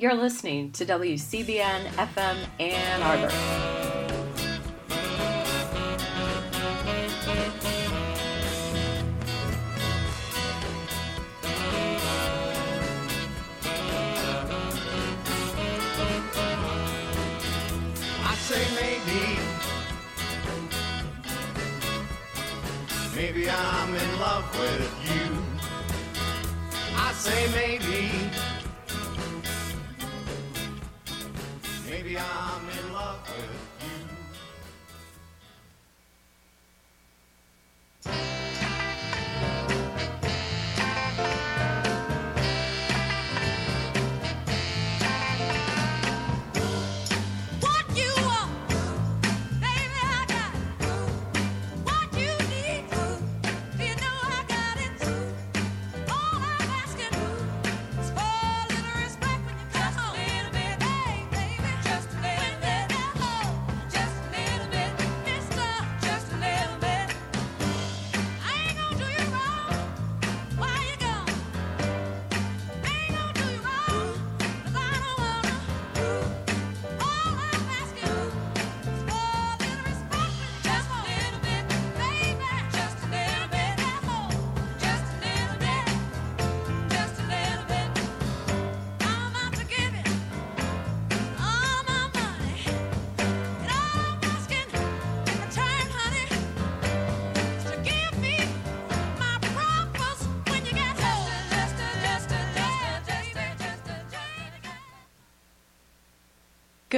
You're 0.00 0.14
listening 0.14 0.70
to 0.74 0.86
WCBN 0.86 1.86
FM 1.96 2.36
Ann 2.60 3.02
Arbor. 3.02 3.77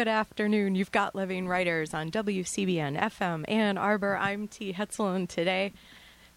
Good 0.00 0.08
afternoon. 0.08 0.76
You've 0.76 0.92
got 0.92 1.14
Living 1.14 1.46
Writers 1.46 1.92
on 1.92 2.10
WCBN 2.10 2.98
FM 2.98 3.44
Ann 3.46 3.76
Arbor. 3.76 4.16
I'm 4.16 4.48
T. 4.48 4.72
Hetzel, 4.72 5.14
and 5.14 5.28
today, 5.28 5.74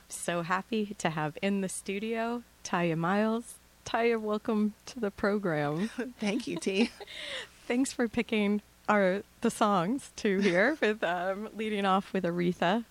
so 0.09 0.41
happy 0.41 0.93
to 0.97 1.11
have 1.11 1.37
in 1.41 1.61
the 1.61 1.69
studio 1.69 2.43
Tiya 2.65 2.97
Miles. 2.97 3.55
Tiya, 3.85 4.19
welcome 4.19 4.73
to 4.87 4.99
the 4.99 5.11
program. 5.11 5.89
Thank 6.19 6.45
you, 6.45 6.57
T. 6.57 6.91
Thanks 7.65 7.93
for 7.93 8.09
picking 8.09 8.61
our 8.89 9.23
the 9.39 9.49
songs 9.49 10.11
to 10.17 10.39
hear 10.39 10.77
with 10.81 11.01
um, 11.01 11.47
leading 11.55 11.85
off 11.85 12.11
with 12.11 12.25
Aretha. 12.25 12.83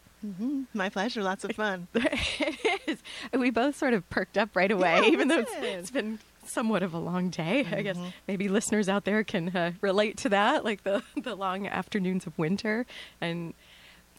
My 0.73 0.89
pleasure. 0.89 1.23
Lots 1.23 1.45
of 1.45 1.53
fun. 1.55 1.89
it 1.93 2.81
is. 2.87 2.99
We 3.39 3.51
both 3.51 3.77
sort 3.77 3.93
of 3.93 4.09
perked 4.09 4.39
up 4.39 4.57
right 4.57 4.71
away, 4.71 5.01
Yeah, 5.03 5.09
even 5.09 5.29
though 5.29 5.41
it's, 5.41 5.53
it's 5.55 5.91
been 5.91 6.19
somewhat 6.45 6.83
of 6.83 6.93
a 6.95 6.99
long 6.99 7.31
day. 7.31 7.67
I 7.71 7.83
guess 7.83 7.97
Mm-hmm. 7.97 8.09
maybe 8.27 8.49
listeners 8.49 8.89
out 8.89 9.05
there 9.05 9.23
can 9.25 9.49
uh, 9.57 9.73
relate 9.81 10.17
to 10.19 10.29
that, 10.31 10.65
like 10.65 10.83
the 10.85 11.03
the 11.17 11.35
long 11.35 11.67
afternoons 11.67 12.27
of 12.27 12.37
winter. 12.39 12.87
And 13.21 13.55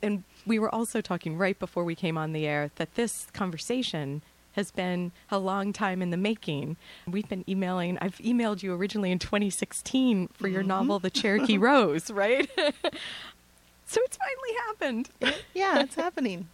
and 0.02 0.24
we 0.46 0.60
were 0.60 0.74
also 0.74 1.00
talking 1.02 1.38
right 1.38 1.58
before 1.58 1.84
we 1.84 1.96
came 1.96 2.18
on 2.18 2.34
the 2.34 2.46
air 2.48 2.72
that 2.76 2.96
this 2.96 3.28
conversation 3.34 4.22
has 4.54 4.70
been 4.70 5.12
a 5.32 5.40
long 5.40 5.74
time 5.74 6.02
in 6.02 6.12
the 6.12 6.18
making. 6.18 6.78
We've 7.08 7.28
been 7.28 7.44
emailing. 7.50 7.98
I've 8.00 8.18
emailed 8.18 8.62
you 8.62 8.74
originally 8.76 9.12
in 9.12 9.18
2016 9.18 10.28
for 10.34 10.48
your 10.48 10.62
novel, 10.62 11.00
The 11.00 11.10
Cherokee 11.22 11.58
Rose, 11.58 12.12
right? 12.12 12.48
so 12.58 14.02
it's 14.04 14.18
finally 14.18 14.58
happened. 14.68 15.10
Yeah, 15.56 15.80
it's 15.82 15.96
happening. 15.96 16.50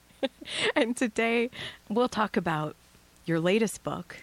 and 0.75 0.95
today 0.95 1.49
we'll 1.89 2.07
talk 2.09 2.37
about 2.37 2.75
your 3.25 3.39
latest 3.39 3.83
book, 3.83 4.17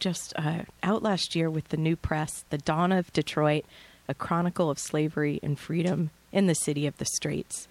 just 0.00 0.32
uh, 0.36 0.62
out 0.82 1.02
last 1.02 1.36
year 1.36 1.48
with 1.50 1.68
the 1.68 1.76
new 1.76 1.94
press, 1.94 2.44
The 2.50 2.58
Dawn 2.58 2.90
of 2.90 3.12
Detroit, 3.12 3.64
a 4.08 4.14
chronicle 4.14 4.70
of 4.70 4.78
slavery 4.78 5.38
and 5.42 5.58
freedom 5.58 6.10
in 6.32 6.46
the 6.46 6.54
city 6.54 6.86
of 6.86 6.96
the 6.98 7.04
Straits. 7.04 7.68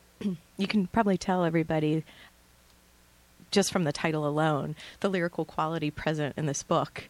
you 0.56 0.66
can 0.66 0.86
probably 0.86 1.18
tell 1.18 1.44
everybody, 1.44 2.04
just 3.50 3.72
from 3.72 3.84
the 3.84 3.92
title 3.92 4.26
alone, 4.26 4.76
the 5.00 5.08
lyrical 5.08 5.44
quality 5.44 5.90
present 5.90 6.34
in 6.36 6.46
this 6.46 6.62
book 6.62 7.08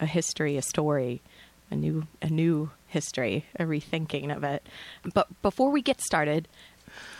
a 0.00 0.06
history, 0.06 0.56
a 0.56 0.62
story, 0.62 1.20
a 1.70 1.76
new, 1.76 2.08
a 2.20 2.28
new 2.28 2.70
history, 2.88 3.46
a 3.56 3.62
rethinking 3.62 4.34
of 4.34 4.42
it. 4.42 4.66
But 5.14 5.28
before 5.42 5.70
we 5.70 5.80
get 5.80 6.00
started, 6.00 6.48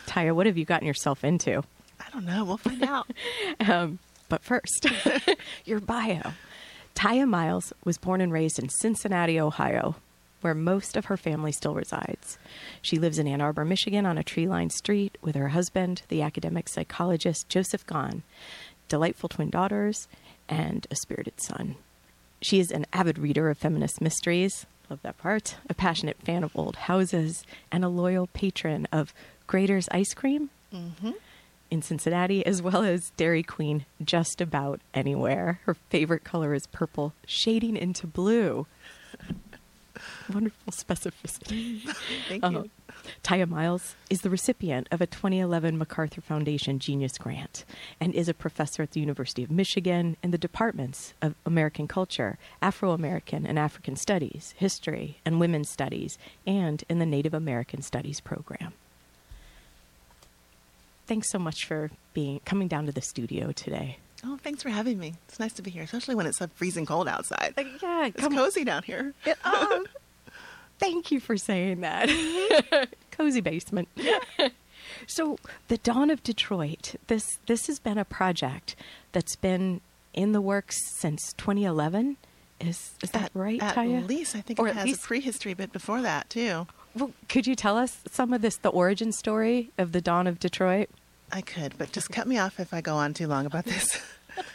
Tiya, 0.06 0.34
what 0.34 0.46
have 0.46 0.58
you 0.58 0.64
gotten 0.64 0.86
yourself 0.86 1.22
into? 1.22 1.62
I 2.00 2.10
don't 2.12 2.24
know. 2.24 2.44
We'll 2.44 2.56
find 2.56 2.82
out. 2.82 3.08
Um, 3.60 4.00
but 4.28 4.42
first, 4.42 4.86
your 5.64 5.78
bio. 5.78 6.32
Tiya 6.94 7.28
Miles 7.28 7.72
was 7.84 7.98
born 7.98 8.20
and 8.20 8.32
raised 8.32 8.58
in 8.58 8.68
Cincinnati, 8.68 9.38
Ohio, 9.38 9.96
where 10.40 10.54
most 10.54 10.96
of 10.96 11.06
her 11.06 11.16
family 11.16 11.52
still 11.52 11.74
resides. 11.74 12.38
She 12.80 12.98
lives 12.98 13.18
in 13.18 13.26
Ann 13.26 13.40
Arbor, 13.40 13.64
Michigan, 13.64 14.06
on 14.06 14.18
a 14.18 14.24
tree 14.24 14.46
lined 14.46 14.72
street 14.72 15.16
with 15.22 15.34
her 15.34 15.48
husband, 15.48 16.02
the 16.08 16.22
academic 16.22 16.68
psychologist 16.68 17.48
Joseph 17.48 17.86
Gone, 17.86 18.22
delightful 18.88 19.28
twin 19.28 19.50
daughters, 19.50 20.08
and 20.48 20.86
a 20.90 20.96
spirited 20.96 21.40
son. 21.40 21.76
She 22.40 22.58
is 22.60 22.70
an 22.70 22.86
avid 22.92 23.18
reader 23.18 23.48
of 23.50 23.58
feminist 23.58 24.00
mysteries, 24.00 24.66
love 24.90 25.00
that 25.02 25.18
part, 25.18 25.56
a 25.70 25.74
passionate 25.74 26.18
fan 26.18 26.42
of 26.42 26.56
old 26.56 26.76
houses, 26.76 27.44
and 27.70 27.84
a 27.84 27.88
loyal 27.88 28.26
patron 28.26 28.86
of 28.92 29.14
Graeter's 29.46 29.88
Ice 29.92 30.12
Cream 30.12 30.50
mm-hmm. 30.72 31.12
In 31.72 31.80
Cincinnati, 31.80 32.44
as 32.44 32.60
well 32.60 32.82
as 32.84 33.12
Dairy 33.16 33.42
Queen 33.42 33.86
just 34.04 34.42
about 34.42 34.80
anywhere. 34.92 35.60
Her 35.64 35.72
favorite 35.72 36.22
color 36.22 36.52
is 36.52 36.66
purple, 36.66 37.14
shading 37.26 37.78
into 37.78 38.06
blue. 38.06 38.66
Wonderful 40.32 40.70
specificity. 40.70 41.80
Thank 42.28 42.44
Uh, 42.44 42.50
you. 42.50 42.70
Tiya 43.24 43.48
Miles 43.48 43.94
is 44.10 44.20
the 44.20 44.28
recipient 44.28 44.86
of 44.90 45.00
a 45.00 45.06
2011 45.06 45.78
MacArthur 45.78 46.20
Foundation 46.20 46.78
Genius 46.78 47.16
Grant 47.16 47.64
and 47.98 48.14
is 48.14 48.28
a 48.28 48.34
professor 48.34 48.82
at 48.82 48.90
the 48.90 49.00
University 49.00 49.42
of 49.42 49.50
Michigan 49.50 50.18
in 50.22 50.30
the 50.30 50.36
departments 50.36 51.14
of 51.22 51.34
American 51.46 51.88
Culture, 51.88 52.36
Afro 52.60 52.90
American 52.92 53.46
and 53.46 53.58
African 53.58 53.96
Studies, 53.96 54.52
History, 54.58 55.20
and 55.24 55.40
Women's 55.40 55.70
Studies, 55.70 56.18
and 56.46 56.84
in 56.90 56.98
the 56.98 57.06
Native 57.06 57.32
American 57.32 57.80
Studies 57.80 58.20
program. 58.20 58.74
Thanks 61.06 61.30
so 61.30 61.38
much 61.38 61.66
for 61.66 61.90
being 62.14 62.40
coming 62.44 62.68
down 62.68 62.86
to 62.86 62.92
the 62.92 63.02
studio 63.02 63.52
today. 63.52 63.98
Oh, 64.24 64.36
thanks 64.42 64.62
for 64.62 64.68
having 64.70 64.98
me. 64.98 65.14
It's 65.28 65.40
nice 65.40 65.52
to 65.54 65.62
be 65.62 65.70
here, 65.70 65.82
especially 65.82 66.14
when 66.14 66.26
it's 66.26 66.38
so 66.38 66.46
freezing 66.54 66.86
cold 66.86 67.08
outside. 67.08 67.54
yeah, 67.82 68.06
It's 68.06 68.28
cozy 68.28 68.64
down 68.64 68.84
here. 68.84 69.14
Oh, 69.44 69.84
thank 70.78 71.10
you 71.10 71.18
for 71.20 71.36
saying 71.36 71.80
that. 71.80 72.08
Cozy 73.10 73.40
basement. 73.40 73.88
so, 75.06 75.38
the 75.68 75.76
dawn 75.78 76.08
of 76.10 76.22
Detroit. 76.22 76.94
This 77.08 77.38
this 77.46 77.66
has 77.66 77.78
been 77.78 77.98
a 77.98 78.04
project 78.04 78.74
that's 79.12 79.36
been 79.36 79.80
in 80.14 80.32
the 80.32 80.40
works 80.40 80.76
since 80.98 81.32
2011. 81.34 82.16
Is 82.60 82.92
is 83.02 83.10
that 83.10 83.24
at, 83.24 83.30
right, 83.34 83.60
At 83.62 83.74
Tiya? 83.74 84.06
least 84.08 84.36
I 84.36 84.40
think 84.40 84.60
Or 84.60 84.68
it 84.68 84.70
at 84.70 84.76
has 84.76 84.84
least- 84.86 85.04
a 85.04 85.06
prehistory 85.08 85.54
bit 85.54 85.72
before 85.72 86.00
that 86.02 86.30
too. 86.30 86.66
Well, 86.94 87.12
could 87.28 87.46
you 87.46 87.54
tell 87.54 87.78
us 87.78 87.98
some 88.10 88.32
of 88.32 88.42
this, 88.42 88.56
the 88.56 88.68
origin 88.68 89.12
story 89.12 89.70
of 89.78 89.92
the 89.92 90.00
dawn 90.00 90.26
of 90.26 90.38
Detroit? 90.38 90.90
I 91.30 91.40
could, 91.40 91.78
but 91.78 91.92
just 91.92 92.10
cut 92.10 92.26
me 92.26 92.38
off 92.38 92.60
if 92.60 92.74
I 92.74 92.82
go 92.82 92.96
on 92.96 93.14
too 93.14 93.26
long 93.26 93.46
about 93.46 93.64
this. 93.64 93.98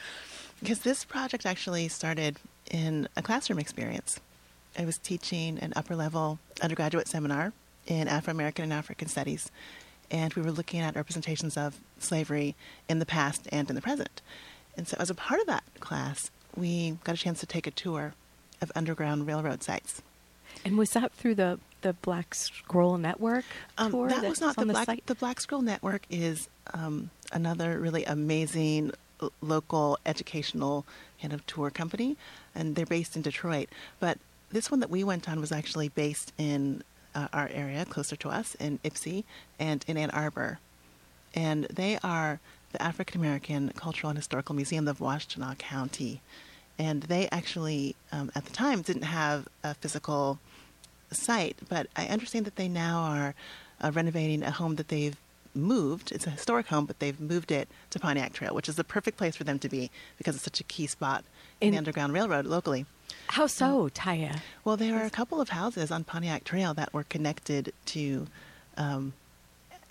because 0.59 0.79
this 0.79 1.03
project 1.03 1.45
actually 1.45 1.87
started 1.87 2.37
in 2.69 3.07
a 3.15 3.23
classroom 3.23 3.57
experience. 3.57 4.19
I 4.77 4.85
was 4.85 4.99
teaching 4.99 5.57
an 5.59 5.73
upper 5.75 5.95
level 5.95 6.37
undergraduate 6.61 7.07
seminar 7.07 7.53
in 7.87 8.07
Afro 8.07 8.31
American 8.31 8.63
and 8.63 8.73
African 8.73 9.07
Studies, 9.07 9.49
and 10.11 10.33
we 10.35 10.43
were 10.43 10.51
looking 10.51 10.81
at 10.81 10.95
representations 10.95 11.57
of 11.57 11.79
slavery 11.97 12.55
in 12.87 12.99
the 12.99 13.05
past 13.05 13.47
and 13.51 13.67
in 13.69 13.75
the 13.75 13.81
present. 13.81 14.21
And 14.75 14.87
so, 14.87 14.95
as 14.99 15.09
a 15.09 15.15
part 15.15 15.41
of 15.41 15.47
that 15.47 15.63
class, 15.79 16.29
we 16.55 16.97
got 17.03 17.15
a 17.15 17.17
chance 17.17 17.39
to 17.39 17.47
take 17.47 17.65
a 17.65 17.71
tour 17.71 18.13
of 18.61 18.71
Underground 18.75 19.25
Railroad 19.25 19.63
sites 19.63 20.01
And 20.65 20.77
was 20.77 20.91
that 20.91 21.11
through 21.13 21.35
the 21.35 21.59
the 21.81 21.93
Black 21.93 22.33
Scroll 22.33 22.97
Network 22.97 23.45
Um, 23.77 23.91
tour? 23.91 24.09
that 24.09 24.23
was 24.23 24.41
not 24.41 24.55
the 24.55 24.65
Black. 24.65 24.85
site? 24.85 25.05
The 25.05 25.15
Black 25.15 25.39
Scroll 25.41 25.61
Network 25.61 26.03
is 26.09 26.49
um, 26.73 27.09
another 27.31 27.79
really 27.79 28.03
amazing 28.05 28.91
local 29.41 29.97
educational 30.05 30.85
kind 31.21 31.33
of 31.33 31.45
tour 31.45 31.69
company, 31.69 32.17
and 32.53 32.75
they're 32.75 32.85
based 32.85 33.15
in 33.15 33.21
Detroit. 33.21 33.69
But 33.99 34.17
this 34.51 34.69
one 34.71 34.79
that 34.79 34.89
we 34.89 35.03
went 35.03 35.27
on 35.29 35.39
was 35.39 35.51
actually 35.51 35.89
based 35.89 36.33
in 36.37 36.83
uh, 37.15 37.27
our 37.33 37.49
area, 37.51 37.83
closer 37.85 38.15
to 38.17 38.29
us, 38.29 38.55
in 38.55 38.79
Ypsi 38.83 39.23
and 39.59 39.83
in 39.87 39.97
Ann 39.97 40.11
Arbor, 40.11 40.59
and 41.33 41.65
they 41.65 41.97
are 42.03 42.39
the 42.73 42.81
African 42.81 43.21
American 43.21 43.69
Cultural 43.75 44.09
and 44.09 44.17
Historical 44.19 44.53
Museum 44.55 44.87
of 44.87 44.99
Washtenaw 44.99 45.57
County, 45.57 46.21
and 46.77 47.03
they 47.03 47.27
actually 47.31 47.95
um, 48.11 48.31
at 48.35 48.45
the 48.45 48.53
time 48.53 48.81
didn't 48.83 49.03
have 49.03 49.47
a 49.63 49.73
physical 49.73 50.39
site, 51.15 51.57
but 51.69 51.87
I 51.95 52.07
understand 52.07 52.45
that 52.45 52.55
they 52.55 52.67
now 52.67 52.99
are 53.01 53.35
uh, 53.81 53.91
renovating 53.91 54.43
a 54.43 54.51
home 54.51 54.75
that 54.75 54.89
they've 54.89 55.17
moved. 55.53 56.11
It's 56.11 56.27
a 56.27 56.31
historic 56.31 56.67
home, 56.67 56.85
but 56.85 56.99
they've 56.99 57.19
moved 57.19 57.51
it 57.51 57.67
to 57.91 57.99
Pontiac 57.99 58.33
Trail, 58.33 58.53
which 58.53 58.69
is 58.69 58.75
the 58.75 58.83
perfect 58.83 59.17
place 59.17 59.35
for 59.35 59.43
them 59.43 59.59
to 59.59 59.69
be 59.69 59.89
because 60.17 60.35
it's 60.35 60.43
such 60.43 60.59
a 60.59 60.63
key 60.63 60.87
spot 60.87 61.23
in, 61.59 61.69
In- 61.69 61.71
the 61.73 61.77
Underground 61.79 62.13
Railroad 62.13 62.45
locally. 62.45 62.85
How 63.27 63.47
so, 63.47 63.89
Tiya? 63.89 64.41
Well, 64.63 64.77
there 64.77 64.97
are 64.97 65.05
a 65.05 65.09
couple 65.09 65.41
of 65.41 65.49
houses 65.49 65.91
on 65.91 66.03
Pontiac 66.03 66.43
Trail 66.43 66.73
that 66.73 66.93
were 66.93 67.03
connected 67.03 67.73
to 67.85 68.27
um, 68.77 69.13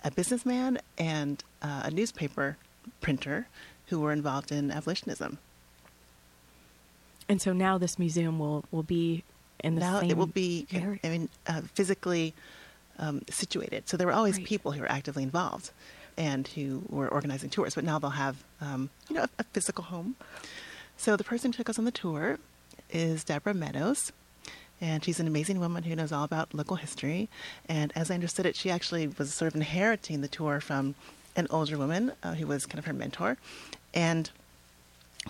a 0.03 0.11
businessman 0.11 0.79
and 0.97 1.43
uh, 1.61 1.83
a 1.85 1.91
newspaper 1.91 2.57
printer 3.01 3.47
who 3.87 3.99
were 3.99 4.11
involved 4.11 4.51
in 4.51 4.71
abolitionism. 4.71 5.37
And 7.29 7.41
so 7.41 7.53
now 7.53 7.77
this 7.77 7.99
museum 7.99 8.39
will 8.39 8.63
will 8.71 8.83
be 8.83 9.23
in 9.59 9.75
the 9.75 9.81
now 9.81 9.99
same 9.99 10.11
it 10.11 10.17
will 10.17 10.27
be 10.27 10.67
area. 10.73 10.99
I 11.03 11.09
mean 11.09 11.29
uh, 11.47 11.61
physically 11.73 12.33
um, 12.99 13.21
situated. 13.29 13.87
So 13.87 13.97
there 13.97 14.07
were 14.07 14.13
always 14.13 14.35
Great. 14.35 14.47
people 14.47 14.71
who 14.71 14.81
were 14.81 14.91
actively 14.91 15.23
involved 15.23 15.71
and 16.17 16.47
who 16.47 16.83
were 16.89 17.07
organizing 17.07 17.49
tours, 17.49 17.75
but 17.75 17.83
now 17.83 17.99
they'll 17.99 18.09
have 18.11 18.43
um, 18.61 18.89
you 19.09 19.15
know 19.15 19.23
a, 19.23 19.29
a 19.39 19.43
physical 19.45 19.83
home. 19.85 20.15
So 20.97 21.15
the 21.15 21.23
person 21.23 21.51
who 21.51 21.57
took 21.57 21.69
us 21.69 21.77
on 21.77 21.85
the 21.85 21.91
tour 21.91 22.39
is 22.89 23.23
Deborah 23.23 23.53
Meadows. 23.53 24.11
And 24.79 25.03
she's 25.03 25.19
an 25.19 25.25
amazing 25.25 25.59
woman 25.59 25.83
who 25.83 25.95
knows 25.95 26.11
all 26.11 26.23
about 26.23 26.53
local 26.53 26.75
history. 26.75 27.29
And 27.67 27.91
as 27.95 28.11
I 28.11 28.13
understood 28.13 28.45
it, 28.45 28.55
she 28.55 28.69
actually 28.69 29.07
was 29.07 29.33
sort 29.33 29.47
of 29.47 29.55
inheriting 29.55 30.21
the 30.21 30.27
tour 30.27 30.59
from 30.59 30.93
an 31.35 31.47
older 31.49 31.77
woman 31.77 32.11
uh, 32.21 32.35
who 32.35 32.45
was 32.45 32.67
kind 32.67 32.77
of 32.77 32.85
her 32.85 32.93
mentor. 32.93 33.37
And 33.93 34.29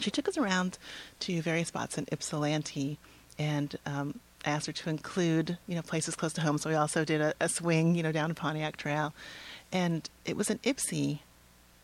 she 0.01 0.11
took 0.11 0.27
us 0.27 0.37
around 0.37 0.77
to 1.21 1.41
various 1.41 1.69
spots 1.69 1.97
in 1.97 2.07
Ypsilanti, 2.11 2.97
and 3.37 3.75
um, 3.85 4.19
I 4.45 4.51
asked 4.51 4.67
her 4.67 4.73
to 4.73 4.89
include, 4.89 5.57
you 5.67 5.75
know, 5.75 5.81
places 5.81 6.15
close 6.15 6.33
to 6.33 6.41
home. 6.41 6.57
So 6.57 6.69
we 6.69 6.75
also 6.75 7.03
did 7.03 7.21
a, 7.21 7.33
a 7.39 7.49
swing, 7.49 7.95
you 7.95 8.03
know, 8.03 8.11
down 8.11 8.33
Pontiac 8.35 8.77
Trail, 8.77 9.13
and 9.71 10.09
it 10.25 10.37
was 10.37 10.49
in 10.49 10.59
Ypsi 10.59 11.19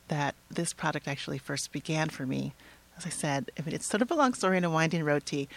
that 0.08 0.36
this 0.50 0.74
project 0.74 1.08
actually 1.08 1.38
first 1.38 1.72
began 1.72 2.10
for 2.10 2.26
me. 2.26 2.54
As 2.98 3.06
I 3.06 3.10
said, 3.10 3.50
I 3.58 3.64
mean, 3.64 3.74
it's 3.74 3.88
sort 3.88 4.02
of 4.02 4.12
a 4.12 4.16
long 4.16 4.34
story 4.34 4.58
and 4.58 4.66
a 4.66 4.70
winding 4.70 5.04
road, 5.04 5.26
T, 5.26 5.48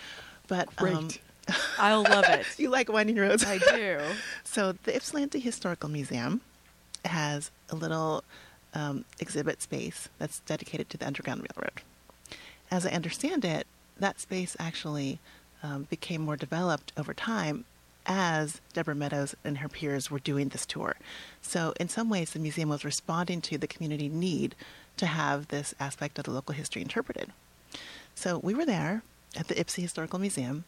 but 0.49 0.69
um, 0.79 1.11
I'll 1.79 2.03
love 2.03 2.25
it. 2.29 2.47
you 2.59 2.71
like 2.71 2.91
winding 2.91 3.17
roads. 3.17 3.45
I 3.45 3.59
do. 3.77 4.01
So 4.45 4.73
the 4.73 4.97
Ypsilanti 4.97 5.39
Historical 5.41 5.89
Museum 5.89 6.41
has 7.05 7.51
a 7.71 7.77
little 7.77 8.25
um, 8.75 9.05
exhibit 9.21 9.63
space 9.63 10.09
that's 10.19 10.41
dedicated 10.41 10.91
to 10.91 10.97
the 10.97 11.07
Underground 11.07 11.47
Railroad. 11.49 11.83
As 12.71 12.87
I 12.87 12.91
understand 12.91 13.45
it, 13.45 13.67
that 13.99 14.21
space 14.21 14.57
actually 14.59 15.21
um, 15.67 15.87
became 15.91 16.23
more 16.23 16.37
developed 16.37 16.93
over 16.97 17.13
time 17.13 17.65
as 18.07 18.61
Deborah 18.73 18.95
Meadows 18.95 19.35
and 19.45 19.59
her 19.59 19.69
peers 19.69 20.11
were 20.11 20.21
doing 20.21 20.49
this 20.49 20.65
tour. 20.65 20.97
So 21.43 21.75
in 21.81 21.89
some 21.89 22.09
ways, 22.09 22.31
the 22.31 22.39
museum 22.39 22.69
was 22.69 22.85
responding 22.85 23.41
to 23.43 23.59
the 23.59 23.67
community 23.67 24.09
need 24.09 24.55
to 24.97 25.07
have 25.07 25.49
this 25.49 25.75
aspect 25.81 26.19
of 26.19 26.25
the 26.25 26.31
local 26.31 26.55
history 26.55 26.83
interpreted. 26.83 27.33
So 28.15 28.39
we 28.39 28.55
were 28.55 28.65
there 28.65 29.03
at 29.37 29.49
the 29.49 29.55
Ypsi 29.55 29.83
Historical 29.83 30.19
Museum, 30.19 30.65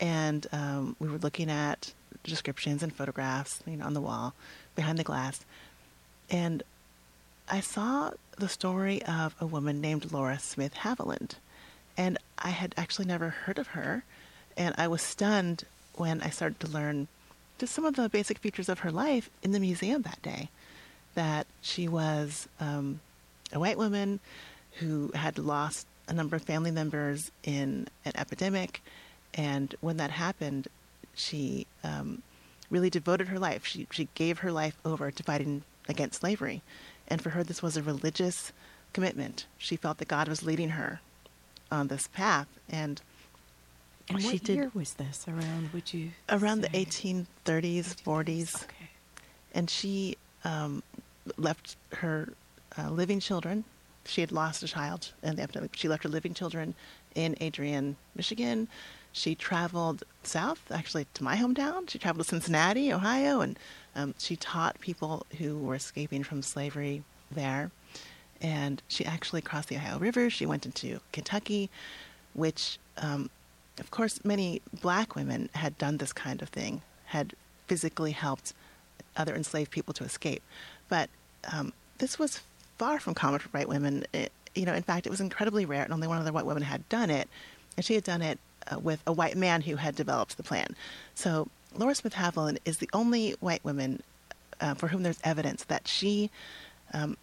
and 0.00 0.46
um, 0.52 0.96
we 0.98 1.08
were 1.08 1.18
looking 1.18 1.50
at 1.50 1.94
descriptions 2.24 2.82
and 2.82 2.92
photographs, 2.92 3.62
you 3.66 3.76
know, 3.76 3.86
on 3.86 3.94
the 3.94 4.00
wall 4.00 4.34
behind 4.74 4.98
the 4.98 5.04
glass, 5.04 5.44
and 6.28 6.62
I 7.48 7.60
saw 7.60 8.12
the 8.38 8.48
story 8.48 9.02
of 9.04 9.34
a 9.38 9.46
woman 9.46 9.80
named 9.80 10.12
Laura 10.12 10.38
Smith 10.38 10.74
Haviland, 10.74 11.36
and 11.96 12.18
I 12.38 12.50
had 12.50 12.74
actually 12.76 13.06
never 13.06 13.28
heard 13.28 13.58
of 13.58 13.68
her, 13.68 14.04
and 14.56 14.74
I 14.78 14.88
was 14.88 15.02
stunned 15.02 15.64
when 15.94 16.20
I 16.20 16.30
started 16.30 16.60
to 16.60 16.68
learn 16.68 17.08
just 17.58 17.74
some 17.74 17.84
of 17.84 17.94
the 17.96 18.08
basic 18.08 18.38
features 18.38 18.68
of 18.68 18.80
her 18.80 18.90
life 18.90 19.30
in 19.42 19.52
the 19.52 19.60
museum 19.60 20.02
that 20.02 20.22
day. 20.22 20.50
That 21.14 21.46
she 21.60 21.86
was 21.86 22.48
um, 22.58 23.00
a 23.52 23.60
white 23.60 23.78
woman 23.78 24.20
who 24.78 25.12
had 25.14 25.38
lost 25.38 25.86
a 26.08 26.12
number 26.12 26.34
of 26.34 26.42
family 26.42 26.72
members 26.72 27.30
in 27.44 27.86
an 28.04 28.12
epidemic, 28.16 28.82
and 29.32 29.74
when 29.80 29.96
that 29.98 30.10
happened, 30.10 30.68
she 31.14 31.66
um, 31.84 32.22
really 32.70 32.90
devoted 32.90 33.28
her 33.28 33.38
life. 33.38 33.64
She 33.64 33.86
she 33.92 34.08
gave 34.14 34.40
her 34.40 34.50
life 34.50 34.76
over 34.84 35.10
to 35.10 35.22
fighting 35.22 35.62
against 35.88 36.20
slavery, 36.20 36.62
and 37.06 37.22
for 37.22 37.30
her, 37.30 37.44
this 37.44 37.62
was 37.62 37.76
a 37.76 37.82
religious 37.82 38.52
commitment. 38.92 39.46
She 39.56 39.76
felt 39.76 39.98
that 39.98 40.08
God 40.08 40.28
was 40.28 40.42
leading 40.42 40.70
her 40.70 41.00
on 41.70 41.86
this 41.86 42.08
path, 42.08 42.48
and 42.68 43.00
And 44.08 44.20
she 44.20 44.32
what 44.32 44.44
did 44.44 44.56
year 44.56 44.70
was 44.74 44.94
this 44.94 45.24
around? 45.28 45.70
Would 45.72 45.92
you 45.94 46.10
around 46.28 46.60
the 46.60 46.70
say? 46.70 46.84
1830s, 46.84 47.96
40s, 48.02 48.64
Okay. 48.64 48.90
and 49.54 49.68
she 49.70 50.16
um, 50.44 50.82
left 51.36 51.76
her 51.94 52.32
uh, 52.78 52.90
living 52.90 53.20
children. 53.20 53.64
She 54.06 54.20
had 54.20 54.30
lost 54.32 54.62
a 54.62 54.66
child 54.68 55.12
in 55.22 55.36
the 55.36 55.42
epidemic. 55.42 55.74
She 55.76 55.88
left 55.88 56.02
her 56.02 56.10
living 56.10 56.34
children 56.34 56.74
in 57.14 57.36
Adrian, 57.40 57.96
Michigan. 58.14 58.68
She 59.12 59.34
traveled 59.34 60.02
south, 60.24 60.60
actually 60.70 61.06
to 61.14 61.24
my 61.24 61.36
hometown. 61.36 61.88
She 61.88 61.98
traveled 61.98 62.24
to 62.26 62.28
Cincinnati, 62.28 62.92
Ohio, 62.92 63.40
and 63.40 63.58
um, 63.94 64.14
she 64.18 64.36
taught 64.36 64.78
people 64.80 65.24
who 65.38 65.56
were 65.56 65.76
escaping 65.76 66.24
from 66.24 66.42
slavery 66.42 67.04
there. 67.30 67.70
And 68.42 68.82
she 68.88 69.04
actually 69.06 69.40
crossed 69.40 69.68
the 69.68 69.76
Ohio 69.76 69.98
River. 69.98 70.28
She 70.28 70.44
went 70.44 70.66
into 70.66 71.00
Kentucky, 71.12 71.70
which, 72.34 72.78
um, 72.98 73.30
of 73.78 73.90
course, 73.90 74.24
many 74.24 74.62
black 74.80 75.16
women 75.16 75.48
had 75.54 75.76
done 75.78 75.96
this 75.96 76.12
kind 76.12 76.42
of 76.42 76.48
thing, 76.48 76.82
had 77.06 77.34
physically 77.66 78.12
helped 78.12 78.52
other 79.16 79.34
enslaved 79.34 79.70
people 79.70 79.94
to 79.94 80.04
escape. 80.04 80.42
But 80.88 81.10
um, 81.52 81.72
this 81.98 82.18
was 82.18 82.40
far 82.78 83.00
from 83.00 83.14
common 83.14 83.40
for 83.40 83.48
white 83.50 83.68
women. 83.68 84.04
It, 84.12 84.32
you 84.54 84.64
know, 84.64 84.74
in 84.74 84.82
fact, 84.82 85.06
it 85.06 85.10
was 85.10 85.20
incredibly 85.20 85.64
rare, 85.64 85.82
and 85.82 85.92
only 85.92 86.06
one 86.06 86.18
other 86.18 86.32
white 86.32 86.46
woman 86.46 86.62
had 86.62 86.88
done 86.88 87.10
it, 87.10 87.28
and 87.76 87.84
she 87.84 87.94
had 87.94 88.04
done 88.04 88.22
it 88.22 88.38
uh, 88.70 88.78
with 88.78 89.02
a 89.06 89.12
white 89.12 89.36
man 89.36 89.62
who 89.62 89.76
had 89.76 89.94
developed 89.94 90.36
the 90.36 90.42
plan. 90.42 90.74
So 91.14 91.48
Laura 91.76 91.94
Smith 91.94 92.14
Haviland 92.14 92.58
is 92.64 92.78
the 92.78 92.90
only 92.92 93.32
white 93.40 93.64
woman 93.64 94.02
uh, 94.60 94.74
for 94.74 94.88
whom 94.88 95.02
there's 95.02 95.18
evidence 95.24 95.64
that 95.64 95.88
she 95.88 96.30
um, 96.92 97.16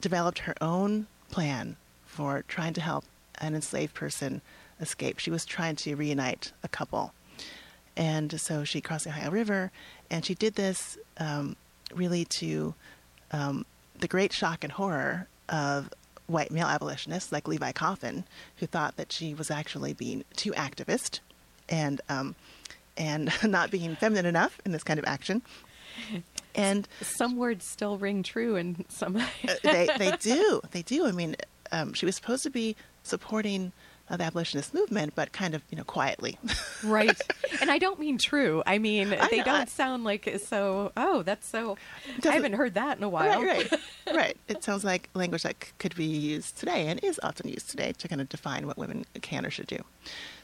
developed 0.00 0.40
her 0.40 0.54
own 0.60 1.06
plan 1.30 1.76
for 2.04 2.44
trying 2.48 2.74
to 2.74 2.80
help 2.80 3.04
an 3.40 3.54
enslaved 3.54 3.94
person 3.94 4.40
escape. 4.80 5.18
She 5.18 5.30
was 5.30 5.44
trying 5.44 5.76
to 5.76 5.94
reunite 5.94 6.52
a 6.62 6.68
couple. 6.68 7.12
And 7.96 8.40
so 8.40 8.62
she 8.64 8.80
crossed 8.80 9.04
the 9.04 9.10
Ohio 9.10 9.30
River, 9.30 9.72
and 10.10 10.24
she 10.24 10.34
did 10.34 10.54
this 10.54 10.96
um, 11.18 11.56
really 11.94 12.24
to 12.26 12.74
um, 13.32 13.66
the 13.98 14.06
great 14.08 14.32
shock 14.32 14.62
and 14.62 14.72
horror 14.72 15.26
of 15.48 15.90
white 16.26 16.50
male 16.52 16.66
abolitionists 16.66 17.32
like 17.32 17.48
Levi 17.48 17.72
Coffin, 17.72 18.24
who 18.56 18.66
thought 18.66 18.96
that 18.96 19.10
she 19.10 19.34
was 19.34 19.50
actually 19.50 19.94
being 19.94 20.24
too 20.36 20.52
activist 20.52 21.20
and 21.68 22.00
um, 22.08 22.34
and 22.96 23.32
not 23.44 23.70
being 23.70 23.96
feminine 23.96 24.26
enough 24.26 24.60
in 24.64 24.72
this 24.72 24.84
kind 24.84 24.98
of 24.98 25.04
action. 25.06 25.42
And 26.54 26.88
Some 27.02 27.36
words 27.36 27.68
still 27.70 27.98
ring 27.98 28.24
true, 28.24 28.56
and 28.56 28.84
some. 28.88 29.16
uh, 29.16 29.26
they 29.62 29.88
they 29.96 30.12
do 30.18 30.60
they 30.72 30.82
do. 30.82 31.06
I 31.06 31.12
mean, 31.12 31.36
um, 31.70 31.92
she 31.92 32.04
was 32.04 32.16
supposed 32.16 32.42
to 32.44 32.50
be 32.50 32.74
supporting 33.04 33.70
uh, 34.10 34.16
the 34.16 34.24
abolitionist 34.24 34.72
movement, 34.74 35.14
but 35.14 35.32
kind 35.32 35.54
of 35.54 35.62
you 35.70 35.76
know 35.76 35.84
quietly. 35.84 36.38
right. 36.84 37.20
And 37.60 37.70
I 37.70 37.78
don't 37.78 37.98
mean 37.98 38.18
true. 38.18 38.62
I 38.66 38.78
mean 38.78 39.12
I 39.12 39.28
they 39.28 39.38
know, 39.38 39.44
don't 39.44 39.54
I- 39.62 39.64
sound 39.66 40.04
like 40.04 40.28
so. 40.44 40.92
Oh, 40.96 41.22
that's 41.22 41.46
so. 41.46 41.76
I 42.24 42.32
haven't 42.32 42.54
heard 42.54 42.74
that 42.74 42.96
in 42.98 43.04
a 43.04 43.08
while. 43.08 43.42
Right, 43.42 43.70
right, 43.70 43.80
right. 44.14 44.36
It 44.48 44.62
sounds 44.64 44.84
like 44.84 45.08
language 45.14 45.42
that 45.42 45.56
c- 45.62 45.70
could 45.78 45.94
be 45.94 46.04
used 46.04 46.58
today 46.58 46.86
and 46.88 47.02
is 47.02 47.20
often 47.22 47.48
used 47.48 47.70
today 47.70 47.92
to 47.98 48.08
kind 48.08 48.20
of 48.20 48.28
define 48.28 48.66
what 48.66 48.78
women 48.78 49.04
can 49.22 49.44
or 49.44 49.50
should 49.50 49.66
do. 49.66 49.78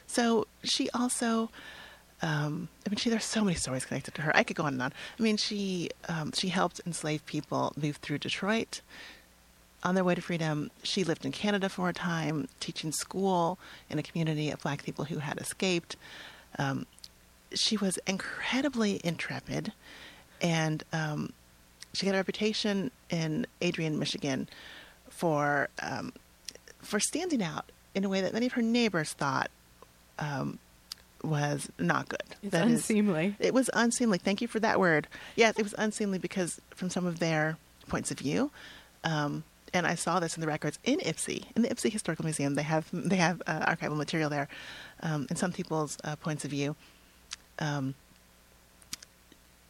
So 0.06 0.46
she 0.62 0.90
also, 0.90 1.50
um, 2.22 2.68
I 2.86 2.90
mean, 2.90 2.96
she 2.96 3.10
there's 3.10 3.24
so 3.24 3.42
many 3.42 3.54
stories 3.56 3.84
connected 3.84 4.14
to 4.16 4.22
her. 4.22 4.36
I 4.36 4.42
could 4.44 4.56
go 4.56 4.64
on 4.64 4.74
and 4.74 4.82
on. 4.82 4.92
I 5.18 5.22
mean, 5.22 5.36
she 5.36 5.90
um, 6.08 6.32
she 6.32 6.48
helped 6.48 6.80
enslaved 6.86 7.26
people 7.26 7.72
move 7.76 7.96
through 7.96 8.18
Detroit. 8.18 8.80
On 9.84 9.94
their 9.94 10.04
way 10.04 10.14
to 10.14 10.22
freedom, 10.22 10.70
she 10.82 11.04
lived 11.04 11.26
in 11.26 11.32
Canada 11.32 11.68
for 11.68 11.90
a 11.90 11.92
time, 11.92 12.48
teaching 12.58 12.90
school 12.90 13.58
in 13.90 13.98
a 13.98 14.02
community 14.02 14.50
of 14.50 14.60
black 14.60 14.82
people 14.82 15.04
who 15.04 15.18
had 15.18 15.36
escaped. 15.38 15.96
Um, 16.58 16.86
she 17.52 17.76
was 17.76 17.98
incredibly 18.06 19.00
intrepid, 19.04 19.72
and 20.40 20.82
um, 20.92 21.32
she 21.92 22.06
got 22.06 22.14
a 22.14 22.18
reputation 22.18 22.90
in 23.10 23.46
Adrian, 23.60 23.98
Michigan, 23.98 24.48
for 25.10 25.68
um, 25.82 26.12
for 26.80 26.98
standing 26.98 27.42
out 27.42 27.70
in 27.94 28.04
a 28.04 28.08
way 28.08 28.22
that 28.22 28.32
many 28.32 28.46
of 28.46 28.52
her 28.54 28.62
neighbors 28.62 29.12
thought 29.12 29.50
um, 30.18 30.58
was 31.22 31.68
not 31.78 32.08
good. 32.08 32.22
It's 32.42 32.52
That 32.52 32.66
is- 32.68 32.72
unseemly. 32.80 33.36
it 33.38 33.52
was 33.52 33.68
unseemly. 33.74 34.16
Thank 34.18 34.40
you 34.40 34.48
for 34.48 34.60
that 34.60 34.80
word. 34.80 35.08
Yes, 35.36 35.54
it 35.58 35.62
was 35.62 35.74
unseemly 35.76 36.18
because 36.18 36.60
from 36.70 36.88
some 36.88 37.04
of 37.06 37.18
their 37.18 37.58
points 37.88 38.10
of 38.10 38.18
view, 38.18 38.50
um, 39.04 39.44
and 39.74 39.86
I 39.86 39.96
saw 39.96 40.20
this 40.20 40.36
in 40.36 40.40
the 40.40 40.46
records 40.46 40.78
in 40.84 41.00
Ypsi, 41.00 41.44
in 41.56 41.62
the 41.62 41.68
Ypsi 41.68 41.92
Historical 41.92 42.24
Museum. 42.24 42.54
They 42.54 42.62
have 42.62 42.88
they 42.92 43.16
have 43.16 43.42
uh, 43.46 43.66
archival 43.66 43.96
material 43.96 44.30
there, 44.30 44.48
um, 45.02 45.26
some 45.34 45.52
people's 45.52 45.98
uh, 46.04 46.16
points 46.16 46.44
of 46.44 46.50
view. 46.50 46.76
Um, 47.58 47.94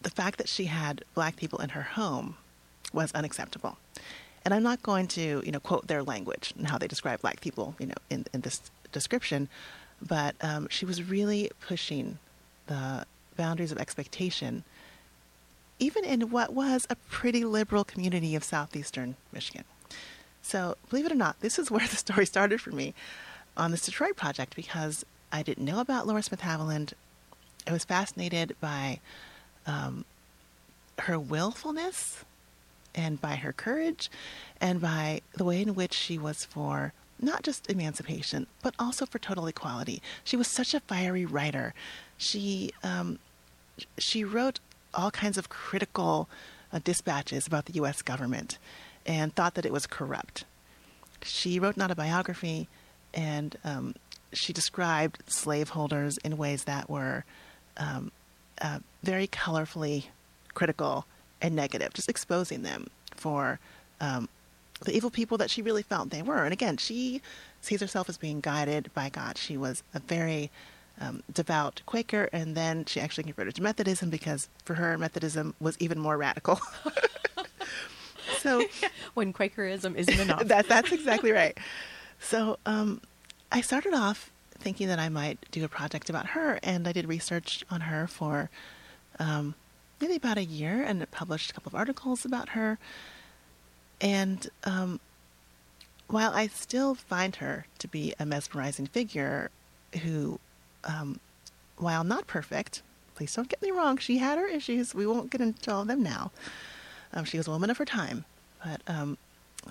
the 0.03 0.11
fact 0.11 0.37
that 0.39 0.49
she 0.49 0.67
had 0.67 1.03
black 1.15 1.37
people 1.37 1.59
in 1.61 1.71
her 1.71 1.83
home 1.83 2.37
was 2.93 3.11
unacceptable. 3.13 3.79
And 4.45 4.53
I'm 4.53 4.63
not 4.63 4.83
going 4.83 5.09
to, 5.09 5.43
you 5.45 5.51
know, 5.51 5.61
quote 5.61 5.87
their 5.87 6.03
language 6.03 6.53
and 6.59 6.67
how 6.67 6.77
they 6.77 6.87
describe 6.87 7.23
black 7.23 7.41
people, 7.41 7.75
you 7.79 7.87
know, 7.87 7.95
in, 8.11 8.27
in 8.35 8.43
this 8.43 8.61
description, 8.93 9.49
but 10.07 10.37
um, 10.43 10.69
she 10.69 10.85
was 10.85 11.03
really 11.03 11.51
pushing 11.67 12.19
the 12.67 13.07
boundaries 13.37 13.73
of 13.73 13.79
expectation, 13.79 14.63
even 15.79 16.05
in 16.05 16.31
what 16.31 16.53
was 16.53 16.87
a 16.91 16.97
pretty 17.11 17.45
liberal 17.45 17.85
community 17.85 18.37
of 18.37 18.45
southeastern 18.45 19.17
Michigan. 19.33 19.65
So, 20.45 20.77
believe 20.91 21.07
it 21.07 21.13
or 21.13 21.17
not, 21.17 21.41
this 21.41 21.59
is 21.59 21.71
where 21.71 21.87
the 21.87 21.97
story 21.97 22.27
started 22.27 22.61
for 22.61 22.71
me 22.71 22.95
on 23.57 23.71
this 23.71 23.87
Detroit 23.87 24.15
project 24.15 24.55
because 24.55 25.05
I 25.33 25.43
didn't 25.43 25.65
know 25.65 25.81
about 25.81 26.07
Laura 26.07 26.23
Smith 26.23 26.43
Haviland. 26.43 26.93
I 27.67 27.73
was 27.73 27.85
fascinated 27.85 28.55
by 28.61 29.01
um, 29.67 30.05
her 30.99 31.19
willfulness 31.19 32.25
and 32.95 33.21
by 33.21 33.37
her 33.37 33.53
courage 33.53 34.11
and 34.61 34.81
by 34.81 35.23
the 35.33 35.45
way 35.45 35.63
in 35.63 35.75
which 35.75 35.95
she 35.95 36.19
was 36.19 36.45
for 36.45 36.93
not 37.19 37.43
just 37.43 37.71
emancipation, 37.71 38.47
but 38.63 38.75
also 38.79 39.07
for 39.07 39.19
total 39.19 39.47
equality. 39.47 40.03
She 40.25 40.37
was 40.37 40.47
such 40.47 40.75
a 40.75 40.81
fiery 40.81 41.25
writer. 41.25 41.73
She 42.19 42.73
um, 42.83 43.19
she 43.97 44.25
wrote 44.25 44.61
all 44.93 45.11
kinds 45.11 45.39
of 45.39 45.49
critical 45.49 46.29
uh, 46.71 46.81
dispatches 46.85 47.47
about 47.47 47.65
the 47.65 47.73
U.S. 47.75 48.03
government 48.03 48.59
and 49.07 49.35
thought 49.35 49.55
that 49.55 49.67
it 49.67 49.73
was 49.73 49.87
corrupt. 49.87 50.45
She 51.23 51.59
wrote 51.59 51.77
an 51.77 51.83
autobiography 51.83 52.69
and 53.13 53.57
um, 53.65 53.95
she 54.33 54.53
described 54.53 55.23
slaveholders 55.27 56.19
in 56.19 56.37
ways 56.37 56.65
that 56.65 56.91
were 56.91 57.25
um, 57.77 58.11
uh, 58.61 58.79
very 59.03 59.27
colorfully 59.27 60.05
critical 60.55 61.07
and 61.41 61.55
negative, 61.55 61.93
just 61.95 62.09
exposing 62.09 62.63
them 62.63 62.89
for 63.17 63.59
um, 64.01 64.29
the 64.85 64.95
evil 64.95 65.11
people 65.11 65.39
that 65.39 65.51
she 65.51 65.63
really 65.63 65.83
felt 65.83 66.11
they 66.11 66.23
were. 66.23 66.45
And 66.45 66.53
again, 66.53 66.77
she 66.77 67.21
sees 67.61 67.81
herself 67.81 68.09
as 68.09 68.19
being 68.19 68.41
guided 68.41 68.91
by 68.95 69.09
God. 69.09 69.39
She 69.39 69.57
was 69.57 69.83
a 69.95 70.01
very 70.01 70.51
um, 71.01 71.23
devout 71.33 71.83
Quaker, 71.87 72.29
and 72.33 72.57
then 72.57 72.85
she 72.85 73.01
actually 73.01 73.25
converted 73.25 73.55
to 73.57 73.63
Methodism 73.63 74.11
because 74.11 74.49
for 74.65 74.75
her, 74.75 74.97
Methodism 74.97 75.55
was 75.61 75.77
even 75.81 75.99
more 75.99 76.17
radical. 76.17 76.61
so 78.45 78.65
When 79.15 79.33
Quakerism 79.33 79.97
isn't 79.97 80.21
enough. 80.21 80.45
that, 80.49 80.69
that's 80.69 80.93
exactly 80.93 81.33
right. 81.43 81.59
So 82.21 82.59
um, 82.67 83.01
I 83.51 83.61
started 83.61 83.95
off 83.95 84.31
thinking 84.59 84.87
that 84.89 84.99
I 84.99 85.09
might 85.09 85.39
do 85.51 85.65
a 85.65 85.69
project 85.69 86.09
about 86.09 86.29
her, 86.29 86.61
and 86.63 86.87
I 86.87 86.93
did 86.93 87.09
research 87.09 87.65
on 87.71 87.83
her 87.83 88.07
for 88.07 88.51
um, 89.19 89.55
maybe 90.01 90.17
about 90.17 90.39
a 90.39 90.45
year 90.45 90.83
and 90.83 91.11
published 91.11 91.51
a 91.51 91.55
couple 91.55 91.71
of 91.71 91.75
articles 91.75 92.25
about 92.25 92.51
her. 92.51 92.79
And 94.01 94.49
um, 94.65 95.01
while 96.09 96.33
I 96.33 96.47
still 96.47 96.95
find 96.95 97.37
her 97.37 97.67
to 97.79 97.89
be 97.89 98.15
a 98.19 98.27
mesmerizing 98.27 98.87
figure 98.87 99.51
who, 100.03 100.39
um, 100.85 101.21
while 101.77 102.05
not 102.05 102.27
perfect, 102.27 102.83
please 103.15 103.35
don't 103.35 103.49
get 103.49 103.63
me 103.63 103.71
wrong, 103.71 103.97
she 103.97 104.19
had 104.19 104.39
her 104.39 104.47
issues. 104.47 104.95
We 104.95 105.07
won't 105.07 105.31
get 105.31 105.41
into 105.41 105.73
all 105.73 105.83
of 105.83 105.89
them 105.89 106.03
now. 106.03 106.33
Um, 107.13 107.25
she 107.25 107.37
was 107.37 107.47
a 107.47 107.51
woman 107.51 107.71
of 107.71 107.79
her 107.79 107.85
time, 107.85 108.25
but 108.65 108.81
um, 108.87 109.19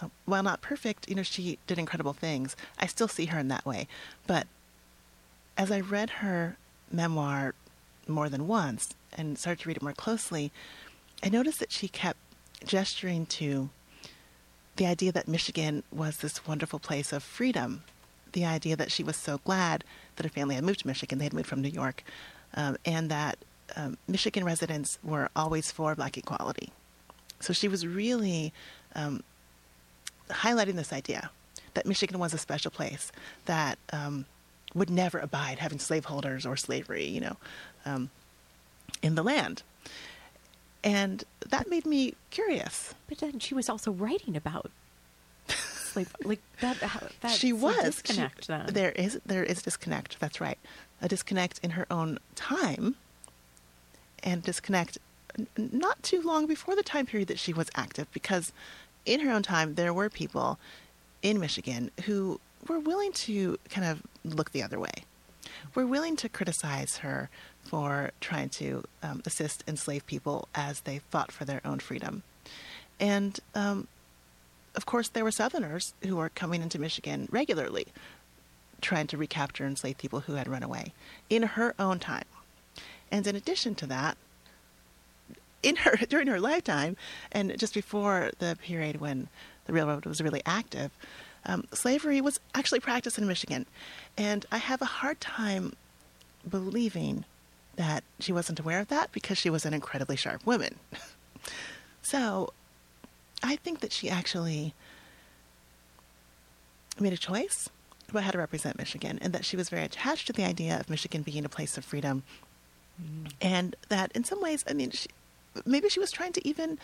uh, 0.01 0.07
while 0.25 0.43
not 0.43 0.61
perfect, 0.61 1.09
you 1.09 1.15
know, 1.15 1.23
she 1.23 1.57
did 1.67 1.77
incredible 1.77 2.13
things. 2.13 2.55
I 2.79 2.87
still 2.87 3.07
see 3.07 3.25
her 3.25 3.39
in 3.39 3.47
that 3.49 3.65
way. 3.65 3.87
But 4.27 4.47
as 5.57 5.71
I 5.71 5.79
read 5.79 6.09
her 6.09 6.57
memoir 6.91 7.55
more 8.07 8.29
than 8.29 8.47
once 8.47 8.93
and 9.15 9.37
started 9.37 9.61
to 9.61 9.67
read 9.67 9.77
it 9.77 9.83
more 9.83 9.93
closely, 9.93 10.51
I 11.23 11.29
noticed 11.29 11.59
that 11.59 11.71
she 11.71 11.87
kept 11.87 12.19
gesturing 12.65 13.25
to 13.27 13.69
the 14.75 14.85
idea 14.85 15.11
that 15.11 15.27
Michigan 15.27 15.83
was 15.91 16.17
this 16.17 16.45
wonderful 16.47 16.79
place 16.79 17.13
of 17.13 17.23
freedom, 17.23 17.83
the 18.31 18.45
idea 18.45 18.75
that 18.75 18.91
she 18.91 19.03
was 19.03 19.15
so 19.15 19.39
glad 19.39 19.83
that 20.15 20.23
her 20.23 20.29
family 20.29 20.55
had 20.55 20.63
moved 20.63 20.79
to 20.79 20.87
Michigan, 20.87 21.19
they 21.19 21.25
had 21.25 21.33
moved 21.33 21.47
from 21.47 21.61
New 21.61 21.69
York, 21.69 22.03
um, 22.55 22.77
and 22.85 23.09
that 23.09 23.37
um, 23.75 23.97
Michigan 24.07 24.43
residents 24.43 24.97
were 25.03 25.29
always 25.35 25.71
for 25.71 25.95
black 25.95 26.17
equality. 26.17 26.71
So 27.39 27.53
she 27.53 27.67
was 27.67 27.85
really 27.85 28.53
um, 28.95 29.23
highlighting 30.29 30.75
this 30.75 30.93
idea 30.93 31.29
that 31.73 31.85
Michigan 31.85 32.19
was 32.19 32.33
a 32.33 32.37
special 32.37 32.71
place 32.71 33.11
that 33.45 33.77
um, 33.91 34.25
would 34.73 34.89
never 34.89 35.19
abide 35.19 35.59
having 35.59 35.79
slaveholders 35.79 36.45
or 36.45 36.55
slavery, 36.55 37.05
you 37.05 37.21
know, 37.21 37.37
um, 37.85 38.09
in 39.01 39.15
the 39.15 39.23
land. 39.23 39.63
And 40.83 41.23
that 41.49 41.69
made 41.69 41.85
me 41.85 42.13
curious. 42.29 42.93
But 43.07 43.19
then 43.19 43.39
she 43.39 43.53
was 43.55 43.69
also 43.69 43.91
writing 43.91 44.35
about 44.35 44.69
slave, 45.47 46.13
like 46.23 46.41
that. 46.59 46.77
How, 46.77 47.07
that's 47.21 47.35
she 47.37 47.51
a 47.51 47.55
was 47.55 48.01
She- 48.05 48.27
then. 48.47 48.67
There 48.73 48.91
is 48.91 49.19
there 49.25 49.43
is 49.43 49.61
disconnect. 49.61 50.19
That's 50.19 50.41
right, 50.41 50.57
a 51.01 51.07
disconnect 51.07 51.59
in 51.63 51.71
her 51.71 51.85
own 51.89 52.19
time, 52.35 52.95
and 54.23 54.43
disconnect 54.43 54.97
not 55.57 56.03
too 56.03 56.21
long 56.21 56.45
before 56.47 56.75
the 56.75 56.83
time 56.83 57.05
period 57.05 57.27
that 57.29 57.39
she 57.39 57.53
was 57.53 57.69
active, 57.75 58.11
because 58.11 58.51
in 59.05 59.19
her 59.21 59.31
own 59.31 59.43
time 59.43 59.75
there 59.75 59.93
were 59.93 60.09
people 60.09 60.59
in 61.21 61.39
Michigan 61.39 61.91
who 62.05 62.39
were 62.67 62.79
willing 62.79 63.11
to 63.11 63.57
kind 63.69 63.85
of 63.87 64.01
look 64.23 64.51
the 64.51 64.63
other 64.63 64.79
way, 64.79 65.05
were 65.75 65.85
willing 65.85 66.15
to 66.17 66.29
criticize 66.29 66.97
her 66.97 67.29
for 67.63 68.11
trying 68.21 68.49
to 68.49 68.83
um, 69.01 69.21
assist 69.25 69.63
enslaved 69.67 70.05
people 70.05 70.47
as 70.53 70.81
they 70.81 70.99
fought 70.99 71.31
for 71.31 71.45
their 71.45 71.61
own 71.65 71.79
freedom, 71.79 72.23
and 72.99 73.39
um, 73.55 73.87
of 74.75 74.85
course, 74.85 75.09
there 75.09 75.23
were 75.23 75.31
Southerners 75.31 75.93
who 76.03 76.15
were 76.15 76.29
coming 76.29 76.61
into 76.61 76.79
Michigan 76.79 77.27
regularly, 77.31 77.87
trying 78.81 79.07
to 79.07 79.17
recapture 79.17 79.65
enslaved 79.65 79.99
people 79.99 80.21
who 80.21 80.33
had 80.33 80.47
run 80.47 80.63
away 80.63 80.93
in 81.29 81.43
her 81.43 81.75
own 81.77 81.99
time. 81.99 82.25
And 83.11 83.25
in 83.27 83.35
addition 83.35 83.75
to 83.75 83.85
that, 83.87 84.17
in 85.63 85.77
her 85.77 85.95
during 86.09 86.27
her 86.27 86.39
lifetime, 86.39 86.95
and 87.31 87.57
just 87.57 87.73
before 87.73 88.31
the 88.39 88.57
period 88.61 88.99
when 89.01 89.27
the 89.65 89.73
railroad 89.73 90.05
was 90.05 90.21
really 90.21 90.41
active, 90.45 90.91
um, 91.45 91.65
slavery 91.73 92.21
was 92.21 92.39
actually 92.53 92.79
practiced 92.79 93.17
in 93.17 93.27
Michigan. 93.27 93.65
And 94.17 94.45
I 94.51 94.57
have 94.57 94.81
a 94.81 94.85
hard 94.85 95.19
time 95.19 95.73
believing 96.47 97.25
that 97.75 98.03
she 98.19 98.31
wasn't 98.31 98.59
aware 98.59 98.79
of 98.79 98.87
that 98.89 99.11
because 99.11 99.37
she 99.37 99.49
was 99.49 99.65
an 99.65 99.73
incredibly 99.73 100.15
sharp 100.15 100.45
woman. 100.45 100.75
so 102.01 102.53
I 103.41 103.55
think 103.57 103.79
that 103.79 103.91
she 103.91 104.09
actually 104.09 104.73
made 106.99 107.13
a 107.13 107.17
choice 107.17 107.69
about 108.09 108.23
how 108.23 108.31
to 108.31 108.37
represent 108.37 108.77
Michigan 108.77 109.17
and 109.21 109.33
that 109.33 109.43
she 109.43 109.57
was 109.57 109.69
very 109.69 109.83
attached 109.83 110.27
to 110.27 110.33
the 110.33 110.43
idea 110.43 110.79
of 110.79 110.89
Michigan 110.89 111.23
being 111.23 111.45
a 111.45 111.49
place 111.49 111.77
of 111.77 111.83
freedom. 111.83 112.23
And 113.41 113.75
that 113.89 114.11
in 114.13 114.23
some 114.23 114.39
ways, 114.39 114.63
I 114.69 114.73
mean, 114.73 114.91
she, 114.91 115.07
maybe 115.65 115.89
she 115.89 115.99
was 115.99 116.11
trying 116.11 116.33
to 116.33 116.47
even 116.47 116.79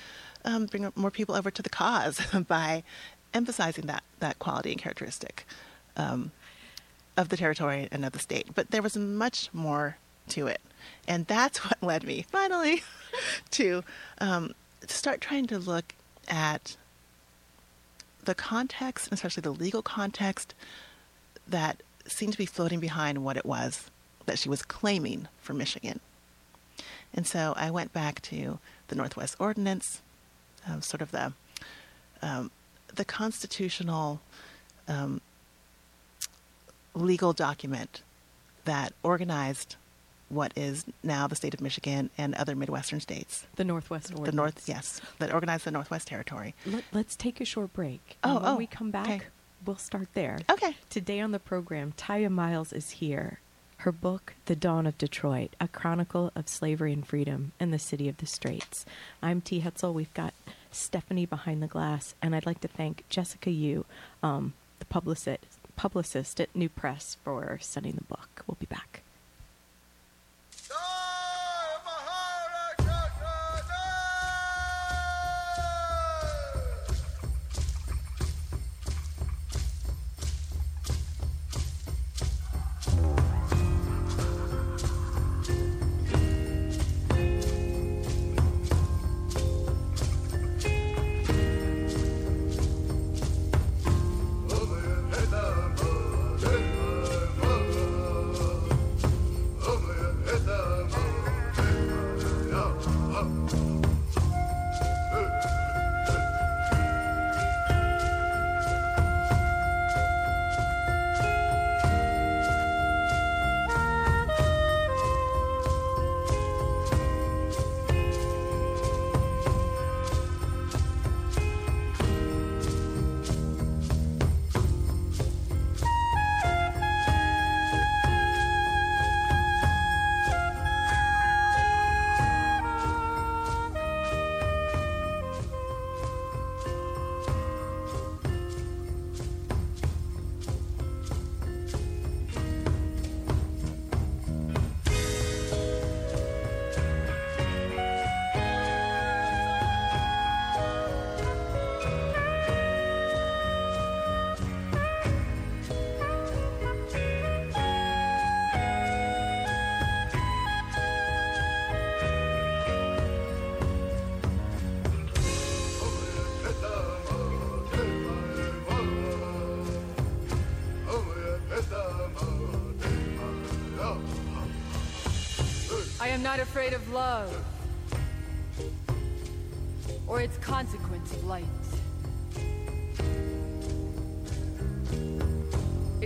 um, 0.45 0.65
bring 0.65 0.91
more 0.95 1.11
people 1.11 1.35
over 1.35 1.51
to 1.51 1.61
the 1.61 1.69
cause 1.69 2.21
by 2.47 2.83
emphasizing 3.33 3.85
that, 3.87 4.03
that 4.19 4.39
quality 4.39 4.71
and 4.71 4.81
characteristic 4.81 5.45
um, 5.97 6.31
of 7.17 7.29
the 7.29 7.37
territory 7.37 7.87
and 7.91 8.05
of 8.05 8.13
the 8.13 8.19
state. 8.19 8.47
But 8.55 8.71
there 8.71 8.81
was 8.81 8.97
much 8.97 9.49
more 9.53 9.97
to 10.29 10.47
it. 10.47 10.61
And 11.07 11.27
that's 11.27 11.57
what 11.65 11.81
led 11.81 12.03
me 12.03 12.25
finally 12.29 12.83
to, 13.51 13.83
um, 14.19 14.53
to 14.81 14.93
start 14.93 15.21
trying 15.21 15.47
to 15.47 15.59
look 15.59 15.93
at 16.27 16.77
the 18.23 18.35
context, 18.35 19.09
especially 19.11 19.41
the 19.41 19.51
legal 19.51 19.81
context, 19.81 20.53
that 21.47 21.81
seemed 22.05 22.33
to 22.33 22.37
be 22.37 22.45
floating 22.45 22.79
behind 22.79 23.23
what 23.23 23.37
it 23.37 23.45
was 23.45 23.89
that 24.25 24.37
she 24.37 24.49
was 24.49 24.61
claiming 24.61 25.27
for 25.39 25.53
Michigan. 25.53 25.99
And 27.13 27.25
so 27.25 27.53
I 27.57 27.71
went 27.71 27.91
back 27.93 28.21
to 28.23 28.59
the 28.87 28.95
Northwest 28.95 29.35
Ordinance, 29.39 30.01
um, 30.67 30.81
sort 30.81 31.01
of 31.01 31.11
the 31.11 31.33
um, 32.21 32.51
the 32.93 33.05
constitutional 33.05 34.19
um, 34.87 35.21
legal 36.93 37.33
document 37.33 38.01
that 38.65 38.93
organized 39.03 39.75
what 40.27 40.53
is 40.55 40.85
now 41.01 41.27
the 41.27 41.35
state 41.35 41.53
of 41.53 41.61
Michigan 41.61 42.09
and 42.17 42.35
other 42.35 42.55
Midwestern 42.55 42.99
states. 42.99 43.47
The 43.55 43.63
Northwest 43.63 44.11
Ordinance. 44.11 44.29
The 44.29 44.35
North, 44.35 44.63
yes, 44.67 45.01
that 45.17 45.33
organized 45.33 45.65
the 45.65 45.71
Northwest 45.71 46.07
Territory. 46.07 46.53
Let, 46.65 46.83
let's 46.91 47.15
take 47.15 47.41
a 47.41 47.45
short 47.45 47.73
break. 47.73 48.17
Oh, 48.23 48.35
and 48.35 48.43
when 48.43 48.53
oh, 48.53 48.57
we 48.57 48.67
come 48.67 48.91
back, 48.91 49.09
okay. 49.09 49.21
we'll 49.65 49.77
start 49.77 50.09
there. 50.13 50.39
Okay. 50.49 50.75
Today 50.89 51.19
on 51.19 51.31
the 51.31 51.39
program, 51.39 51.93
Tiya 51.97 52.29
Miles 52.29 52.71
is 52.73 52.91
here. 52.91 53.39
Her 53.83 53.93
book, 53.93 54.33
The 54.47 54.57
Dawn 54.57 54.85
of 54.85 54.97
Detroit, 54.97 55.55
a 55.61 55.69
chronicle 55.69 56.33
of 56.35 56.49
slavery 56.49 56.91
and 56.91 57.07
freedom 57.07 57.53
in 57.61 57.71
the 57.71 57.79
city 57.79 58.09
of 58.09 58.17
the 58.17 58.25
Straits. 58.25 58.85
I'm 59.23 59.39
T. 59.39 59.61
Hetzel. 59.61 59.93
We've 59.93 60.13
got 60.13 60.33
Stephanie 60.69 61.25
behind 61.25 61.63
the 61.63 61.67
glass, 61.67 62.13
and 62.21 62.35
I'd 62.35 62.45
like 62.45 62.59
to 62.59 62.67
thank 62.67 63.05
Jessica 63.07 63.49
Yu, 63.51 63.85
um, 64.21 64.51
the 64.79 64.85
publicist, 64.85 65.45
publicist 65.77 66.41
at 66.41 66.53
New 66.53 66.67
Press, 66.67 67.15
for 67.23 67.57
sending 67.61 67.93
the 67.93 68.03
book. 68.03 68.43
We'll 68.47 68.57
be 68.59 68.65
back. 68.65 68.88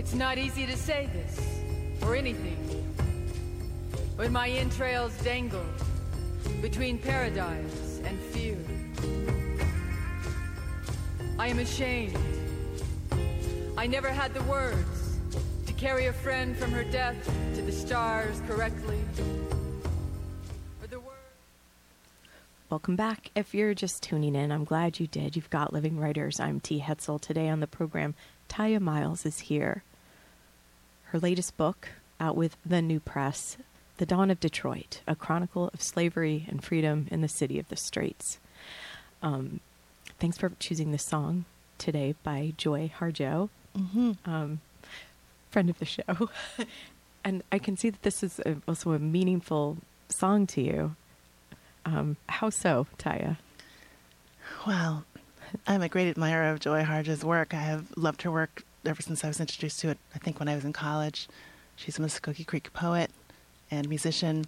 It's 0.04 0.12
not 0.12 0.36
easy 0.36 0.66
to 0.66 0.76
say 0.76 1.08
this 1.14 1.40
or 2.02 2.14
anything 2.14 2.58
when 4.16 4.32
my 4.32 4.50
entrails 4.50 5.16
dangle 5.24 5.64
between 6.60 6.98
paradise 6.98 8.02
and 8.04 8.20
fear. 8.20 8.58
I 11.38 11.48
am 11.48 11.58
ashamed. 11.58 12.18
I 13.78 13.86
never 13.86 14.10
had 14.10 14.34
the 14.34 14.42
words 14.42 15.18
to 15.64 15.72
carry 15.72 16.04
a 16.06 16.12
friend 16.12 16.54
from 16.54 16.70
her 16.72 16.84
death 16.84 17.16
to 17.54 17.62
the 17.62 17.72
stars 17.72 18.42
correctly. 18.46 19.00
Welcome 22.68 22.96
back. 22.96 23.30
If 23.34 23.54
you're 23.54 23.72
just 23.72 24.02
tuning 24.02 24.34
in, 24.34 24.52
I'm 24.52 24.64
glad 24.64 25.00
you 25.00 25.06
did. 25.06 25.34
You've 25.34 25.48
got 25.48 25.72
Living 25.72 25.98
Writers. 25.98 26.40
I'm 26.40 26.60
T. 26.60 26.80
Hetzel. 26.80 27.20
Today 27.20 27.48
on 27.48 27.60
the 27.60 27.66
program, 27.66 28.14
Tiya 28.50 28.80
Miles 28.80 29.24
is 29.24 29.38
here. 29.38 29.82
Her 31.14 31.20
latest 31.20 31.56
book, 31.56 31.90
out 32.18 32.34
with 32.34 32.56
the 32.66 32.82
New 32.82 32.98
Press, 32.98 33.56
The 33.98 34.04
Dawn 34.04 34.32
of 34.32 34.40
Detroit, 34.40 35.00
a 35.06 35.14
chronicle 35.14 35.70
of 35.72 35.80
slavery 35.80 36.44
and 36.48 36.60
freedom 36.60 37.06
in 37.08 37.20
the 37.20 37.28
city 37.28 37.60
of 37.60 37.68
the 37.68 37.76
Straits. 37.76 38.40
Um, 39.22 39.60
thanks 40.18 40.36
for 40.36 40.50
choosing 40.58 40.90
this 40.90 41.04
song 41.04 41.44
today 41.78 42.16
by 42.24 42.52
Joy 42.56 42.90
Harjo, 42.98 43.48
um, 44.26 44.60
friend 45.52 45.70
of 45.70 45.78
the 45.78 45.84
show. 45.84 46.30
and 47.24 47.44
I 47.52 47.60
can 47.60 47.76
see 47.76 47.90
that 47.90 48.02
this 48.02 48.24
is 48.24 48.40
a, 48.40 48.56
also 48.66 48.90
a 48.90 48.98
meaningful 48.98 49.76
song 50.08 50.48
to 50.48 50.62
you. 50.62 50.96
Um, 51.86 52.16
how 52.28 52.50
so, 52.50 52.88
Tiya? 52.98 53.36
Well, 54.66 55.04
I'm 55.64 55.82
a 55.82 55.88
great 55.88 56.08
admirer 56.08 56.50
of 56.50 56.58
Joy 56.58 56.82
Harjo's 56.82 57.24
work. 57.24 57.54
I 57.54 57.60
have 57.60 57.96
loved 57.96 58.22
her 58.22 58.32
work 58.32 58.64
ever 58.86 59.02
since 59.02 59.24
I 59.24 59.28
was 59.28 59.40
introduced 59.40 59.80
to 59.80 59.90
it, 59.90 59.98
I 60.14 60.18
think 60.18 60.38
when 60.38 60.48
I 60.48 60.54
was 60.54 60.64
in 60.64 60.72
college. 60.72 61.28
She's 61.76 61.98
a 61.98 62.02
Muskogee 62.02 62.46
Creek 62.46 62.72
poet 62.72 63.10
and 63.70 63.88
musician 63.88 64.46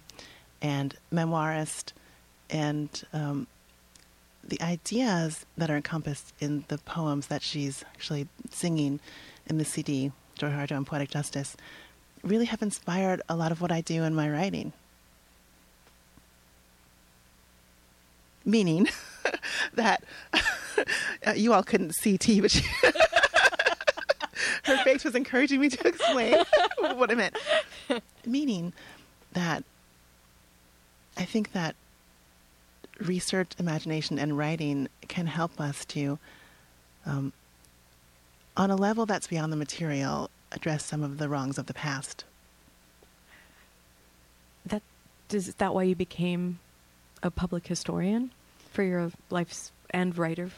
and 0.61 0.95
memoirist. 1.11 1.93
And 2.49 2.89
um, 3.13 3.47
the 4.43 4.61
ideas 4.61 5.45
that 5.57 5.69
are 5.69 5.75
encompassed 5.75 6.33
in 6.39 6.63
the 6.69 6.77
poems 6.79 7.27
that 7.27 7.41
she's 7.41 7.83
actually 7.93 8.27
singing 8.49 8.99
in 9.47 9.57
the 9.57 9.65
CD, 9.65 10.11
Joy 10.35 10.49
Harjo 10.49 10.77
and 10.77 10.87
Poetic 10.87 11.09
Justice, 11.09 11.57
really 12.23 12.45
have 12.45 12.61
inspired 12.61 13.21
a 13.29 13.35
lot 13.35 13.51
of 13.51 13.61
what 13.61 13.71
I 13.71 13.81
do 13.81 14.03
in 14.03 14.15
my 14.15 14.29
writing. 14.29 14.73
Meaning 18.45 18.87
that 19.73 20.03
you 21.35 21.53
all 21.53 21.63
couldn't 21.63 21.93
see 21.95 22.17
T, 22.17 22.39
but 22.39 22.51
she, 22.51 22.65
her 24.63 24.77
face 24.77 25.03
was 25.03 25.15
encouraging 25.15 25.59
me 25.59 25.69
to 25.69 25.87
explain 25.87 26.43
what 26.79 27.11
I 27.11 27.15
meant. 27.15 27.37
Meaning 28.25 28.73
that 29.33 29.63
I 31.17 31.25
think 31.25 31.51
that 31.53 31.75
research, 32.99 33.51
imagination, 33.59 34.19
and 34.19 34.37
writing 34.37 34.87
can 35.07 35.27
help 35.27 35.59
us 35.59 35.85
to, 35.85 36.19
um, 37.05 37.33
on 38.55 38.71
a 38.71 38.75
level 38.75 39.05
that's 39.05 39.27
beyond 39.27 39.51
the 39.51 39.57
material, 39.57 40.29
address 40.51 40.85
some 40.85 41.03
of 41.03 41.17
the 41.17 41.29
wrongs 41.29 41.57
of 41.57 41.65
the 41.65 41.73
past. 41.73 42.23
That 44.65 44.81
is 45.31 45.55
that 45.55 45.73
why 45.73 45.83
you 45.83 45.95
became 45.95 46.59
a 47.23 47.31
public 47.31 47.67
historian 47.67 48.31
for 48.71 48.83
your 48.83 49.11
life's 49.29 49.71
and 49.89 50.17
writer? 50.17 50.51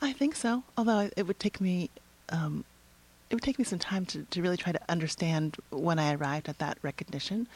I 0.00 0.12
think 0.12 0.34
so. 0.34 0.64
Although 0.76 1.10
it 1.16 1.26
would 1.26 1.38
take 1.38 1.60
me, 1.60 1.90
um, 2.30 2.64
it 3.30 3.34
would 3.34 3.42
take 3.42 3.58
me 3.58 3.64
some 3.64 3.78
time 3.78 4.04
to, 4.06 4.24
to 4.24 4.42
really 4.42 4.56
try 4.56 4.72
to 4.72 4.80
understand 4.88 5.56
when 5.70 5.98
I 6.00 6.14
arrived 6.14 6.48
at 6.48 6.58
that 6.58 6.78
recognition. 6.82 7.46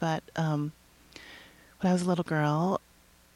But 0.00 0.24
um, 0.34 0.72
when 1.80 1.90
I 1.90 1.92
was 1.92 2.02
a 2.02 2.08
little 2.08 2.24
girl, 2.24 2.80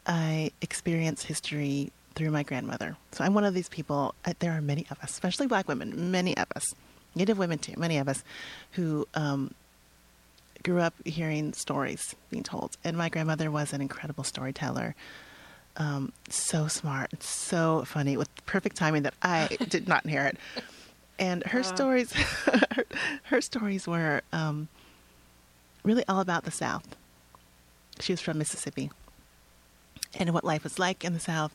I 0.04 0.50
experienced 0.60 1.26
history 1.26 1.92
through 2.16 2.32
my 2.32 2.42
grandmother. 2.42 2.96
So 3.12 3.22
I'm 3.22 3.34
one 3.34 3.44
of 3.44 3.54
these 3.54 3.68
people. 3.68 4.16
Uh, 4.24 4.34
there 4.40 4.52
are 4.52 4.60
many 4.60 4.84
of 4.90 4.98
us, 5.00 5.10
especially 5.10 5.46
Black 5.46 5.68
women, 5.68 6.10
many 6.10 6.36
of 6.36 6.46
us, 6.56 6.74
Native 7.14 7.38
women 7.38 7.58
too, 7.58 7.74
many 7.76 7.98
of 7.98 8.08
us, 8.08 8.24
who 8.72 9.06
um, 9.14 9.54
grew 10.64 10.80
up 10.80 10.94
hearing 11.04 11.52
stories 11.52 12.16
being 12.30 12.42
told. 12.42 12.76
And 12.82 12.96
my 12.96 13.08
grandmother 13.08 13.50
was 13.50 13.72
an 13.72 13.80
incredible 13.80 14.24
storyteller. 14.24 14.96
Um, 15.76 16.12
so 16.28 16.66
smart, 16.66 17.22
so 17.22 17.84
funny, 17.86 18.16
with 18.16 18.28
perfect 18.44 18.76
timing 18.76 19.04
that 19.04 19.14
I 19.22 19.56
did 19.68 19.86
not 19.86 20.04
inherit. 20.04 20.36
And 21.20 21.44
her 21.46 21.62
stories, 21.62 22.12
her, 22.72 22.84
her 23.24 23.40
stories 23.42 23.86
were 23.86 24.22
um, 24.32 24.68
really 25.84 26.02
all 26.08 26.20
about 26.20 26.44
the 26.44 26.50
South. 26.50 26.96
She 28.00 28.12
was 28.12 28.20
from 28.20 28.38
Mississippi, 28.38 28.90
and 30.18 30.32
what 30.32 30.44
life 30.44 30.64
was 30.64 30.78
like 30.78 31.04
in 31.04 31.12
the 31.12 31.20
South. 31.20 31.54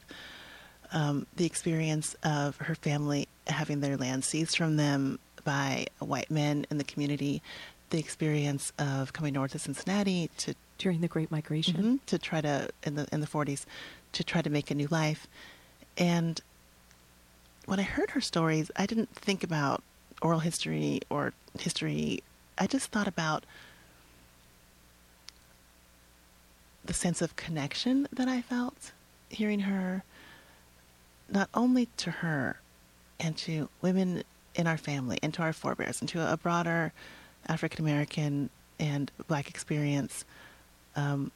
Um, 0.94 1.26
the 1.36 1.46
experience 1.48 2.16
of 2.24 2.58
her 2.58 2.76
family 2.76 3.28
having 3.48 3.80
their 3.80 3.98
land 3.98 4.24
seized 4.24 4.56
from 4.56 4.78
them 4.78 5.18
by 5.44 5.88
white 6.00 6.30
men 6.30 6.66
in 6.70 6.78
the 6.78 6.84
community, 6.84 7.42
the 7.90 7.98
experience 8.00 8.72
of 8.78 9.14
coming 9.14 9.34
north 9.34 9.52
to 9.54 9.60
Cincinnati 9.60 10.30
to 10.38 10.54
During 10.78 11.02
the 11.02 11.08
Great 11.08 11.32
Migration. 11.32 11.76
Mhm, 11.76 12.00
to 12.06 12.20
try 12.20 12.40
to 12.42 12.70
in 12.84 12.96
the 12.96 13.08
in 13.12 13.22
the 13.22 13.28
40s 13.28 13.66
to 14.14 14.24
try 14.24 14.42
to 14.44 14.50
make 14.50 14.70
a 14.70 14.76
new 14.76 14.88
life 14.88 15.28
and 15.98 16.40
when 17.66 17.80
i 17.80 17.84
heard 17.84 18.12
her 18.12 18.22
stories 18.22 18.72
i 18.76 18.86
didn't 18.86 19.10
think 19.10 19.44
about 19.44 19.84
oral 20.22 20.40
history 20.40 21.02
or 21.10 21.34
history 21.60 22.22
i 22.58 22.68
just 22.68 22.92
thought 22.92 23.08
about 23.08 23.46
the 26.84 26.94
sense 26.94 27.22
of 27.22 27.36
connection 27.36 28.08
that 28.12 28.28
i 28.28 28.42
felt 28.42 28.92
hearing 29.30 29.62
her 29.62 30.04
not 31.30 31.50
only 31.54 31.88
to 31.98 32.12
her 32.12 32.60
and 33.20 33.36
to 33.38 33.70
women 33.82 34.24
in 34.54 34.68
our 34.68 34.78
family 34.78 35.18
and 35.24 35.34
to 35.34 35.42
our 35.42 35.54
forebears 35.54 36.00
and 36.00 36.10
to 36.10 36.32
a 36.32 36.38
broader 36.38 36.94
african 37.48 37.84
american 37.84 38.50
and 38.80 39.12
black 39.28 39.50
experience 39.50 40.26
um, 40.96 41.32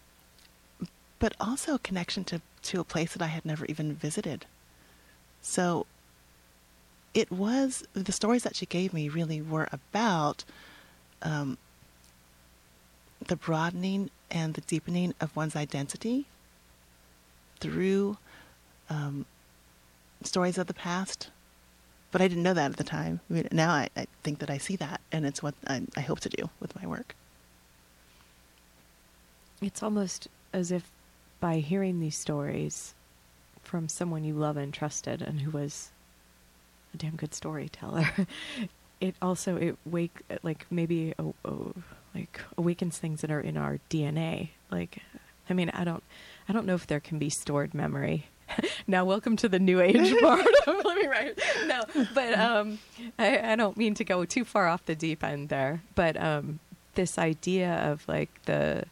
but 1.20 1.34
also 1.40 1.76
a 1.76 1.80
connection 1.80 2.24
to, 2.24 2.42
to 2.64 2.80
a 2.80 2.84
place 2.84 3.14
that 3.14 3.22
I 3.22 3.28
had 3.28 3.46
never 3.46 3.66
even 3.66 3.94
visited. 3.94 4.46
So 5.42 5.86
it 7.20 7.32
was 7.32 7.84
the 7.94 8.12
stories 8.12 8.44
that 8.44 8.56
she 8.56 8.66
gave 8.66 8.94
me 8.94 9.10
really 9.10 9.42
were 9.42 9.68
about 9.72 10.46
um, 11.22 11.58
the 13.28 13.36
broadening 13.36 14.10
and 14.32 14.54
the 14.54 14.62
deepening 14.62 15.14
of 15.20 15.36
one's 15.36 15.56
identity 15.56 16.28
through 17.60 18.18
um, 18.90 19.26
stories 20.24 20.58
of 20.58 20.68
the 20.68 20.74
past. 20.74 21.30
But 22.12 22.22
I 22.22 22.28
didn't 22.28 22.44
know 22.44 22.54
that 22.54 22.72
at 22.72 22.78
the 22.78 22.84
time. 22.84 23.20
I 23.30 23.34
mean, 23.34 23.48
now 23.52 23.72
I, 23.72 23.90
I 23.96 24.08
think 24.24 24.40
that 24.40 24.50
I 24.50 24.58
see 24.58 24.76
that, 24.78 25.02
and 25.12 25.26
it's 25.26 25.44
what 25.44 25.54
I, 25.68 25.84
I 25.96 26.02
hope 26.02 26.22
to 26.22 26.30
do 26.30 26.50
with 26.60 26.76
my 26.80 26.88
work. 26.88 27.16
It's 29.62 29.84
almost 29.84 30.28
as 30.54 30.72
if 30.72 30.90
by 31.40 31.58
hearing 31.58 32.00
these 32.00 32.18
stories 32.18 32.94
from 33.62 33.90
someone 33.90 34.24
you 34.24 34.34
love 34.34 34.58
and 34.58 34.74
trusted 34.74 35.22
and 35.22 35.42
who 35.42 35.52
was 35.52 35.92
a 36.94 36.98
damn 36.98 37.16
good 37.16 37.34
storyteller, 37.34 38.10
it 39.02 39.16
also 39.22 39.56
it 39.58 39.78
wake 39.86 40.22
like 40.44 40.66
maybe 40.70 41.14
a, 41.18 41.26
a- 41.46 41.74
like 42.16 42.42
awakens 42.58 42.98
things 42.98 43.22
that 43.22 43.32
are 43.32 43.40
in 43.40 43.58
our 43.58 43.80
DNA. 43.90 44.50
Like, 44.72 45.00
I 45.50 45.54
mean, 45.54 45.70
I 45.70 45.84
don't, 45.84 46.04
I 46.48 46.54
don't 46.54 46.66
know 46.66 46.76
if 46.76 46.88
there 46.88 47.00
can 47.00 47.20
be 47.20 47.30
stored 47.30 47.74
memory. 47.74 48.26
now, 48.88 49.06
welcome 49.06 49.36
to 49.38 49.50
the 49.50 49.60
new 49.60 49.80
age 49.80 50.18
part. 50.22 50.46
of 50.68 50.86
Let 50.86 50.98
me 50.98 51.08
write. 51.08 51.40
No, 51.68 51.84
but 52.16 52.38
um, 52.38 52.80
I, 53.18 53.52
I 53.54 53.56
don't 53.56 53.78
mean 53.78 53.94
to 53.96 54.04
go 54.04 54.26
too 54.26 54.44
far 54.44 54.68
off 54.68 54.86
the 54.86 54.96
deep 54.96 55.24
end 55.24 55.50
there. 55.50 55.84
But 55.96 56.18
um, 56.22 56.60
this 56.96 57.18
idea 57.18 57.76
of 57.92 58.08
like 58.08 58.30
the 58.46 58.86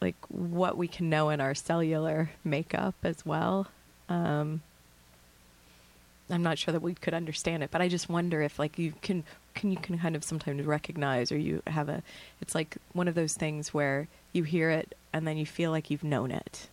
like 0.00 0.16
what 0.28 0.76
we 0.76 0.88
can 0.88 1.10
know 1.10 1.28
in 1.28 1.40
our 1.40 1.54
cellular 1.54 2.30
makeup 2.44 2.94
as 3.02 3.26
well. 3.26 3.66
Um, 4.08 4.62
I'm 6.30 6.42
not 6.42 6.58
sure 6.58 6.72
that 6.72 6.82
we 6.82 6.94
could 6.94 7.14
understand 7.14 7.62
it, 7.62 7.70
but 7.70 7.80
I 7.80 7.88
just 7.88 8.08
wonder 8.08 8.42
if 8.42 8.58
like 8.58 8.78
you 8.78 8.92
can 9.02 9.24
can 9.54 9.70
you 9.70 9.78
can 9.78 9.98
kind 9.98 10.14
of 10.14 10.22
sometimes 10.22 10.64
recognize 10.64 11.32
or 11.32 11.38
you 11.38 11.62
have 11.66 11.88
a 11.88 12.02
it's 12.40 12.54
like 12.54 12.76
one 12.92 13.08
of 13.08 13.14
those 13.14 13.34
things 13.34 13.72
where 13.72 14.08
you 14.32 14.42
hear 14.42 14.70
it 14.70 14.94
and 15.12 15.26
then 15.26 15.36
you 15.36 15.46
feel 15.46 15.70
like 15.70 15.90
you've 15.90 16.04
known 16.04 16.30
it, 16.30 16.68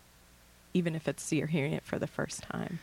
even 0.74 0.94
if 0.94 1.08
it's 1.08 1.32
you're 1.32 1.46
hearing 1.46 1.72
it 1.72 1.84
for 1.84 1.98
the 1.98 2.06
first 2.06 2.42
time. 2.42 2.80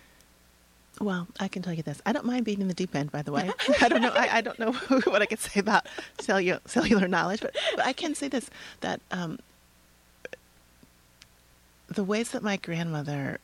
Well, 0.99 1.27
I 1.39 1.47
can 1.47 1.63
tell 1.63 1.73
you 1.73 1.83
this. 1.83 2.01
I 2.05 2.11
don't 2.11 2.25
mind 2.25 2.45
being 2.45 2.61
in 2.61 2.67
the 2.67 2.73
deep 2.73 2.95
end, 2.95 3.11
by 3.11 3.23
the 3.23 3.31
way. 3.31 3.51
I 3.81 3.89
don't 3.89 4.01
know. 4.01 4.11
I, 4.13 4.37
I 4.37 4.41
don't 4.41 4.59
know 4.59 4.71
what 5.05 5.21
I 5.21 5.25
could 5.25 5.39
say 5.39 5.59
about 5.59 5.87
cellular, 6.19 6.59
cellular 6.65 7.07
knowledge, 7.07 7.41
but, 7.41 7.55
but 7.75 7.85
I 7.85 7.93
can 7.93 8.13
say 8.13 8.27
this: 8.27 8.49
that 8.81 9.01
um, 9.11 9.39
the 11.87 12.03
ways 12.03 12.31
that 12.31 12.43
my 12.43 12.57
grandmother 12.57 13.39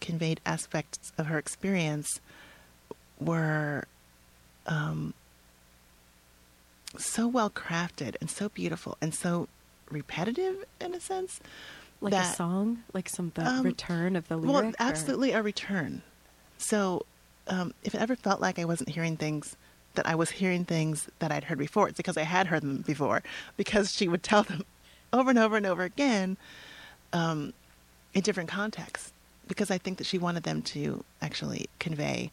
conveyed 0.00 0.40
aspects 0.44 1.12
of 1.18 1.26
her 1.26 1.38
experience 1.38 2.20
were 3.20 3.84
um, 4.66 5.14
so 6.98 7.26
well 7.26 7.50
crafted 7.50 8.16
and 8.20 8.30
so 8.30 8.48
beautiful 8.48 8.96
and 9.00 9.14
so 9.14 9.48
repetitive 9.90 10.64
in 10.80 10.94
a 10.94 11.00
sense. 11.00 11.40
Like 12.00 12.12
a 12.12 12.24
song, 12.34 12.82
like 12.92 13.08
some 13.08 13.32
the 13.34 13.46
Um, 13.46 13.62
return 13.64 14.14
of 14.16 14.28
the 14.28 14.36
lyric. 14.36 14.52
well, 14.54 14.64
or- 14.70 14.72
absolutely 14.78 15.32
a 15.32 15.42
return. 15.42 16.02
So, 16.58 17.06
um, 17.48 17.72
if 17.82 17.94
it 17.94 18.00
ever 18.00 18.14
felt 18.16 18.40
like 18.40 18.58
I 18.58 18.64
wasn't 18.64 18.90
hearing 18.90 19.16
things, 19.16 19.56
that 19.94 20.06
I 20.06 20.14
was 20.14 20.32
hearing 20.32 20.64
things 20.64 21.08
that 21.20 21.30
I'd 21.32 21.44
heard 21.44 21.58
before, 21.58 21.88
it's 21.88 21.96
because 21.96 22.16
I 22.18 22.22
had 22.24 22.48
heard 22.48 22.62
them 22.62 22.78
before. 22.78 23.22
Because 23.56 23.92
she 23.92 24.06
would 24.08 24.22
tell 24.22 24.42
them 24.42 24.64
over 25.14 25.30
and 25.30 25.38
over 25.38 25.56
and 25.56 25.64
over 25.64 25.82
again 25.82 26.36
um, 27.12 27.54
in 28.12 28.20
different 28.20 28.50
contexts. 28.50 29.12
Because 29.46 29.70
I 29.70 29.78
think 29.78 29.98
that 29.98 30.06
she 30.06 30.18
wanted 30.18 30.42
them 30.44 30.62
to 30.62 31.04
actually 31.20 31.68
convey 31.78 32.30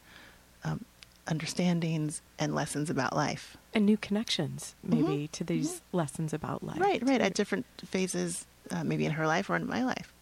um, 0.64 0.86
understandings 1.28 2.22
and 2.40 2.56
lessons 2.56 2.90
about 2.90 3.16
life. 3.16 3.58
and 3.74 3.86
new 3.86 3.98
connections 3.98 4.76
maybe 4.84 5.28
to 5.30 5.44
these 5.44 5.82
lessons 5.94 6.34
about 6.34 6.64
life. 6.64 6.76
Mm-hmm. 6.76 6.84
Right, 6.84 7.04
right, 7.04 7.22
at 7.22 7.34
different 7.34 7.66
phases, 7.86 8.46
uh, 8.70 8.84
maybe 8.84 9.06
in 9.06 9.14
her 9.14 9.28
life 9.28 9.50
or 9.50 9.56
in 9.56 9.68
my 9.68 9.84
life. 9.84 10.14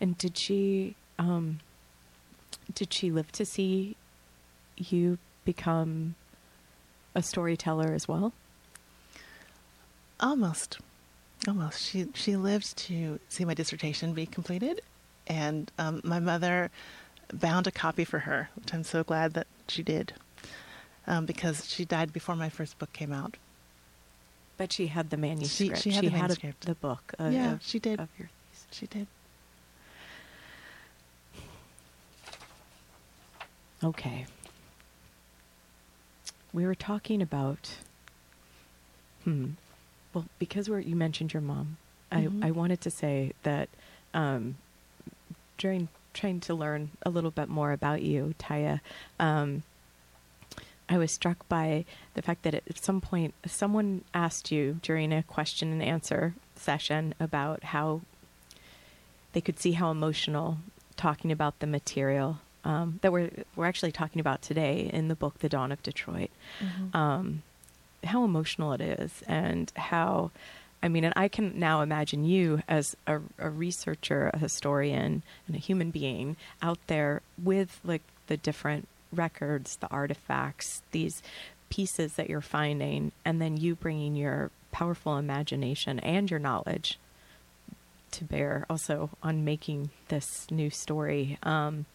And 0.00 0.18
did 0.18 0.36
she 0.36 0.94
um 1.18 1.60
did 2.74 2.92
she 2.92 3.10
live 3.10 3.30
to 3.32 3.44
see 3.44 3.96
you 4.76 5.18
become 5.44 6.14
a 7.14 7.22
storyteller 7.22 7.92
as 7.94 8.06
well? 8.08 8.32
Almost, 10.20 10.78
almost. 11.46 11.82
She 11.82 12.06
she 12.14 12.36
lived 12.36 12.76
to 12.78 13.18
see 13.28 13.44
my 13.44 13.54
dissertation 13.54 14.12
be 14.14 14.26
completed, 14.26 14.80
and 15.26 15.70
um, 15.78 16.00
my 16.04 16.20
mother 16.20 16.70
bound 17.32 17.66
a 17.66 17.70
copy 17.72 18.04
for 18.04 18.20
her, 18.20 18.50
which 18.56 18.72
I'm 18.72 18.84
so 18.84 19.02
glad 19.04 19.34
that 19.34 19.46
she 19.68 19.82
did, 19.82 20.12
um, 21.06 21.26
because 21.26 21.68
she 21.68 21.84
died 21.84 22.12
before 22.12 22.36
my 22.36 22.48
first 22.48 22.78
book 22.78 22.92
came 22.92 23.12
out. 23.12 23.36
But 24.56 24.72
she 24.72 24.86
had 24.86 25.10
the 25.10 25.16
manuscript. 25.18 25.82
she 25.82 25.90
she 25.90 25.94
had 25.94 26.04
the 26.04 26.08
a- 26.08 26.12
manuscript. 26.12 26.64
the 26.64 26.74
book. 26.74 27.12
Of, 27.18 27.32
Yeah, 27.32 27.52
of- 27.54 27.62
she 27.62 27.78
did. 27.78 28.00
Of 28.00 28.08
your 28.18 28.30
thesis. 28.52 28.66
She 28.72 28.86
did. 28.86 29.06
Okay. 33.84 34.26
We 36.52 36.64
were 36.66 36.74
talking 36.74 37.20
about. 37.20 37.70
Hmm. 39.24 39.50
Well, 40.16 40.24
because 40.38 40.70
we're 40.70 40.80
you 40.80 40.96
mentioned 40.96 41.34
your 41.34 41.42
mom, 41.42 41.76
Mhm. 42.10 42.42
I 42.42 42.48
I 42.48 42.50
wanted 42.50 42.80
to 42.80 42.90
say 42.90 43.32
that 43.42 43.68
um, 44.14 44.56
during 45.58 45.88
trying 46.14 46.40
to 46.40 46.54
learn 46.54 46.92
a 47.02 47.10
little 47.10 47.30
bit 47.30 47.50
more 47.50 47.70
about 47.72 48.00
you, 48.00 48.34
Tiya, 48.38 48.80
um, 49.20 49.62
I 50.88 50.96
was 50.96 51.12
struck 51.12 51.46
by 51.50 51.84
the 52.14 52.22
fact 52.22 52.44
that 52.44 52.54
at 52.54 52.78
some 52.82 53.02
point 53.02 53.34
someone 53.44 54.04
asked 54.14 54.50
you 54.50 54.80
during 54.80 55.12
a 55.12 55.22
question 55.22 55.70
and 55.70 55.82
answer 55.82 56.34
session 56.54 57.14
about 57.20 57.64
how 57.64 58.00
they 59.34 59.42
could 59.42 59.58
see 59.60 59.72
how 59.72 59.90
emotional 59.90 60.56
talking 60.96 61.30
about 61.30 61.58
the 61.58 61.66
material 61.66 62.38
um, 62.64 63.00
that 63.02 63.12
we're 63.12 63.30
we're 63.54 63.66
actually 63.66 63.92
talking 63.92 64.18
about 64.20 64.40
today 64.40 64.88
in 64.90 65.08
the 65.08 65.14
book 65.14 65.40
The 65.40 65.50
Dawn 65.50 65.70
of 65.72 65.82
Detroit. 65.82 66.30
Um, 66.94 67.42
how 68.04 68.24
emotional 68.24 68.72
it 68.72 68.80
is, 68.80 69.22
and 69.26 69.72
how 69.76 70.30
I 70.82 70.88
mean, 70.88 71.04
and 71.04 71.14
I 71.16 71.28
can 71.28 71.58
now 71.58 71.80
imagine 71.80 72.24
you 72.24 72.62
as 72.68 72.96
a, 73.06 73.20
a 73.38 73.50
researcher, 73.50 74.30
a 74.32 74.38
historian, 74.38 75.22
and 75.46 75.56
a 75.56 75.58
human 75.58 75.90
being 75.90 76.36
out 76.62 76.78
there 76.86 77.22
with 77.42 77.80
like 77.82 78.02
the 78.26 78.36
different 78.36 78.86
records, 79.12 79.76
the 79.76 79.90
artifacts, 79.90 80.82
these 80.92 81.22
pieces 81.70 82.14
that 82.14 82.28
you're 82.28 82.40
finding, 82.40 83.12
and 83.24 83.40
then 83.40 83.56
you 83.56 83.74
bringing 83.74 84.14
your 84.14 84.50
powerful 84.70 85.16
imagination 85.16 85.98
and 86.00 86.30
your 86.30 86.40
knowledge 86.40 86.98
to 88.12 88.24
bear 88.24 88.66
also 88.70 89.10
on 89.22 89.44
making 89.44 89.90
this 90.08 90.46
new 90.50 90.70
story. 90.70 91.38
Um, 91.42 91.86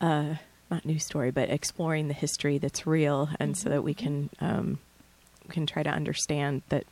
uh, 0.00 0.34
not 0.70 0.84
new 0.84 0.98
story, 0.98 1.30
but 1.30 1.50
exploring 1.50 2.08
the 2.08 2.14
history 2.14 2.58
that's 2.58 2.86
real, 2.86 3.28
and 3.38 3.56
so 3.56 3.68
that 3.68 3.82
we 3.82 3.94
can 3.94 4.30
um, 4.40 4.78
can 5.48 5.66
try 5.66 5.82
to 5.82 5.90
understand 5.90 6.62
that 6.68 6.84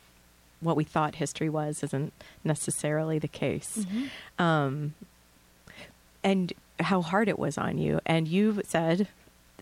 what 0.59 0.75
we 0.75 0.83
thought 0.83 1.15
history 1.15 1.49
was 1.49 1.81
isn't 1.83 2.11
necessarily 2.43 3.17
the 3.19 3.27
case. 3.29 3.85
Um, 4.37 4.93
and 6.23 6.51
how 6.81 7.01
hard 7.01 7.29
it 7.29 7.39
was 7.39 7.57
on 7.57 7.77
you. 7.77 7.99
And 8.05 8.27
you 8.27 8.61
said 8.67 9.07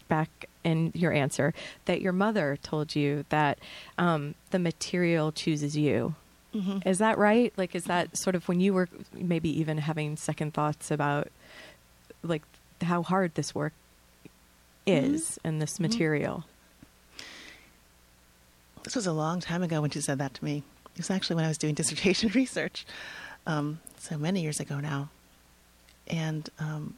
back 0.08 0.50
in 0.64 0.92
your 0.96 1.12
answer 1.12 1.54
that 1.86 2.02
your 2.02 2.14
mother 2.14 2.58
told 2.64 2.96
you 2.96 3.26
that 3.30 3.60
um, 3.98 4.34
the 4.52 4.60
material 4.60 5.32
chooses 5.32 5.78
you. 5.78 6.16
Is 6.88 6.98
that 6.98 7.20
right? 7.20 7.54
Like, 7.58 7.76
is 7.76 7.84
that 7.84 8.18
sort 8.18 8.36
of 8.36 8.48
when 8.48 8.60
you 8.60 8.74
were 8.74 8.90
maybe 9.14 9.50
even 9.60 9.78
having 9.78 10.18
second 10.18 10.56
thoughts 10.56 10.90
about 10.90 11.28
like 12.24 12.42
how 12.82 13.04
hard 13.04 13.36
this 13.36 13.54
work 13.54 13.74
is 14.88 15.38
and 15.44 15.62
this 15.62 15.80
material? 15.80 16.46
This 18.84 18.96
was 18.96 19.06
a 19.06 19.14
long 19.14 19.42
time 19.42 19.62
ago 19.62 19.82
when 19.82 19.92
she 19.92 20.02
said 20.02 20.18
that 20.20 20.34
to 20.36 20.46
me. 20.46 20.64
It 20.96 21.00
was 21.00 21.12
actually 21.12 21.36
when 21.36 21.46
I 21.46 21.50
was 21.50 21.58
doing 21.58 21.74
dissertation 21.76 22.32
research, 22.34 22.86
um, 23.46 23.80
so 24.00 24.18
many 24.18 24.42
years 24.42 24.60
ago 24.60 24.80
now. 24.80 25.10
And 26.08 26.50
um, 26.58 26.96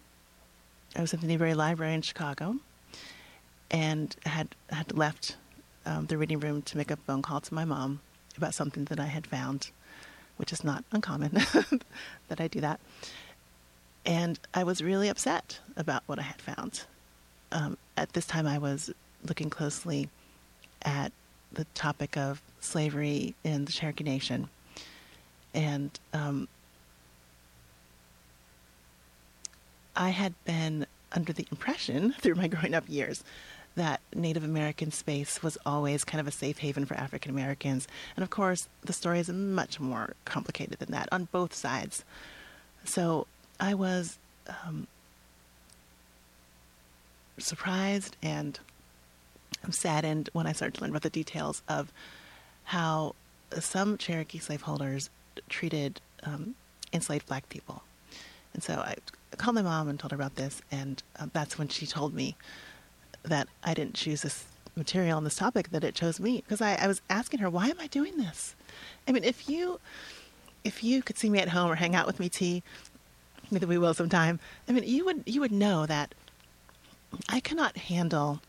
I 0.95 1.01
was 1.01 1.13
at 1.13 1.21
the 1.21 1.27
Newberry 1.27 1.55
Library 1.55 1.95
in 1.95 2.01
Chicago, 2.03 2.57
and 3.71 4.15
had 4.25 4.55
had 4.69 4.95
left 4.95 5.35
um, 5.85 6.05
the 6.05 6.17
reading 6.17 6.39
room 6.39 6.61
to 6.63 6.77
make 6.77 6.91
a 6.91 6.95
phone 6.95 7.21
call 7.21 7.41
to 7.41 7.53
my 7.53 7.65
mom 7.65 8.01
about 8.37 8.53
something 8.53 8.85
that 8.85 8.99
I 8.99 9.05
had 9.05 9.25
found, 9.25 9.71
which 10.37 10.53
is 10.53 10.63
not 10.63 10.83
uncommon 10.91 11.31
that 12.27 12.39
I 12.39 12.47
do 12.47 12.61
that. 12.61 12.79
And 14.05 14.39
I 14.53 14.63
was 14.63 14.81
really 14.81 15.09
upset 15.09 15.59
about 15.75 16.03
what 16.05 16.19
I 16.19 16.23
had 16.23 16.41
found. 16.41 16.83
Um, 17.51 17.77
at 17.97 18.13
this 18.13 18.25
time, 18.25 18.47
I 18.47 18.57
was 18.57 18.91
looking 19.27 19.49
closely 19.49 20.09
at 20.83 21.11
the 21.51 21.65
topic 21.73 22.17
of 22.17 22.41
slavery 22.59 23.35
in 23.43 23.65
the 23.65 23.71
Cherokee 23.71 24.03
Nation. 24.03 24.49
And 25.53 25.97
um, 26.13 26.47
I 29.95 30.09
had 30.09 30.33
been 30.45 30.85
under 31.11 31.33
the 31.33 31.47
impression 31.51 32.13
through 32.19 32.35
my 32.35 32.47
growing 32.47 32.73
up 32.73 32.83
years 32.87 33.23
that 33.75 34.01
Native 34.13 34.43
American 34.43 34.91
space 34.91 35.41
was 35.41 35.57
always 35.65 36.03
kind 36.03 36.19
of 36.19 36.27
a 36.27 36.31
safe 36.31 36.57
haven 36.57 36.85
for 36.85 36.95
African 36.95 37.31
Americans. 37.31 37.87
And 38.15 38.23
of 38.23 38.29
course, 38.29 38.67
the 38.83 38.93
story 38.93 39.19
is 39.19 39.29
much 39.29 39.79
more 39.79 40.15
complicated 40.25 40.79
than 40.79 40.91
that 40.91 41.07
on 41.11 41.29
both 41.31 41.53
sides. 41.53 42.03
So 42.83 43.27
I 43.59 43.73
was 43.73 44.17
um, 44.47 44.87
surprised 47.39 48.17
and 48.21 48.59
saddened 49.69 50.29
when 50.33 50.47
I 50.47 50.51
started 50.51 50.75
to 50.75 50.81
learn 50.81 50.91
about 50.91 51.01
the 51.01 51.09
details 51.09 51.61
of 51.67 51.91
how 52.65 53.15
some 53.59 53.97
Cherokee 53.97 54.39
slaveholders 54.39 55.09
treated 55.49 56.01
um, 56.23 56.55
enslaved 56.93 57.27
black 57.27 57.49
people. 57.49 57.83
And 58.53 58.63
so 58.63 58.75
I 58.75 58.95
called 59.37 59.55
my 59.55 59.61
mom 59.61 59.89
and 59.89 59.99
told 59.99 60.11
her 60.11 60.15
about 60.15 60.35
this, 60.35 60.61
and 60.71 61.01
uh, 61.19 61.27
that's 61.33 61.57
when 61.57 61.67
she 61.67 61.85
told 61.85 62.13
me 62.13 62.35
that 63.23 63.47
I 63.63 63.73
didn't 63.73 63.95
choose 63.95 64.21
this 64.21 64.45
material 64.75 65.17
on 65.17 65.23
this 65.23 65.35
topic, 65.35 65.69
that 65.71 65.83
it 65.83 65.93
chose 65.95 66.19
me. 66.19 66.37
Because 66.37 66.61
I, 66.61 66.75
I 66.75 66.87
was 66.87 67.01
asking 67.09 67.39
her, 67.41 67.49
why 67.49 67.67
am 67.67 67.79
I 67.79 67.87
doing 67.87 68.17
this? 68.17 68.55
I 69.07 69.11
mean, 69.11 69.23
if 69.23 69.49
you 69.49 69.79
if 70.63 70.83
you 70.83 71.01
could 71.01 71.17
see 71.17 71.29
me 71.29 71.39
at 71.39 71.49
home 71.49 71.71
or 71.71 71.75
hang 71.75 71.95
out 71.95 72.05
with 72.05 72.19
me, 72.19 72.27
T, 72.27 72.63
maybe 73.49 73.65
we 73.65 73.77
will 73.77 73.93
sometime. 73.93 74.39
I 74.67 74.71
mean, 74.71 74.83
you 74.85 75.05
would 75.05 75.23
you 75.25 75.41
would 75.41 75.51
know 75.51 75.85
that 75.85 76.13
I 77.27 77.39
cannot 77.39 77.77
handle 77.77 78.41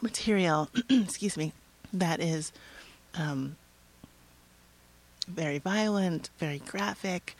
material, 0.00 0.68
excuse 0.90 1.36
me, 1.36 1.52
that 1.92 2.20
is 2.20 2.52
um, 3.14 3.56
very 5.28 5.58
violent, 5.58 6.30
very 6.38 6.58
graphic, 6.58 7.36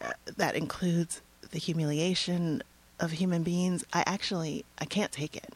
uh, 0.00 0.12
that 0.36 0.54
includes 0.54 1.20
the 1.50 1.58
humiliation 1.58 2.62
of 2.98 3.12
human 3.12 3.42
beings. 3.42 3.84
I 3.92 4.04
actually 4.06 4.64
I 4.78 4.84
can't 4.84 5.12
take 5.12 5.36
it, 5.36 5.52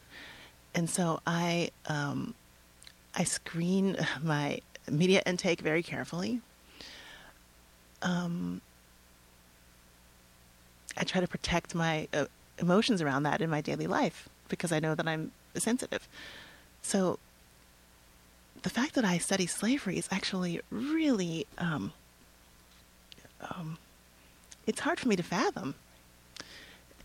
and 0.73 0.89
so 0.89 1.19
I 1.25 1.69
um, 1.87 2.35
I 3.15 3.23
screen 3.23 3.97
my 4.23 4.61
media 4.89 5.21
intake 5.25 5.61
very 5.61 5.83
carefully. 5.83 6.41
Um, 8.01 8.61
I 10.97 11.03
try 11.03 11.21
to 11.21 11.27
protect 11.27 11.75
my 11.75 12.07
uh, 12.13 12.25
emotions 12.57 13.01
around 13.01 13.23
that 13.23 13.41
in 13.41 13.49
my 13.49 13.61
daily 13.61 13.87
life 13.87 14.29
because 14.49 14.71
I 14.71 14.79
know 14.79 14.95
that 14.95 15.07
I'm 15.07 15.31
sensitive. 15.55 16.07
So 16.81 17.19
the 18.61 18.69
fact 18.69 18.95
that 18.95 19.05
I 19.05 19.17
study 19.17 19.45
slavery 19.45 19.97
is 19.97 20.07
actually 20.11 20.61
really 20.69 21.45
um, 21.57 21.93
um, 23.41 23.77
it's 24.65 24.81
hard 24.81 24.99
for 24.99 25.07
me 25.07 25.15
to 25.15 25.23
fathom. 25.23 25.75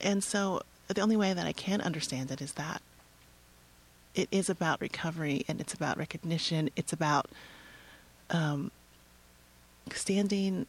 And 0.00 0.24
so 0.24 0.62
the 0.88 1.00
only 1.00 1.16
way 1.16 1.32
that 1.32 1.46
I 1.46 1.52
can 1.52 1.80
understand 1.80 2.30
it 2.30 2.40
is 2.40 2.52
that 2.52 2.80
it 4.14 4.28
is 4.30 4.48
about 4.48 4.80
recovery 4.80 5.44
and 5.46 5.60
it's 5.60 5.74
about 5.74 5.98
recognition. 5.98 6.70
It's 6.74 6.92
about 6.92 7.28
um, 8.30 8.70
standing 9.92 10.66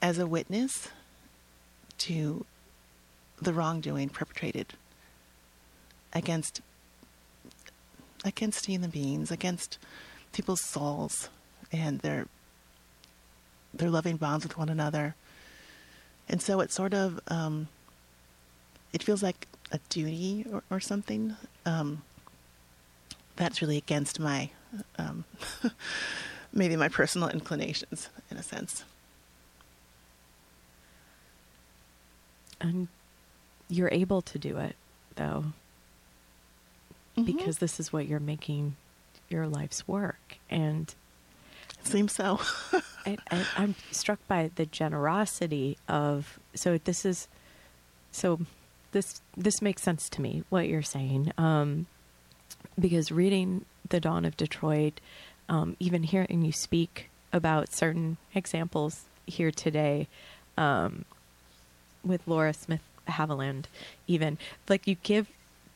as 0.00 0.18
a 0.18 0.26
witness 0.26 0.88
to 2.02 2.44
the 3.40 3.52
wrongdoing 3.52 4.08
perpetrated 4.08 4.74
against 6.12 6.60
against 8.24 8.66
human 8.66 8.90
beings, 8.90 9.30
against 9.30 9.78
people's 10.32 10.60
souls 10.60 11.28
and 11.72 12.00
their 12.00 12.26
their 13.72 13.90
loving 13.90 14.16
bonds 14.16 14.44
with 14.44 14.58
one 14.58 14.68
another. 14.68 15.14
And 16.28 16.42
so 16.42 16.60
it's 16.60 16.74
sort 16.74 16.92
of 16.92 17.20
um, 17.28 17.68
it 18.92 19.02
feels 19.02 19.22
like 19.22 19.46
a 19.70 19.78
duty 19.88 20.44
or, 20.52 20.62
or 20.70 20.80
something. 20.80 21.36
Um, 21.64 22.02
that's 23.36 23.62
really 23.62 23.76
against 23.76 24.18
my 24.18 24.50
um, 24.98 25.24
maybe 26.52 26.76
my 26.76 26.88
personal 26.88 27.28
inclinations 27.28 28.08
in 28.30 28.36
a 28.36 28.42
sense. 28.42 28.84
And 32.62 32.88
you're 33.68 33.90
able 33.92 34.22
to 34.22 34.38
do 34.38 34.56
it, 34.58 34.76
though, 35.16 35.44
because 37.16 37.58
this 37.58 37.78
is 37.80 37.92
what 37.92 38.06
you're 38.06 38.20
making 38.20 38.76
your 39.28 39.46
life's 39.46 39.86
work. 39.88 40.38
And 40.48 40.94
It 41.80 41.86
seems 41.86 42.12
so. 42.12 42.40
I, 43.06 43.18
I, 43.30 43.44
I'm 43.56 43.74
struck 43.90 44.20
by 44.28 44.50
the 44.54 44.66
generosity 44.66 45.76
of. 45.88 46.38
So 46.54 46.78
this 46.78 47.04
is, 47.04 47.28
so 48.12 48.40
this 48.92 49.20
this 49.36 49.60
makes 49.60 49.82
sense 49.82 50.08
to 50.10 50.22
me 50.22 50.44
what 50.50 50.68
you're 50.68 50.82
saying, 50.82 51.32
um, 51.36 51.86
because 52.78 53.10
reading 53.10 53.64
the 53.88 54.00
Dawn 54.00 54.24
of 54.24 54.36
Detroit, 54.36 55.00
um, 55.48 55.76
even 55.80 56.02
hearing 56.04 56.42
you 56.42 56.52
speak 56.52 57.10
about 57.32 57.72
certain 57.72 58.18
examples 58.34 59.04
here 59.26 59.50
today, 59.50 60.06
um, 60.56 61.04
with 62.04 62.22
Laura 62.26 62.52
Smith 62.52 62.82
Haviland, 63.08 63.64
even 64.06 64.38
like 64.68 64.86
you 64.86 64.96
give 65.02 65.28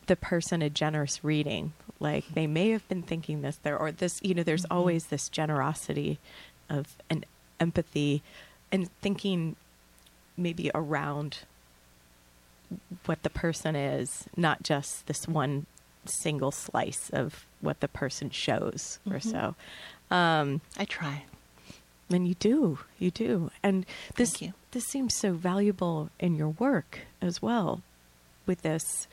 the 0.07 0.15
person 0.15 0.61
a 0.61 0.69
generous 0.69 1.23
reading. 1.23 1.73
Like 1.99 2.25
they 2.33 2.47
may 2.47 2.69
have 2.69 2.87
been 2.87 3.03
thinking 3.03 3.41
this 3.41 3.57
there 3.57 3.77
or 3.77 3.91
this, 3.91 4.19
you 4.23 4.33
know, 4.33 4.43
there's 4.43 4.65
always 4.69 5.07
this 5.07 5.29
generosity 5.29 6.19
of 6.69 6.95
an 7.09 7.25
empathy 7.59 8.21
and 8.71 8.89
thinking 9.01 9.55
maybe 10.35 10.69
around 10.75 11.39
what 13.05 13.23
the 13.23 13.29
person 13.29 13.75
is, 13.75 14.25
not 14.35 14.63
just 14.63 15.07
this 15.07 15.27
one 15.27 15.65
single 16.05 16.51
slice 16.51 17.09
of 17.11 17.45
what 17.61 17.79
the 17.79 17.87
person 17.87 18.29
shows 18.29 18.99
or 19.09 19.19
so. 19.19 19.55
Um, 20.11 20.61
I 20.77 20.85
try. 20.85 21.23
And 22.09 22.27
you 22.27 22.35
do, 22.35 22.79
you 22.99 23.11
do. 23.11 23.51
And 23.63 23.85
this 24.15 24.41
this 24.71 24.85
seems 24.85 25.15
so 25.15 25.33
valuable 25.33 26.09
in 26.19 26.35
your 26.35 26.49
work 26.49 26.99
as 27.21 27.41
well 27.41 27.81
with 28.45 28.61
this 28.61 29.07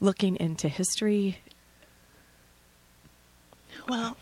looking 0.00 0.36
into 0.36 0.68
history. 0.68 1.38
Well, 3.88 4.16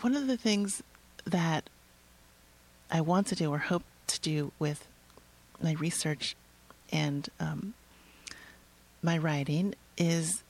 one 0.00 0.14
of 0.14 0.26
the 0.26 0.36
things 0.36 0.82
that 1.24 1.68
I 2.90 3.00
want 3.00 3.26
to 3.28 3.34
do 3.34 3.50
or 3.50 3.58
hope 3.58 3.82
to 4.08 4.20
do 4.20 4.52
with 4.58 4.86
my 5.62 5.72
research 5.72 6.36
and 6.90 7.28
um, 7.40 7.74
my 9.02 9.18
writing 9.18 9.74
is 9.96 10.42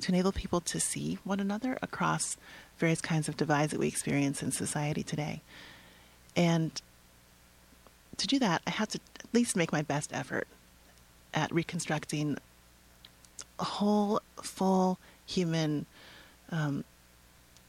to 0.00 0.10
enable 0.10 0.32
people 0.32 0.60
to 0.60 0.80
see 0.80 1.18
one 1.24 1.40
another 1.40 1.78
across 1.82 2.36
various 2.82 3.00
kinds 3.00 3.28
of 3.28 3.36
divides 3.36 3.70
that 3.70 3.78
we 3.78 3.86
experience 3.86 4.42
in 4.42 4.50
society 4.50 5.04
today. 5.04 5.40
And 6.34 6.82
to 8.16 8.26
do 8.26 8.40
that, 8.40 8.60
I 8.66 8.70
have 8.70 8.88
to 8.88 9.00
at 9.20 9.26
least 9.32 9.54
make 9.54 9.70
my 9.70 9.82
best 9.82 10.12
effort 10.12 10.48
at 11.32 11.54
reconstructing 11.54 12.38
whole, 13.60 14.20
full 14.42 14.98
human 15.24 15.86
um, 16.50 16.82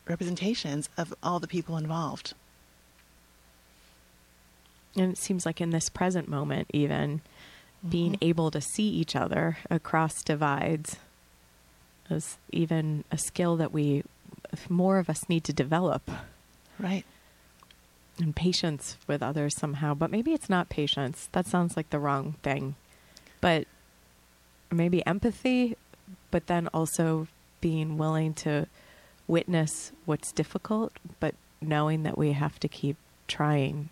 representations 0.07 0.89
of 0.97 1.13
all 1.21 1.39
the 1.39 1.47
people 1.47 1.77
involved. 1.77 2.33
And 4.95 5.11
it 5.11 5.19
seems 5.19 5.45
like 5.45 5.61
in 5.61 5.69
this 5.69 5.89
present 5.89 6.27
moment, 6.27 6.69
even 6.73 7.21
being 7.87 8.17
able 8.19 8.49
to 8.49 8.61
see 8.61 8.89
each 8.89 9.15
other 9.15 9.59
across 9.69 10.23
divides 10.23 10.97
is 12.09 12.39
even 12.51 13.03
a 13.11 13.17
skill 13.19 13.57
that 13.57 13.71
we 13.71 14.03
more 14.69 14.97
of 14.97 15.09
us 15.09 15.27
need 15.29 15.43
to 15.45 15.53
develop 15.53 16.09
Right. 16.79 17.05
and 18.19 18.35
patience 18.35 18.97
with 19.07 19.23
others 19.23 19.55
somehow 19.57 19.93
but 19.93 20.11
maybe 20.11 20.33
it's 20.33 20.49
not 20.49 20.69
patience. 20.69 21.29
That 21.31 21.47
sounds 21.47 21.75
like 21.77 21.89
the 21.89 21.99
wrong 21.99 22.35
thing. 22.43 22.75
But 23.41 23.67
maybe 24.71 25.05
empathy 25.05 25.77
but 26.31 26.47
then 26.47 26.67
also 26.73 27.27
being 27.61 27.97
willing 27.97 28.33
to 28.33 28.67
witness 29.27 29.91
what's 30.05 30.31
difficult 30.31 30.93
but 31.19 31.35
knowing 31.61 32.03
that 32.03 32.17
we 32.17 32.33
have 32.33 32.59
to 32.59 32.67
keep 32.67 32.97
trying 33.27 33.89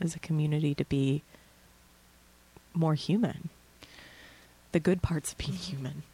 as 0.00 0.14
a 0.14 0.18
community 0.18 0.74
to 0.74 0.84
be 0.84 1.22
more 2.74 2.94
human. 2.94 3.50
The 4.72 4.80
good 4.80 5.02
parts 5.02 5.32
of 5.32 5.38
being 5.38 5.52
mm-hmm. 5.52 5.76
human. 5.76 6.02
I 6.02 6.09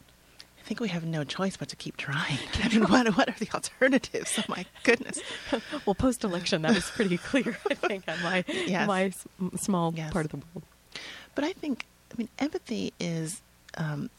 think 0.67 0.79
we 0.79 0.89
have 0.89 1.05
no 1.05 1.23
choice 1.23 1.57
but 1.57 1.69
to 1.69 1.75
keep 1.75 1.97
trying. 1.97 2.37
I 2.63 2.67
mean, 2.69 2.83
what, 2.83 3.07
what 3.17 3.29
are 3.29 3.35
the 3.39 3.49
alternatives? 3.53 4.37
Oh, 4.37 4.43
my 4.47 4.65
goodness. 4.83 5.19
well 5.85 5.95
post 5.95 6.23
election 6.23 6.61
that 6.63 6.75
was 6.75 6.85
pretty 6.91 7.17
clear 7.17 7.57
i 7.71 7.73
think 7.73 8.03
on 8.07 8.21
my 8.21 8.43
Yes. 8.47 8.87
my 8.87 9.03
s- 9.05 9.25
small 9.55 9.93
Yes. 9.95 10.11
part 10.13 10.25
of 10.25 10.31
the 10.31 10.37
world 10.37 10.63
But 11.35 11.43
I 11.45 11.53
think, 11.53 11.85
I 12.11 12.15
mean, 12.17 12.29
empathy 12.39 12.93
is 12.99 13.41
um, 13.77 14.09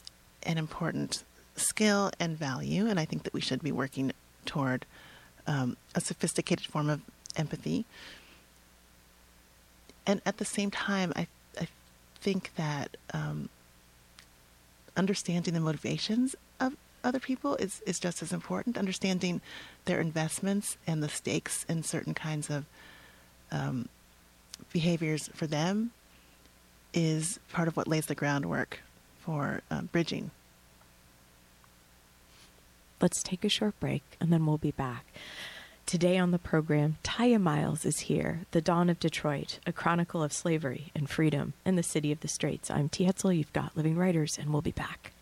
an 0.44 0.56
important 0.58 1.24
skill 1.56 2.10
and 2.20 2.36
value, 2.38 2.86
and 2.86 2.98
I 3.00 3.04
think 3.04 3.24
that 3.24 3.32
we 3.34 3.40
should 3.40 3.62
be 3.62 3.72
working 3.72 4.12
toward 4.46 4.86
um, 5.46 5.76
a 5.94 6.00
sophisticated 6.00 6.66
form 6.66 6.88
of 6.88 7.00
empathy. 7.36 7.84
And 10.06 10.20
at 10.24 10.36
the 10.38 10.44
same 10.44 10.70
time, 10.70 11.12
I, 11.16 11.26
I 11.60 11.66
think 12.20 12.52
that 12.56 12.96
um, 13.12 13.48
understanding 14.98 15.54
the 15.54 15.60
motivations 15.60 16.34
of 16.60 16.76
other 17.04 17.20
people 17.20 17.54
is, 17.56 17.80
is 17.86 17.98
just 17.98 18.22
as 18.22 18.32
important. 18.32 18.76
Understanding 18.76 19.40
their 19.84 20.00
investments 20.00 20.76
and 20.86 21.02
the 21.02 21.08
stakes 21.08 21.64
in 21.68 21.82
certain 21.82 22.12
kinds 22.12 22.50
of 22.50 22.66
um, 23.50 23.88
behaviors 24.72 25.30
for 25.32 25.46
them 25.46 25.92
is 26.92 27.38
part 27.52 27.68
of 27.68 27.76
what 27.76 27.86
lays 27.86 28.06
the 28.06 28.14
groundwork 28.14 28.80
for 29.20 29.62
um, 29.70 29.88
bridging. 29.92 30.30
Let's 33.00 33.22
take 33.22 33.44
a 33.44 33.48
short 33.48 33.78
break 33.78 34.02
and 34.20 34.32
then 34.32 34.44
we'll 34.44 34.58
be 34.58 34.72
back. 34.72 35.04
Today 35.88 36.18
on 36.18 36.32
the 36.32 36.38
program, 36.38 36.98
Tiya 37.02 37.40
Miles 37.40 37.86
is 37.86 38.00
here, 38.00 38.42
The 38.50 38.60
Dawn 38.60 38.90
of 38.90 39.00
Detroit, 39.00 39.58
a 39.66 39.72
chronicle 39.72 40.22
of 40.22 40.34
slavery 40.34 40.92
and 40.94 41.08
freedom 41.08 41.54
in 41.64 41.76
the 41.76 41.82
city 41.82 42.12
of 42.12 42.20
the 42.20 42.28
Straits. 42.28 42.70
I'm 42.70 42.90
T. 42.90 43.06
Hetzel, 43.06 43.34
you've 43.34 43.54
got 43.54 43.74
Living 43.74 43.96
Writers, 43.96 44.36
and 44.36 44.52
we'll 44.52 44.60
be 44.60 44.70
back. 44.70 45.12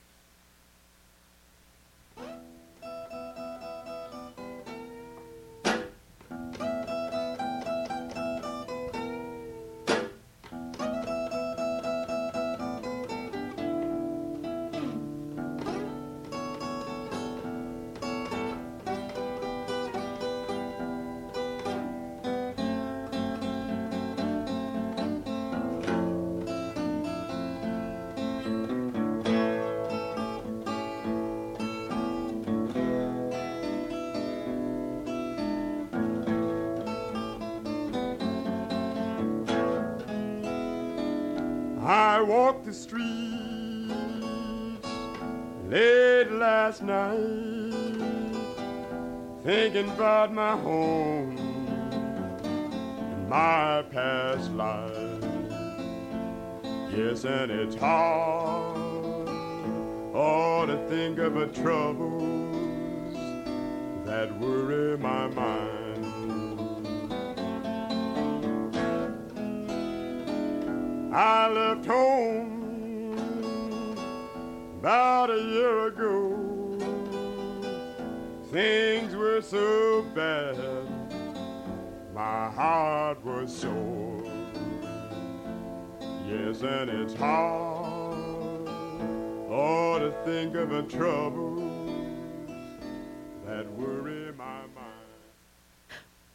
Yes, 86.38 86.61
and 86.61 86.90
it's 86.90 87.14
hard, 87.14 88.68
all 89.51 89.99
to 89.99 90.12
think 90.25 90.55
of 90.55 90.68
the 90.68 90.83
troubles 90.83 91.62
that 93.46 93.70
worry 93.72 94.33
my 94.37 94.61
mind. 94.75 95.07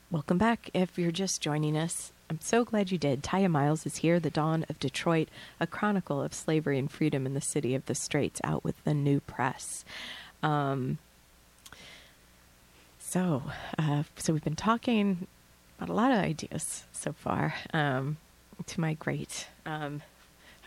Welcome 0.10 0.40
back. 0.40 0.72
If 0.74 0.98
you're 0.98 1.12
just 1.12 1.40
joining 1.40 1.78
us, 1.78 2.12
I'm 2.32 2.42
so 2.42 2.66
glad 2.66 2.92
you 2.92 2.98
did. 2.98 3.22
Tiya 3.22 3.50
Miles 3.52 3.86
is 3.86 3.98
here, 3.98 4.20
The 4.20 4.32
Dawn 4.32 4.66
of 4.70 4.80
Detroit, 4.80 5.30
a 5.60 5.68
chronicle 5.68 6.20
of 6.22 6.34
slavery 6.34 6.80
and 6.80 6.92
freedom 6.92 7.28
in 7.28 7.36
the 7.36 7.42
city 7.42 7.76
of 7.76 7.86
the 7.86 7.94
Straits, 7.96 8.42
out 8.44 8.64
with 8.64 8.84
the 8.84 8.96
new 8.96 9.20
press. 9.20 9.86
Um, 10.42 10.98
so, 13.00 13.44
uh, 13.78 14.04
so 14.18 14.34
we've 14.34 14.44
been 14.44 14.56
talking 14.56 15.28
about 15.78 15.90
a 15.90 15.96
lot 15.96 16.12
of 16.12 16.18
ideas 16.18 16.86
so 16.92 17.14
far. 17.14 17.54
Um, 17.72 18.18
to 18.67 18.80
my 18.82 18.93
great, 18.93 19.47
um, 19.65 20.02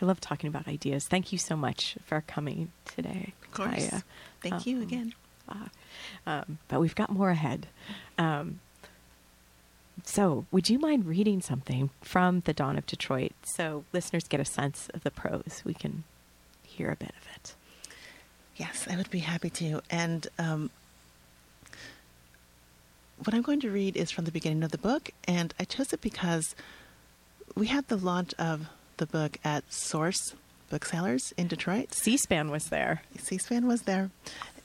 I 0.01 0.05
love 0.05 0.19
talking 0.19 0.47
about 0.47 0.67
ideas. 0.67 1.07
Thank 1.07 1.31
you 1.31 1.37
so 1.37 1.55
much 1.55 1.97
for 2.05 2.21
coming 2.27 2.71
today. 2.85 3.33
Of 3.43 3.51
course. 3.51 3.69
Tiya. 3.87 4.03
Thank 4.41 4.65
you 4.65 4.77
Um, 4.77 4.83
again. 4.83 5.13
Um, 6.27 6.57
but 6.67 6.79
we've 6.79 6.95
got 6.95 7.11
more 7.11 7.29
ahead. 7.29 7.67
Um, 8.17 8.59
so, 10.03 10.45
would 10.51 10.69
you 10.69 10.77
mind 10.79 11.05
reading 11.05 11.41
something 11.41 11.89
from 12.01 12.41
The 12.41 12.53
Dawn 12.53 12.77
of 12.77 12.85
Detroit 12.85 13.31
so 13.43 13.85
listeners 13.93 14.27
get 14.27 14.39
a 14.39 14.45
sense 14.45 14.89
of 14.93 15.03
the 15.03 15.11
prose? 15.11 15.61
We 15.65 15.73
can 15.73 16.03
hear 16.63 16.89
a 16.91 16.95
bit 16.95 17.09
of 17.21 17.27
it. 17.35 17.55
Yes, 18.57 18.87
I 18.89 18.97
would 18.97 19.09
be 19.09 19.19
happy 19.19 19.49
to. 19.51 19.81
And 19.89 20.27
um, 20.37 20.69
what 23.23 23.33
I'm 23.33 23.41
going 23.41 23.61
to 23.61 23.69
read 23.71 23.95
is 23.95 24.11
from 24.11 24.25
the 24.25 24.31
beginning 24.31 24.63
of 24.63 24.71
the 24.71 24.77
book, 24.77 25.11
and 25.27 25.53
I 25.59 25.63
chose 25.63 25.93
it 25.93 26.01
because 26.01 26.55
we 27.55 27.67
had 27.67 27.87
the 27.87 27.97
launch 27.97 28.33
of 28.37 28.67
the 28.97 29.05
book 29.05 29.37
at 29.43 29.71
Source 29.71 30.35
Booksellers 30.69 31.33
in 31.37 31.47
Detroit. 31.47 31.93
C 31.93 32.17
SPAN 32.17 32.49
was 32.49 32.65
there. 32.65 33.03
C-SPAN 33.17 33.67
was 33.67 33.83
there, 33.83 34.09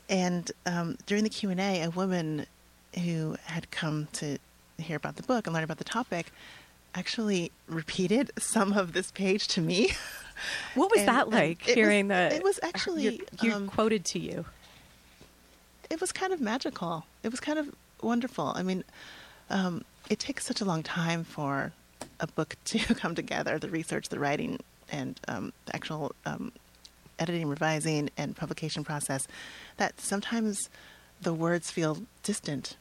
and 0.08 0.50
um, 0.66 0.96
during 1.06 1.24
the 1.24 1.30
Q 1.30 1.50
and 1.50 1.60
A, 1.60 1.82
a 1.82 1.90
woman 1.90 2.46
who 3.04 3.36
had 3.44 3.70
come 3.70 4.08
to 4.14 4.38
hear 4.78 4.96
about 4.96 5.16
the 5.16 5.22
book 5.22 5.46
and 5.46 5.54
learn 5.54 5.62
about 5.64 5.78
the 5.78 5.84
topic 5.84 6.32
actually 6.94 7.52
repeated 7.68 8.32
some 8.38 8.72
of 8.72 8.92
this 8.92 9.10
page 9.12 9.46
to 9.48 9.60
me. 9.60 9.92
What 10.74 10.90
was 10.90 11.00
And- 11.00 11.08
that 11.08 11.28
like, 11.28 11.60
hearing 11.60 12.08
was, 12.08 12.30
the. 12.30 12.36
It 12.36 12.42
was 12.42 12.58
actually 12.62 13.20
you're 13.42 13.56
um, 13.56 13.68
quoted 13.68 14.06
to 14.06 14.18
you. 14.18 14.46
it 15.90 16.00
was 16.00 16.12
kind 16.12 16.32
of 16.32 16.40
magical. 16.40 17.04
It 17.22 17.30
was 17.30 17.40
kind 17.40 17.58
of 17.58 17.74
wonderful. 18.00 18.54
I 18.56 18.62
mean, 18.62 18.82
um, 19.50 19.84
it 20.08 20.18
takes 20.18 20.46
such 20.46 20.62
a 20.62 20.64
long 20.64 20.82
time 20.82 21.24
for 21.24 21.72
a 22.20 22.26
book 22.26 22.56
to 22.66 22.78
come 22.94 23.14
together 23.14 23.58
the 23.58 23.68
research, 23.68 24.08
the 24.08 24.18
writing, 24.18 24.60
and 24.90 25.18
um, 25.28 25.52
the 25.66 25.74
actual 25.74 26.12
um, 26.24 26.52
editing, 27.18 27.48
revising, 27.48 28.10
and 28.16 28.36
publication 28.36 28.84
process 28.84 29.26
that 29.76 30.00
sometimes 30.00 30.68
the 31.20 31.34
words 31.34 31.70
feel 31.70 32.02
distant, 32.22 32.76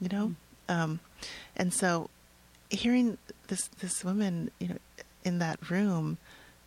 you 0.00 0.08
know? 0.08 0.34
Um, 0.68 1.00
and 1.56 1.74
so 1.74 2.08
hearing 2.70 3.18
this, 3.48 3.68
this 3.80 4.04
woman, 4.04 4.50
you 4.58 4.68
know, 4.68 4.76
in 5.24 5.38
that 5.40 5.70
room, 5.70 6.18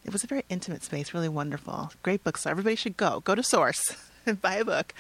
it 0.04 0.14
was 0.14 0.24
a 0.24 0.28
very 0.28 0.44
intimate 0.50 0.84
space, 0.84 1.14
really 1.14 1.30
wonderful. 1.30 1.92
Great 2.04 2.24
bookstore. 2.24 2.52
Everybody 2.52 2.76
should 2.76 2.98
go. 2.98 3.22
Go 3.22 3.34
to 3.34 3.44
Source 3.44 3.98
and 4.26 4.40
buy 4.42 4.56
a 4.56 4.66
book. 4.66 4.94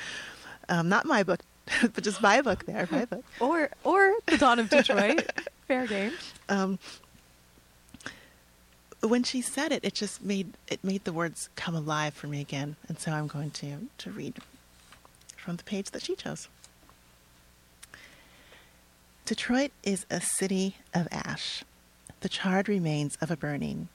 Um, 0.67 0.89
not 0.89 1.05
my 1.05 1.21
book, 1.21 1.41
but 1.81 2.03
just 2.03 2.21
buy 2.21 2.35
a 2.35 2.43
book 2.43 2.65
there. 2.65 2.87
Buy 2.87 3.01
a 3.01 3.07
book. 3.07 3.23
Or, 3.39 3.69
or 3.83 4.13
The 4.25 4.37
Dawn 4.37 4.59
of 4.59 4.69
Detroit. 4.69 5.29
Fair 5.67 5.85
game. 5.85 6.13
Um, 6.49 6.79
when 9.07 9.23
she 9.23 9.41
said 9.41 9.71
it, 9.71 9.83
it 9.83 9.93
just 9.93 10.23
made 10.23 10.53
it 10.67 10.83
made 10.83 11.03
the 11.03 11.13
words 11.13 11.49
come 11.55 11.75
alive 11.75 12.13
for 12.13 12.27
me 12.27 12.41
again, 12.41 12.75
and 12.87 12.99
so 12.99 13.11
I'm 13.11 13.27
going 13.27 13.51
to 13.51 13.89
to 13.99 14.11
read 14.11 14.35
from 15.35 15.57
the 15.57 15.63
page 15.63 15.91
that 15.91 16.03
she 16.03 16.15
chose. 16.15 16.47
Detroit 19.25 19.71
is 19.83 20.05
a 20.09 20.21
city 20.21 20.75
of 20.93 21.07
ash, 21.11 21.63
the 22.21 22.29
charred 22.29 22.69
remains 22.69 23.17
of 23.21 23.31
a 23.31 23.37
burning. 23.37 23.89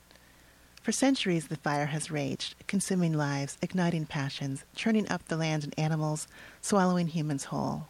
For 0.83 0.93
centuries, 0.93 1.49
the 1.49 1.57
fire 1.57 1.87
has 1.87 2.11
raged, 2.11 2.55
consuming 2.67 3.13
lives, 3.13 3.59
igniting 3.61 4.07
passions, 4.07 4.65
churning 4.75 5.09
up 5.11 5.29
the 5.29 5.37
land 5.37 5.63
and 5.63 5.79
animals, 5.79 6.27
swallowing 6.63 7.09
humans 7.09 7.45
whole. 7.45 7.89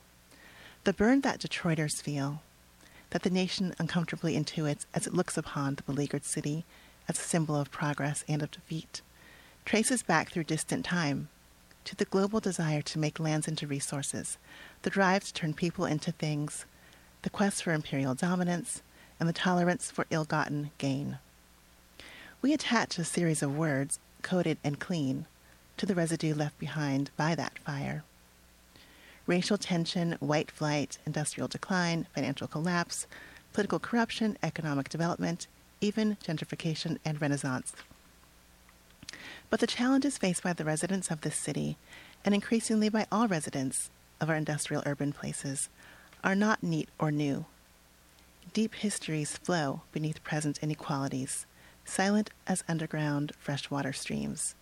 The 0.85 0.93
burn 0.93 1.21
that 1.21 1.41
Detroiters 1.41 2.03
feel, 2.03 2.43
that 3.11 3.23
the 3.23 3.31
nation 3.31 3.75
uncomfortably 3.79 4.37
intuits 4.37 4.87
as 4.93 5.07
it 5.07 5.15
looks 5.15 5.37
upon 5.37 5.77
the 5.77 5.83
beleaguered 5.83 6.25
city 6.25 6.65
as 7.11 7.19
a 7.19 7.23
symbol 7.23 7.57
of 7.57 7.73
progress 7.73 8.25
and 8.29 8.41
of 8.41 8.53
defeat, 8.53 9.03
traces 9.65 10.01
back 10.01 10.31
through 10.31 10.45
distant 10.45 10.85
time 10.85 11.29
to 11.85 11.97
the 11.97 12.05
global 12.05 12.39
desire 12.39 12.83
to 12.83 13.01
make 13.01 13.19
lands 13.19 13.49
into 13.49 13.67
resources, 13.67 14.39
the 14.83 14.91
drive 14.91 15.25
to 15.25 15.35
turn 15.35 15.53
people 15.53 15.85
into 15.85 16.13
things, 16.13 16.67
the 17.23 17.31
quest 17.31 17.65
for 17.65 17.73
imperial 17.73 18.15
dominance, 18.15 18.83
and 19.19 19.29
the 19.29 19.33
tolerance 19.33 19.91
for 19.91 20.07
ill 20.11 20.25
gotten 20.25 20.71
gain. 20.79 21.19
We 22.43 22.53
attach 22.53 22.97
a 22.97 23.05
series 23.05 23.43
of 23.43 23.57
words, 23.57 23.99
coded 24.23 24.59
and 24.63 24.79
clean, 24.79 25.27
to 25.79 25.87
the 25.87 25.97
residue 25.97 26.33
left 26.33 26.61
behind 26.61 27.11
by 27.17 27.35
that 27.35 27.59
fire. 27.59 28.05
Racial 29.27 29.59
tension, 29.59 30.17
white 30.21 30.53
flight, 30.53 30.99
industrial 31.05 31.49
decline, 31.49 32.07
financial 32.15 32.47
collapse, 32.47 33.09
political 33.53 33.81
corruption, 33.81 34.39
economic 34.45 34.89
development, 34.89 35.49
even 35.81 36.17
gentrification 36.25 36.99
and 37.05 37.21
renaissance. 37.21 37.73
But 39.49 39.61
the 39.61 39.67
challenges 39.67 40.19
faced 40.19 40.43
by 40.43 40.53
the 40.53 40.65
residents 40.65 41.11
of 41.11 41.23
this 41.23 41.37
city, 41.37 41.77
and 42.25 42.35
increasingly 42.35 42.89
by 42.89 43.07
all 43.11 43.27
residents 43.27 43.91
of 44.21 44.31
our 44.31 44.37
industrial 44.37 44.83
urban 44.87 45.13
places, 45.13 45.69
are 46.23 46.35
not 46.35 46.63
neat 46.63 46.89
or 46.99 47.11
new. 47.11 47.47
Deep 48.53 48.75
histories 48.75 49.37
flow 49.37 49.83
beneath 49.93 50.23
present 50.23 50.59
inequalities, 50.63 51.47
silent 51.85 52.31
as 52.47 52.65
underground 52.69 53.33
freshwater 53.39 53.93
streams. 53.93 54.55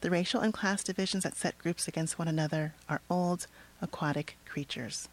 The 0.00 0.10
racial 0.10 0.40
and 0.40 0.52
class 0.52 0.82
divisions 0.82 1.24
that 1.24 1.36
set 1.36 1.58
groups 1.58 1.86
against 1.86 2.18
one 2.18 2.28
another 2.28 2.74
are 2.88 3.02
old, 3.10 3.46
aquatic 3.82 4.36
creatures. 4.46 5.08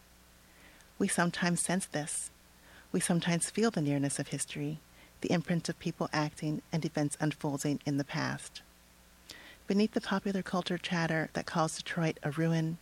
We 0.97 1.07
sometimes 1.07 1.61
sense 1.61 1.85
this. 1.85 2.31
We 2.91 2.99
sometimes 2.99 3.49
feel 3.49 3.69
the 3.69 3.81
nearness 3.81 4.17
of 4.17 4.29
history, 4.29 4.79
the 5.21 5.31
imprint 5.31 5.69
of 5.69 5.79
people 5.79 6.09
acting 6.13 6.61
and 6.71 6.85
events 6.85 7.17
unfolding 7.19 7.79
in 7.85 7.97
the 7.97 8.03
past. 8.03 8.61
Beneath 9.67 9.93
the 9.93 10.01
popular 10.01 10.41
culture 10.41 10.77
chatter 10.77 11.29
that 11.33 11.45
calls 11.45 11.77
Detroit 11.77 12.19
a 12.23 12.31
ruin, 12.31 12.77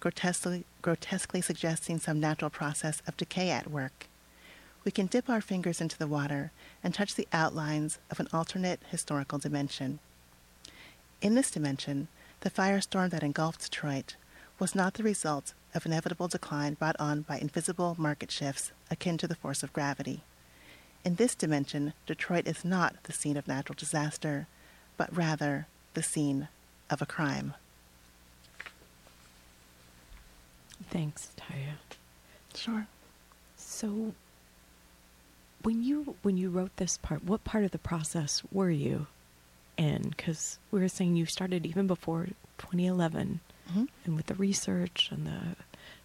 grotesquely, 0.00 0.64
grotesquely 0.82 1.40
suggesting 1.40 1.98
some 1.98 2.20
natural 2.20 2.50
process 2.50 3.02
of 3.06 3.16
decay 3.16 3.50
at 3.50 3.70
work, 3.70 4.08
we 4.84 4.90
can 4.90 5.06
dip 5.06 5.30
our 5.30 5.40
fingers 5.40 5.80
into 5.80 5.98
the 5.98 6.06
water 6.06 6.52
and 6.82 6.94
touch 6.94 7.14
the 7.14 7.28
outlines 7.32 7.98
of 8.10 8.20
an 8.20 8.28
alternate 8.32 8.80
historical 8.90 9.38
dimension. 9.38 9.98
In 11.22 11.34
this 11.34 11.50
dimension, 11.50 12.08
the 12.40 12.50
firestorm 12.50 13.10
that 13.10 13.22
engulfed 13.22 13.62
Detroit 13.62 14.16
was 14.58 14.74
not 14.74 14.94
the 14.94 15.02
result 15.02 15.54
of 15.74 15.86
inevitable 15.86 16.28
decline 16.28 16.74
brought 16.74 16.96
on 17.00 17.22
by 17.22 17.38
invisible 17.38 17.96
market 17.98 18.30
shifts 18.30 18.72
akin 18.90 19.16
to 19.18 19.26
the 19.26 19.34
force 19.34 19.62
of 19.62 19.72
gravity. 19.72 20.22
In 21.04 21.16
this 21.16 21.34
dimension, 21.34 21.92
Detroit 22.06 22.46
is 22.46 22.64
not 22.64 23.02
the 23.04 23.12
scene 23.12 23.36
of 23.36 23.46
natural 23.46 23.76
disaster, 23.78 24.46
but 24.96 25.14
rather 25.14 25.66
the 25.92 26.02
scene 26.02 26.48
of 26.88 27.02
a 27.02 27.06
crime. 27.06 27.54
Thanks, 30.90 31.30
Tiya. 31.36 31.74
Sure. 32.54 32.86
So 33.56 34.14
when 35.62 35.82
you 35.82 36.16
when 36.22 36.36
you 36.36 36.50
wrote 36.50 36.76
this 36.76 36.96
part, 36.98 37.24
what 37.24 37.44
part 37.44 37.64
of 37.64 37.70
the 37.70 37.78
process 37.78 38.42
were 38.52 38.70
you 38.70 39.06
in? 39.76 40.10
Because 40.10 40.58
we 40.70 40.80
were 40.80 40.88
saying 40.88 41.16
you 41.16 41.26
started 41.26 41.66
even 41.66 41.86
before 41.86 42.28
2011, 42.58 43.40
Mhm. 43.72 43.88
and 44.04 44.16
with 44.16 44.26
the 44.26 44.34
research 44.34 45.08
and 45.10 45.26
the 45.26 45.56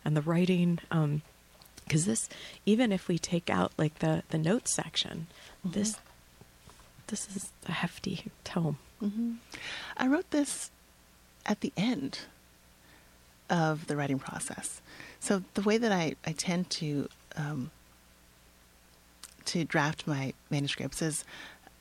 and 0.05 0.15
the 0.15 0.21
writing. 0.21 0.79
Um, 0.91 1.21
because 1.89 2.05
this, 2.05 2.29
even 2.67 2.91
if 2.91 3.07
we 3.07 3.17
take 3.17 3.49
out 3.49 3.71
like 3.77 3.99
the 3.99 4.23
the 4.29 4.37
notes 4.37 4.73
section, 4.75 5.25
this 5.65 5.97
this 7.07 7.35
is 7.35 7.51
a 7.67 7.71
hefty 7.71 8.25
tome. 8.43 8.77
hmm 8.99 9.33
I 9.97 10.07
wrote 10.07 10.29
this 10.29 10.69
at 11.47 11.61
the 11.61 11.73
end 11.75 12.19
of 13.49 13.87
the 13.87 13.95
writing 13.95 14.19
process. 14.19 14.81
So 15.19 15.43
the 15.55 15.63
way 15.63 15.79
that 15.79 15.91
I, 15.91 16.15
I 16.25 16.33
tend 16.33 16.69
to 16.71 17.09
um, 17.35 17.71
to 19.45 19.63
draft 19.63 20.05
my 20.05 20.33
manuscripts 20.51 21.01
is 21.01 21.25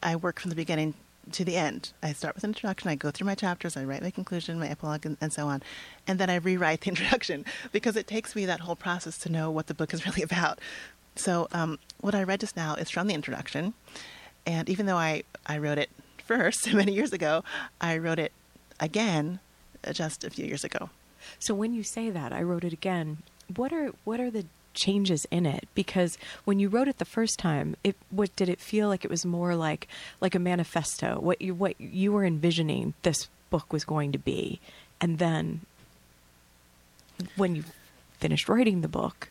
I 0.03 0.17
work 0.17 0.41
from 0.41 0.49
the 0.49 0.57
beginning 0.57 0.95
to 1.33 1.45
the 1.45 1.57
end. 1.57 1.93
I 2.03 2.13
start 2.13 2.35
with 2.35 2.45
an 2.45 2.51
introduction, 2.51 2.91
I 2.91 2.95
go 2.95 3.11
through 3.11 3.27
my 3.27 3.35
chapters, 3.35 3.77
I 3.77 3.85
write 3.85 4.03
my 4.03 4.11
conclusion, 4.11 4.59
my 4.59 4.69
epilogue, 4.69 5.07
and, 5.07 5.17
and 5.21 5.33
so 5.33 5.47
on. 5.49 5.63
And 6.07 6.19
then 6.19 6.31
I 6.31 6.37
rewrite 6.37 6.83
the 6.83 6.89
introduction 6.91 7.45
because 7.73 7.97
it 7.97 8.07
takes 8.07 8.35
me 8.35 8.47
that 8.47 8.61
whole 8.61 8.77
process 8.77 9.19
to 9.19 9.33
know 9.33 9.51
what 9.51 9.67
the 9.67 9.75
book 9.75 9.93
is 9.95 10.07
really 10.07 10.23
about. 10.23 10.59
So 11.17 11.49
um, 11.53 11.79
what 12.01 12.15
I 12.15 12.23
read 12.23 12.41
just 12.41 12.57
now 12.57 12.75
is 12.75 12.91
from 12.91 13.07
the 13.07 13.15
introduction. 13.15 13.75
And 14.47 14.69
even 14.69 14.87
though 14.87 14.97
I, 14.97 15.25
I 15.47 15.59
wrote 15.59 15.79
it 15.79 15.91
first 16.25 16.73
many 16.73 16.93
years 16.93 17.13
ago, 17.13 17.45
I 17.81 17.99
wrote 17.99 18.19
it 18.19 18.33
again 18.81 19.41
uh, 19.87 19.93
just 19.93 20.25
a 20.25 20.31
few 20.31 20.47
years 20.47 20.65
ago. 20.65 20.91
So 21.39 21.55
when 21.55 21.75
you 21.75 21.83
say 21.83 22.11
that, 22.11 22.33
I 22.33 22.43
wrote 22.43 22.65
it 22.65 22.73
again. 22.73 23.19
What 23.55 23.73
are 23.73 23.93
what 24.05 24.21
are 24.21 24.31
the 24.31 24.45
changes 24.79 25.27
in 25.31 25.47
it? 25.47 25.69
Because 25.75 26.19
when 26.45 26.59
you 26.59 26.69
wrote 26.69 26.89
it 26.89 26.99
the 26.99 27.05
first 27.05 27.39
time, 27.39 27.77
it 27.85 27.97
what 28.11 28.35
did 28.37 28.49
it 28.49 28.61
feel 28.61 28.89
like? 28.89 29.05
It 29.05 29.11
was 29.11 29.27
more 29.27 29.55
like 29.55 29.89
like 30.21 30.35
a 30.35 30.39
manifesto. 30.39 31.19
What 31.21 31.43
you 31.43 31.55
what 31.55 31.81
you 31.81 32.13
were 32.13 32.25
envisioning 32.25 32.95
this 33.03 33.29
book 33.51 33.73
was 33.73 33.85
going 33.85 34.13
to 34.13 34.19
be, 34.19 34.61
and 35.01 35.19
then 35.19 35.61
when 37.37 37.55
you 37.55 37.65
finished 38.19 38.49
writing 38.49 38.81
the 38.81 38.89
book, 38.89 39.31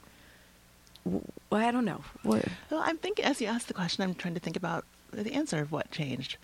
well, 1.06 1.22
I 1.52 1.72
don't 1.72 1.86
know. 1.86 2.04
What, 2.24 2.46
Well, 2.70 2.82
I'm 2.84 2.98
thinking, 2.98 3.26
as 3.26 3.42
you 3.42 3.48
asked 3.48 3.68
the 3.68 3.74
question, 3.74 4.04
I'm 4.04 4.16
trying 4.16 4.34
to 4.34 4.40
think 4.40 4.58
about 4.58 4.86
the 5.12 5.34
answer 5.34 5.60
of 5.60 5.72
what 5.72 5.92
changed. 5.92 6.38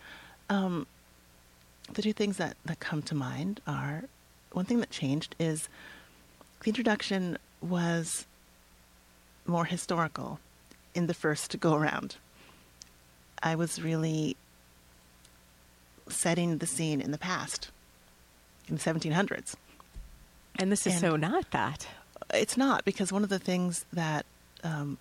Um, 0.49 0.87
the 1.93 2.01
two 2.01 2.13
things 2.13 2.37
that, 2.37 2.57
that 2.65 2.79
come 2.79 3.01
to 3.03 3.15
mind 3.15 3.61
are 3.67 4.05
one 4.51 4.65
thing 4.65 4.79
that 4.79 4.89
changed 4.89 5.35
is 5.39 5.67
the 6.61 6.69
introduction 6.69 7.37
was 7.61 8.25
more 9.45 9.65
historical 9.65 10.39
in 10.93 11.07
the 11.07 11.13
first 11.13 11.59
go 11.59 11.73
around. 11.75 12.15
I 13.41 13.55
was 13.55 13.81
really 13.81 14.37
setting 16.09 16.57
the 16.57 16.67
scene 16.67 17.01
in 17.01 17.11
the 17.11 17.17
past, 17.17 17.69
in 18.67 18.75
the 18.75 18.81
1700s. 18.81 19.55
and 20.59 20.71
this 20.71 20.85
is 20.85 20.93
And- 20.93 21.01
so 21.01 21.15
not 21.15 21.51
that. 21.51 21.87
It's 22.33 22.57
not 22.57 22.85
because 22.85 23.11
one 23.11 23.23
of 23.23 23.29
the 23.29 23.39
things 23.39 23.85
that 23.91 24.25
um, 24.63 24.97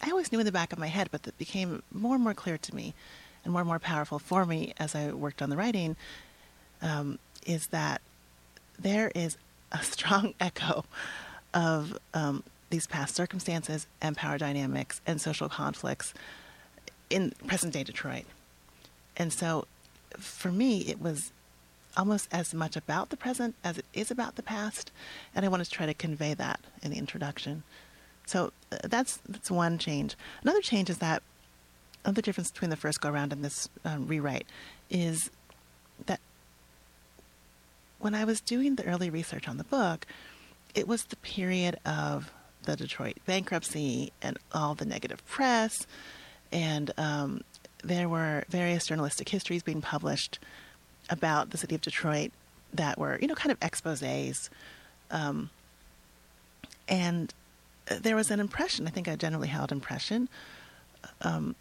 I 0.00 0.10
always 0.10 0.30
knew 0.30 0.38
in 0.38 0.46
the 0.46 0.52
back 0.52 0.72
of 0.72 0.78
my 0.78 0.86
head, 0.86 1.08
but 1.10 1.24
that 1.24 1.36
became 1.38 1.82
more 1.92 2.14
and 2.14 2.22
more 2.22 2.34
clear 2.34 2.56
to 2.58 2.74
me 2.74 2.94
and 3.44 3.52
more 3.52 3.62
and 3.62 3.68
more 3.68 3.78
powerful 3.78 4.18
for 4.18 4.44
me 4.46 4.72
as 4.78 4.94
I 4.94 5.12
worked 5.12 5.42
on 5.42 5.50
the 5.50 5.56
writing 5.56 5.96
um, 6.82 7.18
is 7.44 7.68
that 7.68 8.00
there 8.78 9.10
is 9.14 9.36
a 9.72 9.78
strong 9.82 10.34
echo 10.40 10.84
of 11.52 11.98
um, 12.14 12.42
these 12.70 12.86
past 12.86 13.14
circumstances 13.14 13.86
and 14.00 14.16
power 14.16 14.38
dynamics 14.38 15.00
and 15.06 15.20
social 15.20 15.48
conflicts 15.48 16.12
in 17.10 17.32
present 17.46 17.72
day 17.72 17.84
Detroit. 17.84 18.24
And 19.16 19.32
so 19.32 19.66
for 20.18 20.50
me, 20.50 20.80
it 20.80 21.00
was 21.00 21.32
almost 21.96 22.28
as 22.30 22.52
much 22.52 22.76
about 22.76 23.10
the 23.10 23.16
present 23.16 23.54
as 23.64 23.78
it 23.78 23.84
is 23.94 24.10
about 24.10 24.36
the 24.36 24.42
past, 24.42 24.90
and 25.34 25.44
I 25.44 25.48
wanted 25.48 25.64
to 25.64 25.70
try 25.70 25.86
to 25.86 25.94
convey 25.94 26.34
that 26.34 26.60
in 26.82 26.90
the 26.90 26.98
introduction. 26.98 27.62
So 28.26 28.52
uh, 28.70 28.78
that's 28.84 29.18
that's 29.28 29.50
one 29.50 29.78
change. 29.78 30.16
Another 30.42 30.60
change 30.60 30.90
is 30.90 30.98
that 30.98 31.22
another 32.04 32.22
difference 32.22 32.50
between 32.50 32.70
the 32.70 32.76
first 32.76 33.00
go 33.00 33.08
around 33.08 33.32
and 33.32 33.44
this 33.44 33.68
um, 33.84 34.06
rewrite 34.06 34.46
is 34.90 35.30
that 36.06 36.20
when 37.98 38.14
I 38.14 38.24
was 38.24 38.40
doing 38.40 38.74
the 38.74 38.84
early 38.84 39.10
research 39.10 39.48
on 39.48 39.56
the 39.56 39.64
book, 39.64 40.06
it 40.74 40.86
was 40.86 41.04
the 41.04 41.16
period 41.16 41.78
of 41.86 42.30
the 42.66 42.76
Detroit 42.76 43.16
bankruptcy 43.26 44.12
and 44.20 44.38
all 44.52 44.74
the 44.74 44.84
negative 44.84 45.26
press, 45.26 45.86
and 46.52 46.92
um, 46.98 47.42
there 47.82 48.08
were 48.08 48.44
various 48.48 48.86
journalistic 48.86 49.28
histories 49.28 49.62
being 49.62 49.80
published 49.80 50.38
about 51.08 51.50
the 51.50 51.58
city 51.58 51.74
of 51.74 51.80
Detroit 51.80 52.32
that 52.72 52.98
were, 52.98 53.18
you 53.20 53.28
know, 53.28 53.34
kind 53.34 53.52
of 53.52 53.60
exposés. 53.60 54.48
Um, 55.10 55.50
and 56.88 57.32
uh, 57.90 57.96
there 58.00 58.16
was 58.16 58.30
an 58.30 58.40
impression, 58.40 58.86
I 58.86 58.90
think 58.90 59.08
a 59.08 59.16
generally 59.16 59.48
held 59.48 59.72
impression, 59.72 60.28
um, 61.22 61.54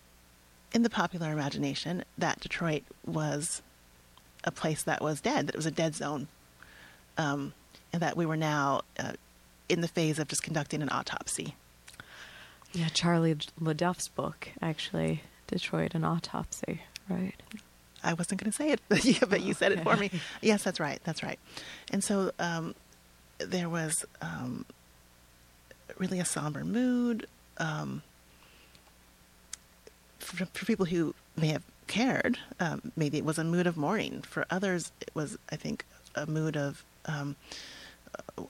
in 0.73 0.83
the 0.83 0.89
popular 0.89 1.31
imagination 1.31 2.03
that 2.17 2.39
Detroit 2.39 2.83
was 3.05 3.61
a 4.43 4.51
place 4.51 4.83
that 4.83 5.01
was 5.01 5.21
dead, 5.21 5.47
that 5.47 5.55
it 5.55 5.57
was 5.57 5.65
a 5.65 5.71
dead 5.71 5.95
zone, 5.95 6.27
um, 7.17 7.53
and 7.93 8.01
that 8.01 8.17
we 8.17 8.25
were 8.25 8.37
now 8.37 8.81
uh, 8.99 9.13
in 9.69 9.81
the 9.81 9.87
phase 9.87 10.19
of 10.19 10.27
just 10.27 10.43
conducting 10.43 10.81
an 10.81 10.89
autopsy. 10.89 11.55
Yeah, 12.73 12.89
Charlie 12.89 13.37
LeDuff's 13.59 14.09
book, 14.09 14.49
actually, 14.61 15.23
Detroit, 15.47 15.95
an 15.95 16.03
autopsy, 16.03 16.81
right? 17.09 17.33
I 18.03 18.13
wasn't 18.13 18.41
going 18.41 18.51
to 18.51 18.55
say 18.55 18.71
it, 18.71 18.81
but, 18.89 19.03
yeah, 19.05 19.25
but 19.27 19.41
you 19.41 19.53
said 19.53 19.71
it 19.71 19.83
for 19.83 19.95
me. 19.95 20.11
Yes, 20.41 20.63
that's 20.63 20.79
right. 20.79 20.99
That's 21.03 21.23
right. 21.23 21.39
And 21.91 22.03
so 22.03 22.31
um, 22.37 22.75
there 23.39 23.69
was 23.69 24.05
um, 24.21 24.65
really 25.97 26.19
a 26.19 26.25
somber 26.25 26.63
mood. 26.63 27.27
Um, 27.57 28.03
for, 30.19 30.45
for 30.45 30.65
people 30.65 30.85
who 30.85 31.15
may 31.37 31.47
have 31.47 31.63
cared, 31.87 32.37
um, 32.59 32.91
maybe 32.95 33.17
it 33.17 33.25
was 33.25 33.37
a 33.37 33.43
mood 33.43 33.67
of 33.67 33.77
mourning. 33.77 34.21
For 34.21 34.45
others, 34.49 34.91
it 35.01 35.11
was, 35.13 35.37
I 35.51 35.55
think, 35.55 35.85
a 36.15 36.25
mood 36.25 36.57
of 36.57 36.83
um, 37.05 37.35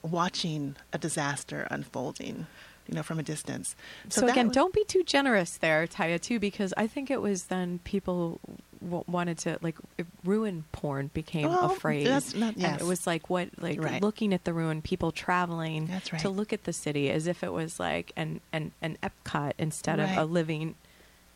watching 0.01 0.75
a 0.93 0.97
disaster 0.97 1.67
unfolding, 1.71 2.47
you 2.87 2.95
know, 2.95 3.03
from 3.03 3.19
a 3.19 3.23
distance. 3.23 3.75
So, 4.09 4.21
that 4.21 4.31
again, 4.31 4.47
was- 4.47 4.55
don't 4.55 4.73
be 4.73 4.83
too 4.85 5.03
generous 5.03 5.57
there, 5.57 5.87
Tiya, 5.87 6.21
too, 6.21 6.39
because 6.39 6.73
I 6.77 6.87
think 6.87 7.09
it 7.11 7.21
was 7.21 7.45
then 7.45 7.79
people 7.83 8.39
w- 8.81 9.03
wanted 9.07 9.37
to 9.39 9.57
like 9.61 9.75
ruin 10.23 10.65
porn 10.71 11.09
became 11.13 11.49
Well, 11.49 11.71
a 11.71 11.75
phrase. 11.75 12.05
that's 12.07 12.35
not- 12.35 12.55
And 12.57 12.79
it 12.79 12.85
was 12.85 13.07
like 13.07 13.29
what 13.29 13.49
like 13.61 13.81
Right. 13.81 14.01
looking 14.01 14.33
at 14.33 14.43
the 14.43 14.53
ruin, 14.53 14.81
people 14.81 15.11
traveling 15.11 15.87
right. 15.87 16.19
to 16.21 16.29
look 16.29 16.53
at 16.53 16.65
the 16.65 16.73
city 16.73 17.09
as 17.09 17.25
if 17.27 17.43
it 17.43 17.51
was 17.51 17.79
like 17.79 18.11
an 18.15 18.41
an, 18.53 18.71
an 18.81 18.97
Epcot 19.01 19.53
instead 19.57 19.99
of 19.99 20.09
a 20.17 20.25
living 20.25 20.75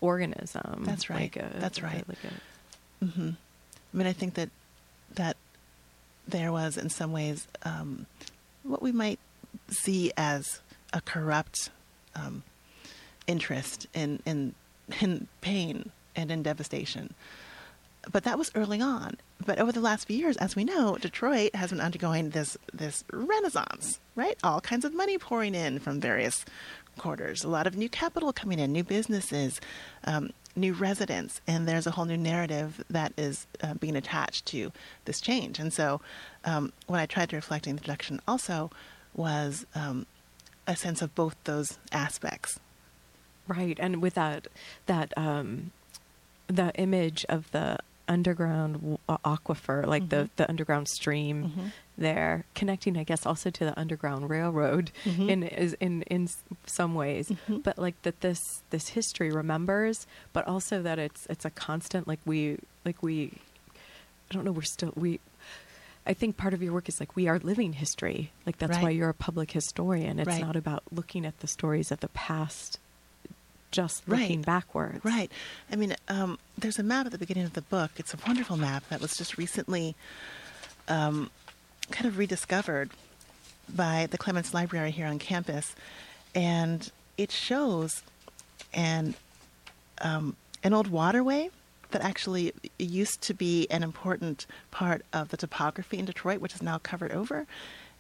organism. 0.02 0.84
That's 0.86 1.10
right. 1.10 1.22
Like 1.22 1.36
a- 1.38 1.52
That's 1.60 1.82
right. 1.82 2.08
like 2.08 2.18
a- 2.24 3.06
hmm 3.06 3.30
I 3.92 3.98
mean, 3.98 4.06
I 4.08 4.14
think 4.14 4.36
that 4.36 4.50
that 5.16 5.36
there 6.32 6.52
was, 6.52 6.78
in 6.78 6.90
some 6.90 7.12
ways, 7.12 7.48
um, 7.64 8.06
what 8.64 8.82
we 8.82 8.92
might 8.92 9.20
see 9.70 10.12
as 10.18 10.62
a 10.94 11.02
corrupt 11.02 11.70
um, 12.16 12.44
interest 13.28 13.88
in, 13.94 14.22
in 14.26 14.56
in 15.02 15.28
pain 15.42 15.92
and 16.16 16.32
in 16.32 16.44
devastation. 16.44 17.14
But 18.12 18.24
that 18.24 18.38
was 18.38 18.52
early 18.56 18.82
on. 18.82 19.18
But 19.46 19.60
over 19.60 19.72
the 19.72 19.82
last 19.82 20.08
few 20.08 20.18
years, 20.18 20.38
as 20.38 20.56
we 20.56 20.64
know, 20.64 20.98
Detroit 20.98 21.54
has 21.56 21.70
been 21.70 21.82
undergoing 21.82 22.32
this 22.32 22.58
this 22.74 23.04
renaissance, 23.12 24.00
right? 24.16 24.38
All 24.44 24.62
kinds 24.62 24.86
of 24.86 24.94
money 24.94 25.18
pouring 25.18 25.56
in 25.56 25.80
from 25.80 26.00
various 26.00 26.46
quarters, 26.98 27.44
a 27.44 27.50
lot 27.50 27.68
of 27.68 27.78
new 27.78 27.90
capital 27.90 28.34
coming 28.34 28.60
in, 28.60 28.72
new 28.72 28.84
businesses, 28.84 29.62
um, 30.06 30.32
new 30.60 30.74
residents, 30.74 31.42
and 31.48 31.68
there's 31.68 31.88
a 31.88 31.92
whole 31.92 32.06
new 32.06 32.18
narrative 32.18 32.84
that 32.90 33.14
is 33.18 33.48
uh, 33.62 33.74
being 33.74 33.96
attached 33.96 34.46
to 34.48 34.72
this 35.06 35.22
change. 35.22 35.60
And 35.60 35.74
so, 35.74 36.02
um, 36.46 36.74
what 36.88 37.00
I 37.00 37.06
tried 37.06 37.30
to 37.30 37.36
reflect 37.36 37.66
in 37.66 37.76
the 37.76 37.80
introduction 37.80 38.22
also 38.28 38.70
was 39.16 39.66
um, 39.74 40.06
a 40.68 40.76
sense 40.76 41.02
of 41.02 41.16
both 41.16 41.36
those 41.46 41.80
aspects. 41.92 42.60
Right, 43.48 43.78
and 43.80 44.02
with 44.02 44.14
that 44.14 44.48
that 44.86 45.12
um, 45.18 45.72
the 46.48 46.74
image 46.76 47.26
of 47.30 47.50
the 47.52 47.80
underground 48.10 48.74
w- 48.74 48.98
aquifer, 49.08 49.86
like 49.86 50.10
the 50.10 50.16
mm-hmm. 50.16 50.34
the 50.36 50.50
underground 50.50 50.88
stream 50.90 51.46
mm-hmm. 51.46 51.68
there, 51.98 52.44
connecting, 52.56 52.98
I 52.98 53.04
guess, 53.04 53.26
also 53.26 53.50
to 53.52 53.66
the 53.66 53.80
underground 53.80 54.30
railroad 54.30 54.92
mm-hmm. 55.06 55.30
in 55.30 55.44
is 55.44 55.74
in 55.80 56.02
in 56.04 56.28
some 56.66 56.96
ways, 56.96 57.32
but 57.48 57.78
like 57.78 58.02
that 58.02 58.20
this 58.22 58.40
this 58.72 58.90
history 58.90 59.32
remembers, 59.32 60.08
but 60.34 60.48
also 60.48 60.82
that 60.82 61.00
it's 61.00 61.26
it's 61.30 61.46
a 61.46 61.50
constant, 61.52 62.08
like 62.08 62.20
we 62.26 62.58
like 62.84 63.02
we, 63.02 63.32
I 64.30 64.34
don't 64.34 64.44
know, 64.44 64.52
we're 64.52 64.64
still 64.64 64.92
we. 64.96 65.20
I 66.06 66.14
think 66.14 66.38
part 66.38 66.56
of 66.56 66.64
your 66.64 66.74
work 66.74 66.90
is 66.90 67.00
like 67.00 67.16
we 67.16 67.28
are 67.28 67.38
living 67.38 67.74
history. 67.74 68.32
Like 68.46 68.58
that's 68.58 68.80
why 68.80 68.90
you're 68.90 69.10
a 69.10 69.14
public 69.14 69.52
historian. 69.52 70.18
It's 70.18 70.28
Right. 70.28 70.42
not 70.42 70.56
about 70.56 70.82
looking 70.92 71.24
at 71.24 71.40
the 71.42 71.48
stories 71.48 71.92
of 71.92 72.00
the 72.00 72.08
past 72.10 72.80
just 73.72 74.04
Right. 74.08 74.22
looking 74.22 74.42
backwards. 74.42 75.04
Right. 75.06 75.32
I 75.72 75.76
mean, 75.76 75.96
um, 76.08 76.40
there's 76.58 76.80
a 76.80 76.84
map 76.84 77.06
at 77.06 77.12
the 77.12 77.18
beginning 77.18 77.44
of 77.46 77.54
the 77.54 77.62
book. 77.62 77.92
It's 77.98 78.14
a 78.14 78.18
wonderful 78.28 78.58
map 78.58 78.88
that 78.90 79.00
was 79.02 79.16
just 79.18 79.38
recently 79.38 79.96
um, 80.88 81.30
kind 81.92 82.06
of 82.06 82.18
rediscovered 82.18 82.92
by 83.68 84.08
the 84.10 84.18
Clements 84.18 84.54
Library 84.54 84.92
here 84.92 85.06
on 85.06 85.20
campus, 85.20 85.76
and 86.34 86.92
it 87.18 87.32
shows 87.32 88.02
an 88.74 89.14
um, 90.02 90.36
an 90.64 90.74
old 90.74 90.88
waterway 90.88 91.50
that 91.92 92.02
actually 92.02 92.54
used 92.78 93.22
to 93.22 93.34
be 93.34 93.68
an 93.70 93.84
important 93.84 94.46
part 94.72 95.04
of 95.12 95.30
the 95.30 95.38
topography 95.38 95.98
in 95.98 96.06
Detroit, 96.06 96.40
which 96.40 96.54
is 96.56 96.62
now 96.62 96.78
covered 96.78 97.12
over. 97.12 97.46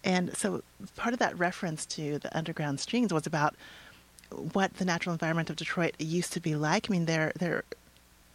And 0.04 0.36
so 0.38 0.64
part 0.96 1.14
of 1.14 1.20
that 1.20 1.38
reference 1.38 1.86
to 1.88 2.20
the 2.20 2.36
underground 2.38 2.80
streams 2.80 3.12
was 3.14 3.26
about 3.28 3.56
what 4.32 4.76
the 4.76 4.86
natural 4.86 5.14
environment 5.14 5.50
of 5.50 5.56
Detroit 5.56 5.96
used 6.00 6.34
to 6.34 6.40
be 6.40 6.56
like. 6.56 6.90
I 6.90 6.92
mean, 6.92 7.06
there 7.06 7.32
there 7.38 7.64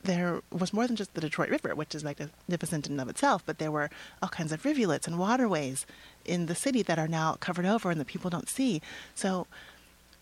there 0.02 0.42
was 0.52 0.72
more 0.72 0.86
than 0.86 0.96
just 0.96 1.14
the 1.14 1.20
Detroit 1.20 1.48
River, 1.48 1.74
which 1.74 1.94
is 1.94 2.04
magnificent 2.04 2.86
in 2.86 2.92
and 2.92 3.00
of 3.00 3.08
itself, 3.08 3.42
but 3.46 3.58
there 3.58 3.70
were 3.70 3.90
all 4.22 4.28
kinds 4.28 4.52
of 4.52 4.64
rivulets 4.64 5.06
and 5.06 5.18
waterways 5.18 5.86
in 6.24 6.46
the 6.46 6.54
city 6.54 6.82
that 6.82 6.98
are 6.98 7.08
now 7.08 7.34
covered 7.40 7.66
over 7.66 7.90
and 7.90 8.00
that 8.00 8.06
people 8.06 8.30
don't 8.30 8.48
see. 8.48 8.82
So 9.14 9.46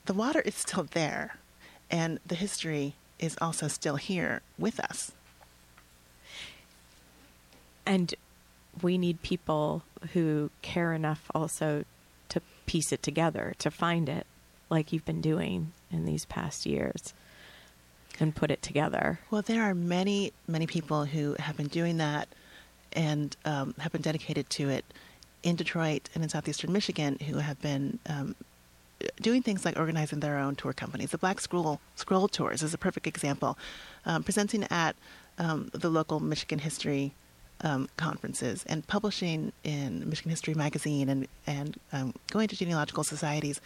the 0.06 0.14
water 0.14 0.40
is 0.40 0.54
still 0.54 0.84
there, 0.84 1.36
and 1.90 2.20
the 2.26 2.34
history 2.34 2.94
is 3.18 3.36
also 3.40 3.68
still 3.68 3.96
here 3.96 4.42
with 4.58 4.80
us. 4.80 5.12
And 7.84 8.14
we 8.80 8.98
need 8.98 9.22
people 9.22 9.82
who 10.12 10.50
care 10.62 10.92
enough 10.92 11.30
also 11.34 11.84
to 12.28 12.40
piece 12.66 12.92
it 12.92 13.02
together, 13.02 13.54
to 13.58 13.70
find 13.70 14.08
it, 14.08 14.26
like 14.72 14.92
you've 14.92 15.04
been 15.04 15.20
doing 15.20 15.72
in 15.90 16.04
these 16.04 16.24
past 16.24 16.66
years, 16.66 17.14
and 18.18 18.34
put 18.34 18.50
it 18.50 18.62
together. 18.62 19.20
Well, 19.30 19.42
there 19.42 19.62
are 19.62 19.74
many, 19.74 20.32
many 20.48 20.66
people 20.66 21.04
who 21.04 21.36
have 21.38 21.56
been 21.56 21.68
doing 21.68 21.98
that 21.98 22.28
and 22.92 23.36
um, 23.44 23.74
have 23.78 23.92
been 23.92 24.02
dedicated 24.02 24.50
to 24.50 24.68
it 24.68 24.84
in 25.42 25.56
Detroit 25.56 26.08
and 26.14 26.22
in 26.22 26.28
southeastern 26.28 26.72
Michigan 26.72 27.18
who 27.26 27.38
have 27.38 27.60
been 27.60 27.98
um, 28.06 28.34
doing 29.20 29.42
things 29.42 29.64
like 29.64 29.78
organizing 29.78 30.20
their 30.20 30.38
own 30.38 30.56
tour 30.56 30.72
companies. 30.72 31.10
The 31.10 31.18
Black 31.18 31.40
Scroll, 31.40 31.80
Scroll 31.96 32.28
Tours 32.28 32.62
is 32.62 32.74
a 32.74 32.78
perfect 32.78 33.06
example, 33.06 33.58
um, 34.06 34.22
presenting 34.22 34.64
at 34.70 34.94
um, 35.38 35.70
the 35.72 35.88
local 35.88 36.20
Michigan 36.20 36.58
history 36.58 37.12
um, 37.62 37.88
conferences 37.96 38.64
and 38.66 38.86
publishing 38.86 39.52
in 39.64 40.08
Michigan 40.08 40.30
History 40.30 40.54
Magazine 40.54 41.08
and, 41.08 41.28
and 41.46 41.78
um, 41.92 42.14
going 42.30 42.48
to 42.48 42.56
genealogical 42.56 43.04
societies. 43.04 43.60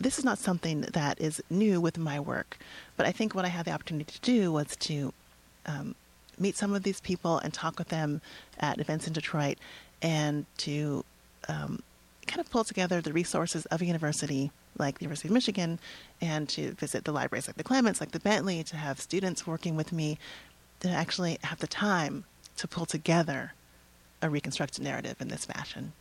This 0.00 0.18
is 0.18 0.24
not 0.24 0.38
something 0.38 0.82
that 0.82 1.20
is 1.20 1.42
new 1.50 1.80
with 1.80 1.98
my 1.98 2.20
work, 2.20 2.58
but 2.96 3.06
I 3.06 3.12
think 3.12 3.34
what 3.34 3.44
I 3.44 3.48
had 3.48 3.64
the 3.64 3.72
opportunity 3.72 4.12
to 4.12 4.20
do 4.20 4.52
was 4.52 4.76
to 4.76 5.12
um, 5.66 5.94
meet 6.38 6.56
some 6.56 6.74
of 6.74 6.82
these 6.82 7.00
people 7.00 7.38
and 7.38 7.52
talk 7.52 7.78
with 7.78 7.88
them 7.88 8.20
at 8.58 8.78
events 8.78 9.06
in 9.06 9.12
Detroit 9.12 9.58
and 10.00 10.46
to 10.58 11.04
um, 11.48 11.82
kind 12.26 12.40
of 12.40 12.50
pull 12.50 12.64
together 12.64 13.00
the 13.00 13.12
resources 13.12 13.66
of 13.66 13.80
a 13.80 13.86
university 13.86 14.50
like 14.78 14.98
the 14.98 15.04
University 15.04 15.28
of 15.28 15.34
Michigan 15.34 15.78
and 16.20 16.48
to 16.50 16.72
visit 16.72 17.04
the 17.04 17.12
libraries 17.12 17.48
like 17.48 17.56
the 17.56 17.64
Clements, 17.64 18.00
like 18.00 18.12
the 18.12 18.20
Bentley, 18.20 18.62
to 18.64 18.76
have 18.76 19.00
students 19.00 19.46
working 19.46 19.76
with 19.76 19.92
me 19.92 20.18
to 20.80 20.88
actually 20.88 21.38
have 21.42 21.58
the 21.58 21.66
time 21.66 22.24
to 22.56 22.68
pull 22.68 22.86
together 22.86 23.54
a 24.22 24.30
reconstructed 24.30 24.82
narrative 24.82 25.16
in 25.20 25.28
this 25.28 25.44
fashion. 25.44 25.92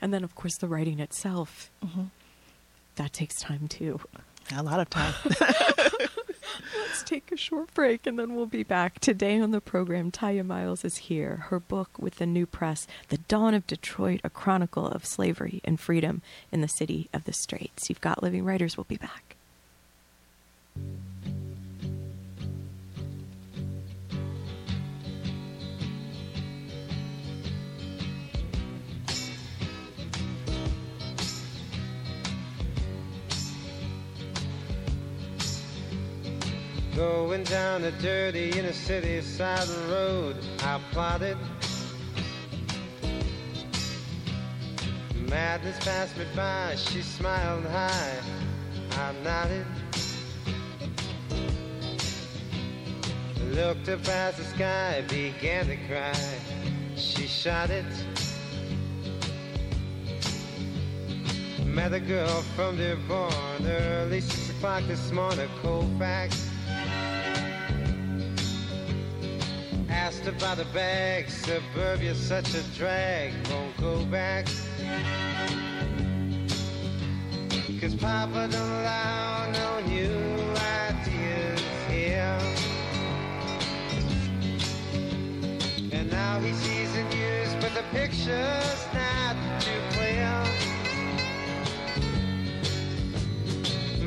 And 0.00 0.12
then, 0.12 0.24
of 0.24 0.34
course, 0.34 0.56
the 0.56 0.66
writing 0.66 0.98
itself. 0.98 1.70
Mm-hmm. 1.84 2.04
That 2.96 3.12
takes 3.12 3.40
time 3.40 3.68
too. 3.68 4.00
A 4.54 4.62
lot 4.62 4.80
of 4.80 4.90
time. 4.90 5.14
Let's 6.78 7.02
take 7.04 7.32
a 7.32 7.36
short 7.36 7.72
break 7.74 8.06
and 8.06 8.18
then 8.18 8.34
we'll 8.34 8.46
be 8.46 8.62
back. 8.62 8.98
Today 9.00 9.40
on 9.40 9.50
the 9.50 9.60
program, 9.60 10.10
Tiya 10.10 10.44
Miles 10.44 10.84
is 10.84 10.96
here. 10.96 11.46
Her 11.48 11.58
book 11.58 11.90
with 11.98 12.16
the 12.16 12.26
new 12.26 12.44
press, 12.46 12.86
The 13.08 13.18
Dawn 13.18 13.54
of 13.54 13.66
Detroit, 13.66 14.20
a 14.24 14.30
chronicle 14.30 14.86
of 14.86 15.06
slavery 15.06 15.60
and 15.64 15.80
freedom 15.80 16.22
in 16.50 16.60
the 16.60 16.68
city 16.68 17.08
of 17.14 17.24
the 17.24 17.32
Straits. 17.32 17.88
You've 17.88 18.00
got 18.00 18.22
Living 18.22 18.44
Writers. 18.44 18.76
We'll 18.76 18.84
be 18.84 18.96
back. 18.96 19.36
Going 36.96 37.44
down 37.44 37.84
a 37.84 37.90
dirty 37.90 38.50
inner 38.50 38.72
city 38.72 39.22
side 39.22 39.62
of 39.62 39.68
the 39.68 39.94
road, 39.94 40.36
I 40.60 40.78
plotted. 40.92 41.38
Madness 45.16 45.78
passed 45.82 46.18
me 46.18 46.26
by, 46.36 46.74
she 46.76 47.00
smiled 47.00 47.64
high, 47.64 48.20
I 48.90 49.14
nodded. 49.24 49.66
Looked 53.52 53.88
up 53.88 54.06
as 54.08 54.36
the 54.36 54.44
sky 54.44 55.02
began 55.08 55.66
to 55.68 55.76
cry. 55.88 56.12
She 56.94 57.26
shot 57.26 57.70
it. 57.70 57.86
Met 61.64 61.94
a 61.94 62.00
girl 62.00 62.42
from 62.54 62.76
Dearborn 62.76 63.32
early 63.66 64.20
six 64.20 64.50
o'clock 64.50 64.82
this 64.86 65.10
morning, 65.10 65.48
Colfax. 65.62 66.51
Asked 70.22 70.36
about 70.36 70.56
the 70.58 70.64
bag, 70.66 71.28
suburbia's 71.28 72.16
such 72.16 72.54
a 72.54 72.62
drag, 72.78 73.32
won't 73.48 73.76
go 73.78 74.04
back. 74.04 74.46
Cause 77.80 77.96
Papa 77.96 78.48
don't 78.48 78.54
allow 78.54 79.50
no 79.50 79.80
new 79.80 80.14
ideas 80.90 81.60
here. 81.88 82.38
And 85.90 86.08
now 86.08 86.38
he 86.38 86.52
sees 86.52 86.92
the 86.92 87.02
news, 87.02 87.54
but 87.60 87.74
the 87.74 87.82
picture's 87.90 88.86
not 88.94 89.34
too 89.58 89.80
clear. 89.90 90.30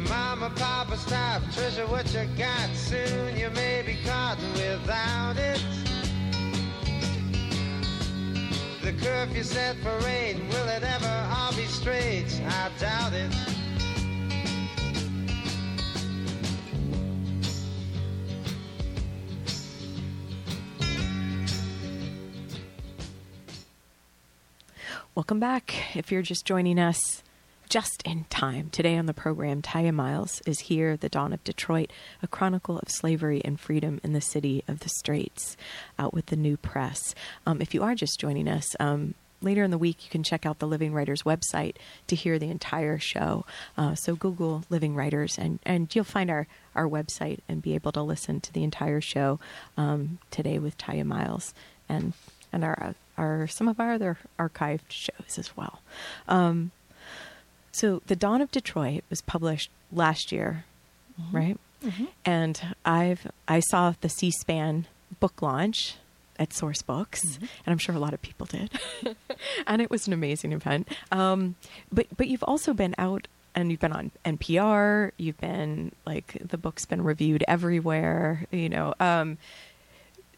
Mama, 0.07 0.49
Papa, 0.55 0.95
stop, 0.95 1.41
treasure 1.51 1.87
what 1.87 2.05
you 2.13 2.25
got. 2.37 2.73
Soon 2.73 3.35
you 3.35 3.49
may 3.49 3.83
be 3.85 3.97
caught 4.05 4.37
without 4.55 5.35
it. 5.35 5.84
The 8.85 8.93
curfew 8.93 9.41
set 9.41 9.77
for 9.77 9.97
rain, 10.05 10.47
will 10.47 10.67
it 10.67 10.83
ever 10.83 11.27
all 11.35 11.51
be 11.55 11.65
straight? 11.65 12.39
I 12.45 12.69
doubt 12.79 13.13
it. 13.13 13.33
Welcome 25.15 25.39
back. 25.39 25.95
If 25.95 26.11
you're 26.11 26.21
just 26.21 26.45
joining 26.45 26.77
us, 26.77 27.23
just 27.75 28.01
in 28.03 28.23
time. 28.29 28.69
Today 28.69 28.97
on 28.97 29.05
the 29.05 29.13
program, 29.13 29.61
Tiya 29.61 29.93
Miles 29.93 30.41
is 30.45 30.61
here, 30.61 30.95
The 30.95 31.09
Dawn 31.09 31.33
of 31.33 31.43
Detroit, 31.43 31.91
a 32.23 32.27
chronicle 32.27 32.79
of 32.79 32.87
slavery 32.87 33.41
and 33.43 33.59
freedom 33.59 33.99
in 34.01 34.13
the 34.13 34.21
city 34.21 34.63
of 34.65 34.79
the 34.79 34.87
Straits, 34.87 35.57
out 35.99 36.13
with 36.13 36.27
the 36.27 36.37
new 36.37 36.55
press. 36.55 37.13
Um, 37.45 37.61
if 37.61 37.73
you 37.73 37.83
are 37.83 37.93
just 37.93 38.17
joining 38.17 38.47
us, 38.47 38.77
um, 38.79 39.13
later 39.41 39.61
in 39.61 39.71
the 39.71 39.77
week, 39.77 40.05
you 40.05 40.09
can 40.09 40.23
check 40.23 40.45
out 40.45 40.59
the 40.59 40.67
Living 40.67 40.93
Writers 40.93 41.23
website 41.23 41.75
to 42.07 42.15
hear 42.15 42.39
the 42.39 42.49
entire 42.49 42.97
show. 42.97 43.45
Uh, 43.77 43.93
so 43.93 44.15
Google 44.15 44.63
Living 44.69 44.95
Writers, 44.95 45.37
and, 45.37 45.59
and 45.65 45.93
you'll 45.93 46.05
find 46.05 46.29
our, 46.29 46.47
our 46.75 46.87
website 46.87 47.39
and 47.49 47.61
be 47.61 47.75
able 47.75 47.91
to 47.91 48.01
listen 48.01 48.39
to 48.39 48.53
the 48.53 48.63
entire 48.63 49.01
show 49.01 49.37
um, 49.75 50.19
today 50.31 50.59
with 50.59 50.77
Tiya 50.77 51.03
Miles 51.03 51.53
and 51.89 52.13
and 52.53 52.63
our 52.63 52.95
our 53.17 53.47
some 53.47 53.67
of 53.67 53.81
our 53.81 53.91
other 53.91 54.17
archived 54.39 54.89
shows 54.89 55.37
as 55.37 55.57
well. 55.57 55.81
Um, 56.29 56.71
so, 57.75 58.01
The 58.07 58.15
Dawn 58.15 58.41
of 58.41 58.51
Detroit 58.51 59.03
was 59.09 59.21
published 59.21 59.69
last 59.91 60.31
year, 60.31 60.63
right? 61.31 61.57
And 62.23 62.75
I've 62.85 63.29
I 63.47 63.59
saw 63.59 63.93
the 63.99 64.09
C-SPAN 64.09 64.87
book 65.19 65.41
launch 65.41 65.95
at 66.39 66.53
Source 66.53 66.81
Books, 66.81 67.21
and 67.37 67.49
I'm 67.67 67.77
sure 67.77 67.93
a 67.93 67.99
lot 67.99 68.13
of 68.13 68.21
people 68.21 68.45
did. 68.45 68.71
and 69.67 69.81
it 69.81 69.89
was 69.91 70.07
an 70.07 70.13
amazing 70.13 70.53
event. 70.53 70.87
Um, 71.11 71.55
but 71.91 72.07
but 72.15 72.27
you've 72.27 72.43
also 72.43 72.73
been 72.73 72.95
out 72.97 73.27
and 73.53 73.71
you've 73.71 73.79
been 73.79 73.93
on 73.93 74.11
NPR. 74.23 75.11
You've 75.17 75.39
been 75.39 75.91
like 76.05 76.37
the 76.41 76.57
book's 76.57 76.85
been 76.85 77.03
reviewed 77.03 77.43
everywhere. 77.47 78.45
You 78.51 78.69
know, 78.69 78.93
um, 78.99 79.37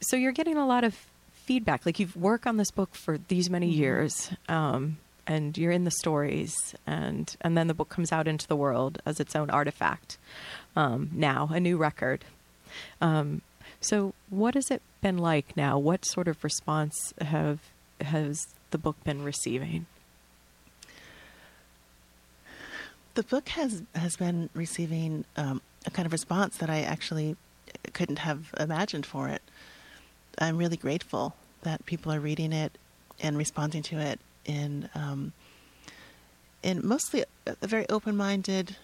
so 0.02 0.16
you're 0.16 0.32
getting 0.32 0.58
a 0.58 0.66
lot 0.66 0.84
of 0.84 0.96
feedback. 1.32 1.86
Like 1.86 2.00
you've 2.00 2.16
worked 2.16 2.48
on 2.48 2.58
this 2.58 2.72
book 2.72 2.94
for 2.94 3.18
these 3.28 3.50
many 3.50 3.70
years, 3.70 4.32
um, 4.50 4.98
and 5.28 5.58
you're 5.58 5.72
in 5.72 5.84
the 5.84 5.92
stories, 5.92 6.74
and 6.88 7.36
and 7.42 7.58
then 7.58 7.68
the 7.68 7.74
book 7.74 7.90
comes 7.90 8.12
out 8.12 8.28
into 8.28 8.48
the 8.48 8.56
world 8.56 9.02
as 9.06 9.20
its 9.20 9.36
own 9.36 9.50
artifact. 9.50 10.18
Um, 10.76 11.10
now, 11.14 11.50
a 11.52 11.60
new 11.60 11.78
record. 11.78 12.24
Um, 13.02 13.42
so, 13.82 14.14
what 14.30 14.56
has 14.56 14.72
it 14.72 14.82
been 15.02 15.18
like 15.18 15.56
now? 15.58 15.78
What 15.78 16.06
sort 16.06 16.28
of 16.28 16.44
response 16.44 17.14
have 17.20 17.60
has 18.02 18.48
the 18.72 18.78
book 18.78 19.04
been 19.04 19.24
receiving? 19.24 19.86
The 23.16 23.24
book 23.24 23.50
has 23.50 23.84
has 23.94 24.16
been 24.16 24.50
receiving 24.54 25.26
um, 25.36 25.62
a 25.86 25.92
kind 25.92 26.06
of 26.06 26.14
response 26.14 26.58
that 26.58 26.70
I 26.70 26.82
actually 26.82 27.36
couldn't 27.94 28.20
have 28.20 28.54
imagined 28.58 29.06
for 29.06 29.28
it. 29.28 29.42
I'm 30.40 30.58
really 30.58 30.78
grateful 30.78 31.36
that 31.64 31.86
people 31.86 32.14
are 32.14 32.20
reading 32.20 32.54
it 32.54 32.78
and 33.20 33.38
responding 33.38 33.82
to 33.82 33.98
it 33.98 34.20
in 34.48 34.90
um, 34.96 35.34
in 36.64 36.82
mostly 36.84 37.24
very 37.62 37.88
open-minded 37.90 38.76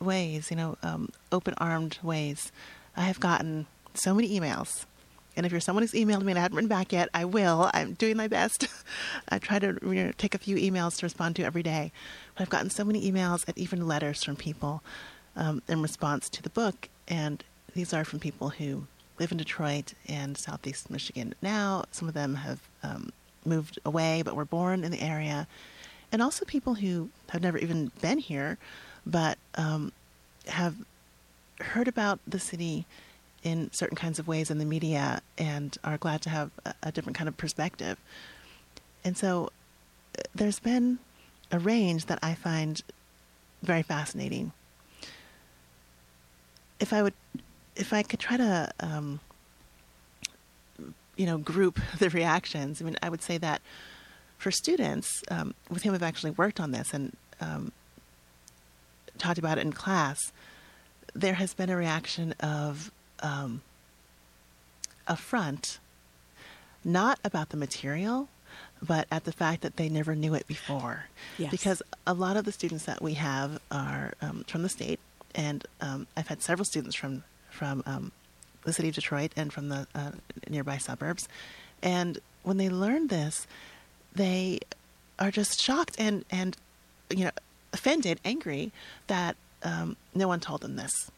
ways. 0.00 0.50
You 0.50 0.56
know, 0.56 0.78
um, 0.82 1.10
open-armed 1.32 1.98
ways. 2.02 2.52
I 2.96 3.02
have 3.02 3.20
gotten 3.20 3.66
so 3.94 4.14
many 4.14 4.38
emails. 4.38 4.84
And 5.36 5.46
if 5.46 5.52
you're 5.52 5.60
someone 5.60 5.82
who's 5.82 5.92
emailed 5.92 6.22
me 6.22 6.32
and 6.32 6.38
I 6.38 6.42
haven't 6.42 6.56
written 6.56 6.68
back 6.68 6.92
yet, 6.92 7.08
I 7.14 7.24
will. 7.24 7.70
I'm 7.72 7.94
doing 7.94 8.16
my 8.16 8.26
best. 8.28 8.66
I 9.28 9.38
try 9.38 9.58
to 9.60 9.78
you 9.82 9.94
know, 9.94 10.12
take 10.18 10.34
a 10.34 10.38
few 10.38 10.56
emails 10.56 10.98
to 10.98 11.06
respond 11.06 11.36
to 11.36 11.44
every 11.44 11.62
day. 11.62 11.92
But 12.34 12.42
I've 12.42 12.50
gotten 12.50 12.68
so 12.68 12.84
many 12.84 13.10
emails 13.10 13.44
and 13.46 13.56
even 13.56 13.86
letters 13.86 14.24
from 14.24 14.36
people 14.36 14.82
um, 15.36 15.62
in 15.68 15.82
response 15.82 16.28
to 16.30 16.42
the 16.42 16.50
book. 16.50 16.88
And 17.06 17.44
these 17.74 17.94
are 17.94 18.04
from 18.04 18.18
people 18.18 18.50
who 18.50 18.86
live 19.18 19.30
in 19.30 19.38
Detroit 19.38 19.94
and 20.08 20.36
Southeast 20.36 20.90
Michigan 20.90 21.34
now. 21.40 21.84
Some 21.92 22.08
of 22.08 22.14
them 22.14 22.34
have 22.34 22.60
um, 22.82 23.12
moved 23.44 23.78
away 23.84 24.22
but 24.22 24.36
were 24.36 24.44
born 24.44 24.84
in 24.84 24.90
the 24.90 25.00
area. 25.00 25.46
And 26.12 26.20
also 26.20 26.44
people 26.44 26.74
who 26.74 27.10
have 27.30 27.42
never 27.42 27.58
even 27.58 27.92
been 28.00 28.18
here 28.18 28.58
but 29.06 29.38
um, 29.54 29.92
have 30.46 30.74
heard 31.60 31.88
about 31.88 32.18
the 32.26 32.38
city 32.38 32.86
in 33.42 33.70
certain 33.72 33.96
kinds 33.96 34.18
of 34.18 34.28
ways 34.28 34.50
in 34.50 34.58
the 34.58 34.64
media 34.64 35.22
and 35.38 35.76
are 35.82 35.96
glad 35.96 36.20
to 36.22 36.30
have 36.30 36.50
a, 36.64 36.74
a 36.82 36.92
different 36.92 37.16
kind 37.16 37.28
of 37.28 37.36
perspective. 37.36 37.98
And 39.04 39.16
so 39.16 39.50
uh, 40.18 40.22
there's 40.34 40.58
been 40.58 40.98
a 41.50 41.58
range 41.58 42.06
that 42.06 42.18
I 42.22 42.34
find 42.34 42.82
very 43.62 43.82
fascinating. 43.82 44.52
If 46.78 46.92
I 46.92 47.02
would, 47.02 47.14
if 47.76 47.92
I 47.92 48.02
could 48.02 48.20
try 48.20 48.36
to, 48.36 48.70
um, 48.80 49.20
you 51.20 51.26
know, 51.26 51.36
group 51.36 51.78
the 51.98 52.08
reactions, 52.08 52.80
I 52.80 52.84
mean, 52.86 52.96
I 53.02 53.10
would 53.10 53.22
say 53.22 53.36
that 53.38 53.60
for 54.38 54.50
students 54.50 55.22
um, 55.30 55.54
with 55.68 55.82
whom 55.82 55.94
I've 55.94 56.02
actually 56.02 56.30
worked 56.30 56.58
on 56.58 56.70
this 56.70 56.94
and 56.94 57.14
um, 57.42 57.72
talked 59.18 59.38
about 59.38 59.58
it 59.58 59.60
in 59.60 59.72
class, 59.72 60.32
there 61.14 61.34
has 61.34 61.52
been 61.52 61.68
a 61.68 61.76
reaction 61.76 62.32
of 62.40 62.90
um, 63.22 63.60
affront, 65.06 65.78
not 66.82 67.18
about 67.22 67.50
the 67.50 67.58
material, 67.58 68.28
but 68.80 69.06
at 69.10 69.24
the 69.24 69.32
fact 69.32 69.60
that 69.60 69.76
they 69.76 69.90
never 69.90 70.14
knew 70.14 70.32
it 70.32 70.46
before. 70.46 71.04
Yes. 71.36 71.50
Because 71.50 71.82
a 72.06 72.14
lot 72.14 72.38
of 72.38 72.46
the 72.46 72.52
students 72.52 72.86
that 72.86 73.02
we 73.02 73.14
have 73.14 73.60
are 73.70 74.14
um, 74.22 74.44
from 74.48 74.62
the 74.62 74.70
state, 74.70 75.00
and 75.34 75.66
um, 75.82 76.06
I've 76.16 76.28
had 76.28 76.40
several 76.40 76.64
students 76.64 76.96
from 76.96 77.24
from 77.50 77.82
um, 77.84 78.12
the 78.70 78.74
city 78.74 78.88
of 78.88 78.94
Detroit 78.94 79.32
and 79.36 79.52
from 79.52 79.68
the 79.68 79.86
uh, 79.94 80.12
nearby 80.48 80.78
suburbs, 80.78 81.28
and 81.82 82.18
when 82.42 82.56
they 82.56 82.68
learn 82.68 83.08
this, 83.08 83.46
they 84.14 84.60
are 85.18 85.30
just 85.30 85.60
shocked 85.60 85.96
and 85.98 86.24
and 86.30 86.56
you 87.10 87.24
know 87.24 87.30
offended, 87.72 88.20
angry 88.24 88.72
that 89.06 89.36
um, 89.62 89.96
no 90.14 90.26
one 90.28 90.40
told 90.40 90.60
them 90.62 90.76
this, 90.76 91.10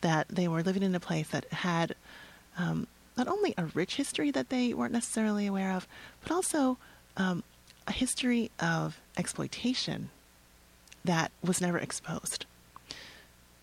that 0.00 0.28
they 0.28 0.48
were 0.48 0.62
living 0.62 0.82
in 0.82 0.94
a 0.94 1.00
place 1.00 1.28
that 1.28 1.44
had 1.52 1.94
um, 2.56 2.86
not 3.16 3.28
only 3.28 3.54
a 3.56 3.66
rich 3.66 3.96
history 3.96 4.30
that 4.30 4.48
they 4.48 4.72
weren't 4.72 4.92
necessarily 4.92 5.46
aware 5.46 5.72
of, 5.72 5.86
but 6.22 6.32
also 6.32 6.78
um, 7.16 7.42
a 7.86 7.92
history 7.92 8.50
of 8.60 8.98
exploitation 9.16 10.10
that 11.04 11.30
was 11.42 11.60
never 11.60 11.78
exposed. 11.78 12.46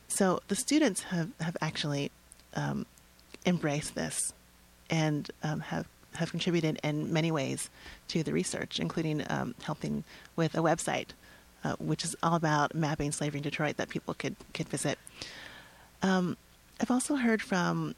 So 0.07 0.41
the 0.47 0.55
students 0.55 1.03
have, 1.03 1.31
have 1.39 1.57
actually 1.61 2.11
um, 2.55 2.85
embraced 3.47 3.95
this 3.95 4.33
and 4.89 5.31
um, 5.41 5.61
have 5.61 5.87
have 6.15 6.31
contributed 6.31 6.79
in 6.83 7.13
many 7.13 7.31
ways 7.31 7.69
to 8.07 8.23
the 8.23 8.33
research, 8.33 8.79
including 8.79 9.23
um, 9.29 9.53
helping 9.61 10.03
with 10.35 10.55
a 10.55 10.59
website, 10.59 11.09
uh, 11.63 11.75
which 11.79 12.03
is 12.03 12.15
all 12.23 12.35
about 12.35 12.73
mapping 12.73 13.11
slavery 13.11 13.37
in 13.37 13.43
Detroit 13.43 13.77
that 13.77 13.89
people 13.89 14.13
could 14.13 14.35
could 14.53 14.67
visit. 14.69 14.99
Um, 16.01 16.37
I've 16.79 16.91
also 16.91 17.15
heard 17.15 17.41
from 17.41 17.95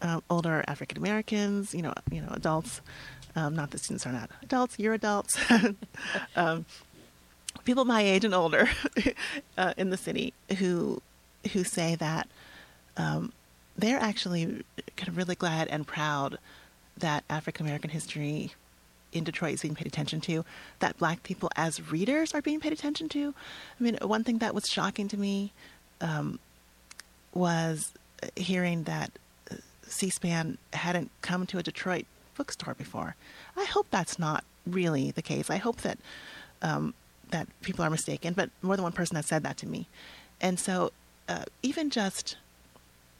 uh, 0.00 0.20
older 0.30 0.64
African 0.66 0.98
Americans, 0.98 1.74
you 1.74 1.82
know, 1.82 1.92
you 2.10 2.20
know, 2.20 2.30
adults. 2.30 2.80
Um, 3.36 3.54
not 3.54 3.70
that 3.70 3.78
students 3.78 4.06
are 4.06 4.12
not 4.12 4.30
adults; 4.42 4.78
you're 4.78 4.94
adults. 4.94 5.38
um, 6.36 6.64
people 7.64 7.84
my 7.84 8.02
age 8.02 8.24
and 8.24 8.34
older 8.34 8.68
uh, 9.58 9.74
in 9.76 9.90
the 9.90 9.96
city 9.96 10.32
who 10.58 11.02
who 11.52 11.64
say 11.64 11.94
that 11.96 12.28
um, 12.96 13.32
they're 13.78 14.00
actually 14.00 14.64
kind 14.96 15.08
of 15.08 15.16
really 15.16 15.36
glad 15.36 15.68
and 15.68 15.86
proud 15.86 16.38
that 16.96 17.24
African 17.30 17.64
American 17.64 17.90
history 17.90 18.52
in 19.12 19.24
Detroit 19.24 19.54
is 19.54 19.62
being 19.62 19.74
paid 19.74 19.86
attention 19.86 20.20
to, 20.20 20.44
that 20.80 20.98
black 20.98 21.22
people 21.22 21.50
as 21.56 21.90
readers 21.90 22.34
are 22.34 22.42
being 22.42 22.60
paid 22.60 22.72
attention 22.72 23.08
to. 23.08 23.34
I 23.78 23.82
mean, 23.82 23.96
one 24.02 24.24
thing 24.24 24.38
that 24.38 24.54
was 24.54 24.68
shocking 24.68 25.08
to 25.08 25.16
me 25.16 25.52
um, 26.00 26.38
was 27.32 27.92
hearing 28.36 28.82
that 28.82 29.10
uh, 29.50 29.54
C-SPAN 29.86 30.58
hadn't 30.74 31.10
come 31.22 31.46
to 31.46 31.58
a 31.58 31.62
Detroit 31.62 32.04
bookstore 32.36 32.74
before. 32.74 33.16
I 33.56 33.64
hope 33.64 33.86
that's 33.90 34.18
not 34.18 34.44
really 34.66 35.10
the 35.10 35.22
case. 35.22 35.48
I 35.48 35.56
hope 35.56 35.78
that 35.82 35.98
um, 36.60 36.94
that 37.30 37.46
people 37.62 37.84
are 37.84 37.90
mistaken, 37.90 38.34
but 38.34 38.50
more 38.62 38.76
than 38.76 38.82
one 38.82 38.92
person 38.92 39.16
has 39.16 39.26
said 39.26 39.42
that 39.44 39.56
to 39.58 39.66
me. 39.66 39.86
And 40.40 40.58
so, 40.58 40.92
uh, 41.28 41.44
even 41.62 41.90
just 41.90 42.36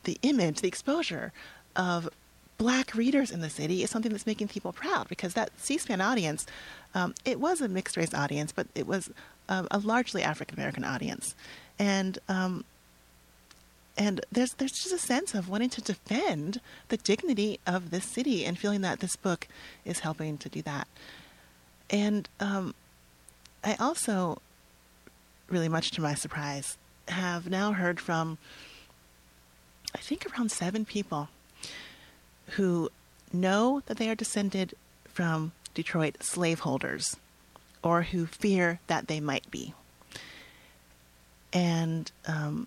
the 0.08 0.18
image, 0.22 0.62
the 0.62 0.68
exposure 0.68 1.34
of 1.76 2.08
black 2.56 2.94
readers 2.94 3.30
in 3.30 3.42
the 3.42 3.50
city 3.50 3.82
is 3.82 3.90
something 3.90 4.10
that's 4.10 4.26
making 4.26 4.48
people 4.48 4.72
proud 4.72 5.06
because 5.06 5.34
that 5.34 5.50
C-SPAN 5.60 6.00
audience, 6.00 6.46
um, 6.94 7.14
it 7.26 7.38
was 7.38 7.60
a 7.60 7.68
mixed 7.68 7.94
race 7.98 8.14
audience, 8.14 8.50
but 8.50 8.66
it 8.74 8.86
was 8.86 9.10
um, 9.50 9.68
a 9.70 9.78
largely 9.78 10.22
African 10.22 10.58
American 10.58 10.82
audience, 10.82 11.34
and 11.78 12.18
um, 12.26 12.64
and 13.98 14.22
there's 14.32 14.54
there's 14.54 14.72
just 14.72 14.92
a 14.92 14.98
sense 14.98 15.34
of 15.34 15.50
wanting 15.50 15.70
to 15.70 15.82
defend 15.82 16.62
the 16.88 16.96
dignity 16.96 17.60
of 17.66 17.90
this 17.90 18.04
city 18.04 18.46
and 18.46 18.58
feeling 18.58 18.80
that 18.80 19.00
this 19.00 19.14
book 19.14 19.46
is 19.84 20.00
helping 20.00 20.38
to 20.38 20.48
do 20.48 20.62
that. 20.62 20.88
And 21.90 22.28
um, 22.40 22.74
I 23.62 23.76
also, 23.78 24.40
really 25.48 25.68
much 25.68 25.90
to 25.92 26.00
my 26.00 26.14
surprise, 26.14 26.78
have 27.08 27.50
now 27.50 27.72
heard 27.72 28.00
from 28.00 28.38
I 29.94 29.98
think 29.98 30.26
around 30.26 30.50
seven 30.50 30.84
people 30.84 31.28
who 32.52 32.90
know 33.32 33.82
that 33.86 33.96
they 33.96 34.08
are 34.08 34.14
descended 34.14 34.74
from 35.04 35.52
Detroit 35.74 36.16
slaveholders 36.20 37.16
or 37.82 38.02
who 38.02 38.26
fear 38.26 38.80
that 38.86 39.08
they 39.08 39.20
might 39.20 39.50
be. 39.50 39.74
And 41.52 42.10
um, 42.26 42.66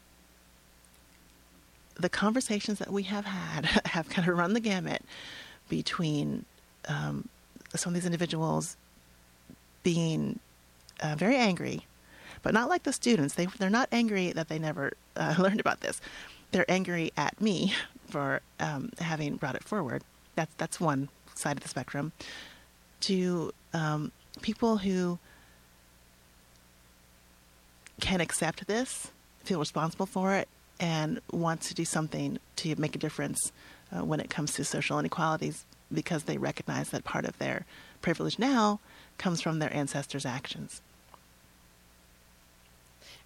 the 1.95 2.09
conversations 2.09 2.79
that 2.79 2.91
we 2.91 3.03
have 3.03 3.25
had 3.25 3.65
have 3.85 4.09
kind 4.09 4.27
of 4.27 4.37
run 4.37 4.53
the 4.53 4.59
gamut 4.59 5.03
between 5.69 6.45
um, 6.87 7.27
some 7.75 7.91
of 7.91 7.93
these 7.95 8.05
individuals 8.05 8.75
being 9.83 10.39
uh, 11.01 11.15
very 11.15 11.35
angry, 11.35 11.85
but 12.41 12.53
not 12.53 12.69
like 12.69 12.83
the 12.83 12.93
students. 12.93 13.35
They, 13.35 13.45
they're 13.45 13.69
not 13.69 13.87
angry 13.91 14.31
that 14.31 14.49
they 14.49 14.59
never 14.59 14.93
uh, 15.15 15.35
learned 15.39 15.59
about 15.59 15.81
this. 15.81 16.01
They're 16.51 16.69
angry 16.69 17.11
at 17.17 17.39
me 17.39 17.73
for 18.09 18.41
um, 18.59 18.91
having 18.99 19.37
brought 19.37 19.55
it 19.55 19.63
forward. 19.63 20.03
That's, 20.35 20.53
that's 20.55 20.79
one 20.79 21.09
side 21.35 21.57
of 21.57 21.63
the 21.63 21.69
spectrum. 21.69 22.11
To 23.01 23.53
um, 23.73 24.11
people 24.41 24.77
who 24.77 25.17
can 27.99 28.21
accept 28.21 28.67
this, 28.67 29.11
feel 29.43 29.59
responsible 29.59 30.05
for 30.05 30.33
it, 30.33 30.47
and 30.79 31.21
want 31.31 31.61
to 31.61 31.73
do 31.73 31.85
something 31.85 32.39
to 32.57 32.75
make 32.75 32.95
a 32.95 32.99
difference 32.99 33.51
uh, 33.91 34.03
when 34.03 34.19
it 34.19 34.29
comes 34.29 34.53
to 34.53 34.63
social 34.63 34.99
inequalities 34.99 35.65
because 35.93 36.23
they 36.23 36.37
recognize 36.37 36.89
that 36.89 37.03
part 37.03 37.25
of 37.25 37.37
their 37.37 37.65
privilege 38.01 38.39
now 38.39 38.79
comes 39.17 39.41
from 39.41 39.59
their 39.59 39.73
ancestors' 39.75 40.25
actions. 40.25 40.81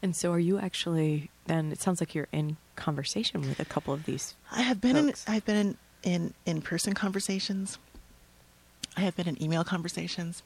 And 0.01 0.15
so, 0.15 0.31
are 0.31 0.39
you 0.39 0.57
actually 0.59 1.29
then? 1.45 1.71
It 1.71 1.81
sounds 1.81 1.99
like 1.99 2.13
you're 2.13 2.27
in 2.31 2.57
conversation 2.75 3.41
with 3.41 3.59
a 3.59 3.65
couple 3.65 3.93
of 3.93 4.05
these. 4.05 4.35
I 4.51 4.61
have 4.61 4.81
been 4.81 4.95
in. 4.95 5.13
I've 5.27 5.45
been 5.45 5.55
in, 5.55 5.77
in 6.03 6.33
in 6.45 6.61
person 6.61 6.93
conversations. 6.93 7.79
I 8.97 9.01
have 9.01 9.15
been 9.15 9.27
in 9.27 9.41
email 9.41 9.63
conversations. 9.63 10.43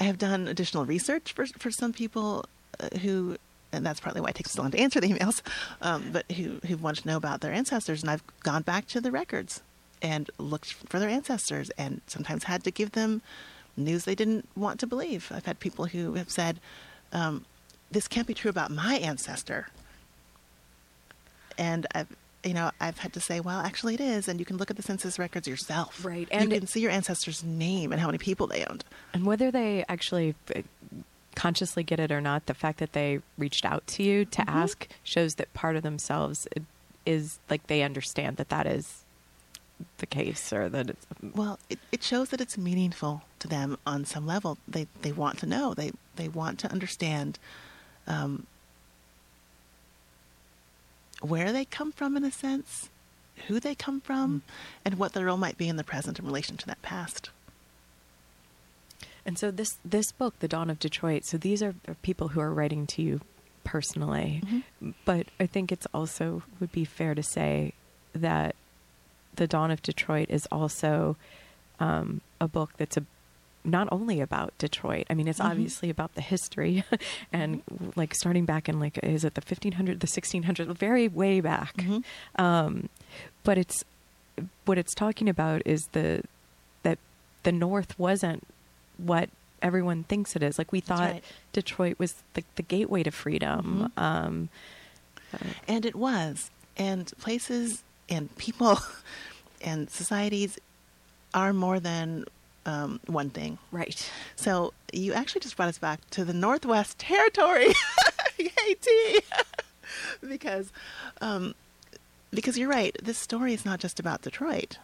I 0.00 0.04
have 0.04 0.18
done 0.18 0.48
additional 0.48 0.84
research 0.84 1.32
for 1.32 1.46
for 1.46 1.70
some 1.70 1.92
people 1.92 2.44
uh, 2.80 2.98
who, 2.98 3.36
and 3.72 3.84
that's 3.84 4.00
partly 4.00 4.20
why 4.20 4.28
it 4.28 4.34
takes 4.34 4.52
so 4.52 4.62
long 4.62 4.70
to 4.70 4.78
answer 4.78 5.00
the 5.00 5.08
emails, 5.08 5.42
um, 5.82 6.10
but 6.12 6.30
who 6.32 6.60
who 6.66 6.76
want 6.76 6.98
to 6.98 7.08
know 7.08 7.16
about 7.16 7.40
their 7.40 7.52
ancestors. 7.52 8.02
And 8.02 8.10
I've 8.10 8.24
gone 8.40 8.62
back 8.62 8.86
to 8.88 9.00
the 9.00 9.10
records 9.10 9.62
and 10.02 10.30
looked 10.38 10.72
for 10.72 10.98
their 10.98 11.08
ancestors, 11.08 11.70
and 11.70 12.02
sometimes 12.06 12.44
had 12.44 12.62
to 12.64 12.70
give 12.70 12.92
them 12.92 13.22
news 13.76 14.04
they 14.04 14.14
didn't 14.14 14.48
want 14.56 14.80
to 14.80 14.86
believe. 14.86 15.30
I've 15.34 15.46
had 15.46 15.60
people 15.60 15.86
who 15.86 16.14
have 16.14 16.30
said, 16.30 16.60
um, 17.12 17.44
"This 17.90 18.08
can't 18.08 18.26
be 18.26 18.34
true 18.34 18.50
about 18.50 18.70
my 18.70 18.96
ancestor," 18.96 19.68
and 21.58 21.86
I've 21.94 22.08
you 22.44 22.54
know 22.54 22.70
I've 22.80 22.98
had 22.98 23.12
to 23.14 23.20
say, 23.20 23.40
well, 23.40 23.60
actually 23.60 23.94
it 23.94 24.00
is, 24.00 24.28
and 24.28 24.38
you 24.38 24.46
can 24.46 24.56
look 24.56 24.70
at 24.70 24.76
the 24.76 24.82
census 24.82 25.18
records 25.18 25.48
yourself. 25.48 26.04
Right, 26.04 26.28
and 26.30 26.52
you 26.52 26.58
can 26.58 26.68
see 26.68 26.80
your 26.80 26.92
ancestors' 26.92 27.42
name 27.42 27.92
and 27.92 28.00
how 28.00 28.06
many 28.08 28.18
people 28.18 28.46
they 28.46 28.64
owned. 28.64 28.84
And 29.12 29.26
whether 29.26 29.50
they 29.50 29.84
actually 29.88 30.34
uh, 30.54 30.62
consciously 31.34 31.82
get 31.82 32.00
it 32.00 32.12
or 32.12 32.20
not, 32.20 32.46
the 32.46 32.54
fact 32.54 32.78
that 32.78 32.92
they 32.92 33.20
reached 33.36 33.64
out 33.64 33.86
to 33.88 34.02
you 34.02 34.24
to 34.24 34.48
ask 34.48 34.88
shows 35.02 35.34
that 35.36 35.52
part 35.54 35.76
of 35.76 35.82
themselves 35.82 36.46
is 37.04 37.38
like 37.50 37.66
they 37.66 37.82
understand 37.82 38.36
that 38.36 38.48
that 38.48 38.66
is 38.66 39.04
the 39.98 40.06
case 40.06 40.52
or 40.52 40.68
that 40.68 40.90
it's 40.90 41.06
Well, 41.34 41.58
it, 41.68 41.78
it 41.92 42.02
shows 42.02 42.30
that 42.30 42.40
it's 42.40 42.56
meaningful 42.56 43.22
to 43.40 43.48
them 43.48 43.76
on 43.86 44.04
some 44.04 44.26
level. 44.26 44.58
They 44.66 44.86
they 45.02 45.12
want 45.12 45.38
to 45.40 45.46
know. 45.46 45.74
They 45.74 45.92
they 46.16 46.28
want 46.28 46.58
to 46.60 46.70
understand 46.70 47.38
um, 48.06 48.46
where 51.20 51.52
they 51.52 51.64
come 51.64 51.92
from, 51.92 52.16
in 52.16 52.24
a 52.24 52.30
sense, 52.30 52.88
who 53.48 53.60
they 53.60 53.74
come 53.74 54.00
from, 54.00 54.42
and 54.84 54.98
what 54.98 55.12
their 55.12 55.26
role 55.26 55.36
might 55.36 55.58
be 55.58 55.68
in 55.68 55.76
the 55.76 55.84
present 55.84 56.18
in 56.18 56.26
relation 56.26 56.56
to 56.56 56.66
that 56.66 56.82
past. 56.82 57.30
And 59.24 59.38
so 59.38 59.50
this 59.50 59.78
this 59.84 60.12
book, 60.12 60.38
The 60.38 60.48
Dawn 60.48 60.70
of 60.70 60.78
Detroit. 60.78 61.24
So 61.24 61.36
these 61.36 61.62
are 61.62 61.74
are 61.88 61.94
people 62.02 62.28
who 62.28 62.40
are 62.40 62.52
writing 62.52 62.86
to 62.88 63.02
you 63.02 63.20
personally, 63.64 64.64
but 65.04 65.26
I 65.40 65.46
think 65.46 65.72
it's 65.72 65.86
also 65.92 66.44
would 66.60 66.70
be 66.70 66.84
fair 66.84 67.14
to 67.14 67.22
say 67.22 67.72
that 68.12 68.54
The 69.34 69.48
Dawn 69.48 69.72
of 69.72 69.82
Detroit 69.82 70.30
is 70.30 70.46
also 70.52 71.16
um, 71.80 72.20
a 72.40 72.46
book 72.46 72.70
that's 72.76 72.96
a 72.96 73.04
not 73.66 73.88
only 73.90 74.20
about 74.20 74.56
Detroit. 74.58 75.06
I 75.10 75.14
mean, 75.14 75.28
it's 75.28 75.40
obviously 75.40 75.90
about 75.90 76.14
the 76.14 76.20
history 76.20 76.84
and 77.32 77.62
like 77.96 78.14
starting 78.14 78.44
back 78.44 78.68
in 78.68 78.78
like 78.80 78.98
is 79.02 79.24
it 79.24 79.34
the 79.34 79.40
1500, 79.40 80.00
the 80.00 80.06
1600, 80.06 80.78
very 80.78 81.08
way 81.08 81.40
back. 81.40 81.84
Um, 82.36 82.88
but 83.42 83.58
it's 83.58 83.84
what 84.64 84.78
it's 84.78 84.94
talking 84.94 85.28
about 85.28 85.62
is 85.64 85.88
the 85.92 86.22
that 86.82 86.98
the 87.42 87.52
North 87.52 87.98
wasn't 87.98 88.46
what 88.98 89.30
everyone 89.62 90.04
thinks 90.04 90.36
it 90.36 90.42
is. 90.42 90.58
Like 90.58 90.72
we 90.72 90.80
thought 90.80 91.12
right. 91.12 91.24
Detroit 91.52 91.98
was 91.98 92.14
the, 92.34 92.44
the 92.56 92.62
gateway 92.62 93.02
to 93.02 93.10
freedom. 93.10 93.92
Um, 93.96 94.48
And 95.66 95.84
it 95.84 95.96
was. 95.96 96.50
And 96.76 97.10
places 97.18 97.82
and 98.08 98.34
people 98.36 98.78
and 99.62 99.90
societies 99.90 100.58
are 101.34 101.52
more 101.52 101.80
than 101.80 102.24
um, 102.66 103.00
one 103.06 103.30
thing. 103.30 103.58
right. 103.70 104.10
So 104.34 104.74
you 104.92 105.14
actually 105.14 105.40
just 105.40 105.56
brought 105.56 105.68
us 105.68 105.78
back 105.78 106.00
to 106.10 106.24
the 106.24 106.34
Northwest 106.34 106.98
Territory, 106.98 107.72
Yay, 108.38 108.74
T. 108.80 109.20
because 110.28 110.72
um, 111.20 111.54
because 112.30 112.58
you're 112.58 112.68
right. 112.68 112.94
This 113.02 113.18
story 113.18 113.54
is 113.54 113.64
not 113.64 113.80
just 113.80 113.98
about 113.98 114.22
Detroit. 114.22 114.78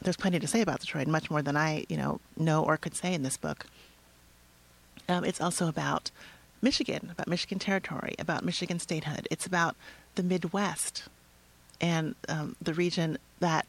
There's 0.00 0.16
plenty 0.16 0.40
to 0.40 0.46
say 0.48 0.60
about 0.60 0.80
Detroit, 0.80 1.06
much 1.06 1.30
more 1.30 1.42
than 1.42 1.56
I, 1.56 1.84
you 1.88 1.96
know, 1.96 2.20
know 2.36 2.64
or 2.64 2.76
could 2.76 2.96
say 2.96 3.14
in 3.14 3.22
this 3.22 3.36
book. 3.36 3.66
Um, 5.08 5.24
it's 5.24 5.40
also 5.40 5.68
about 5.68 6.10
Michigan, 6.60 7.10
about 7.12 7.28
Michigan 7.28 7.58
territory, 7.58 8.14
about 8.18 8.44
Michigan 8.44 8.78
statehood. 8.78 9.28
It's 9.30 9.46
about 9.46 9.76
the 10.16 10.22
Midwest 10.22 11.04
and 11.80 12.14
um, 12.28 12.56
the 12.60 12.74
region 12.74 13.18
that 13.40 13.66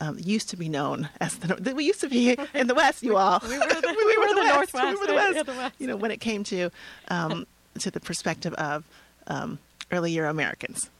um, 0.00 0.18
used 0.18 0.48
to 0.50 0.56
be 0.56 0.68
known 0.68 1.08
as 1.20 1.36
the 1.38 1.74
we 1.76 1.84
used 1.84 2.00
to 2.00 2.08
be 2.08 2.36
in 2.54 2.66
the 2.66 2.74
West. 2.74 3.02
You 3.02 3.16
all, 3.16 3.40
We 3.48 3.58
were 3.58 3.66
the- 3.66 3.94
we 4.06 4.16
were 4.18 4.34
the, 4.34 4.40
West. 4.40 4.74
Northwest. 4.74 4.86
We 4.86 4.94
were 5.00 5.06
the 5.06 5.12
Yeah, 5.14 5.32
West. 5.32 5.46
the 5.46 5.52
West. 5.52 5.74
You 5.78 5.86
know, 5.86 5.96
when 5.96 6.10
it 6.10 6.20
came 6.20 6.44
to 6.44 6.70
um, 7.08 7.46
to 7.78 7.90
the 7.90 8.00
perspective 8.00 8.54
of 8.54 8.84
um, 9.26 9.58
early 9.92 10.12
Euro 10.12 10.30
Americans, 10.30 10.90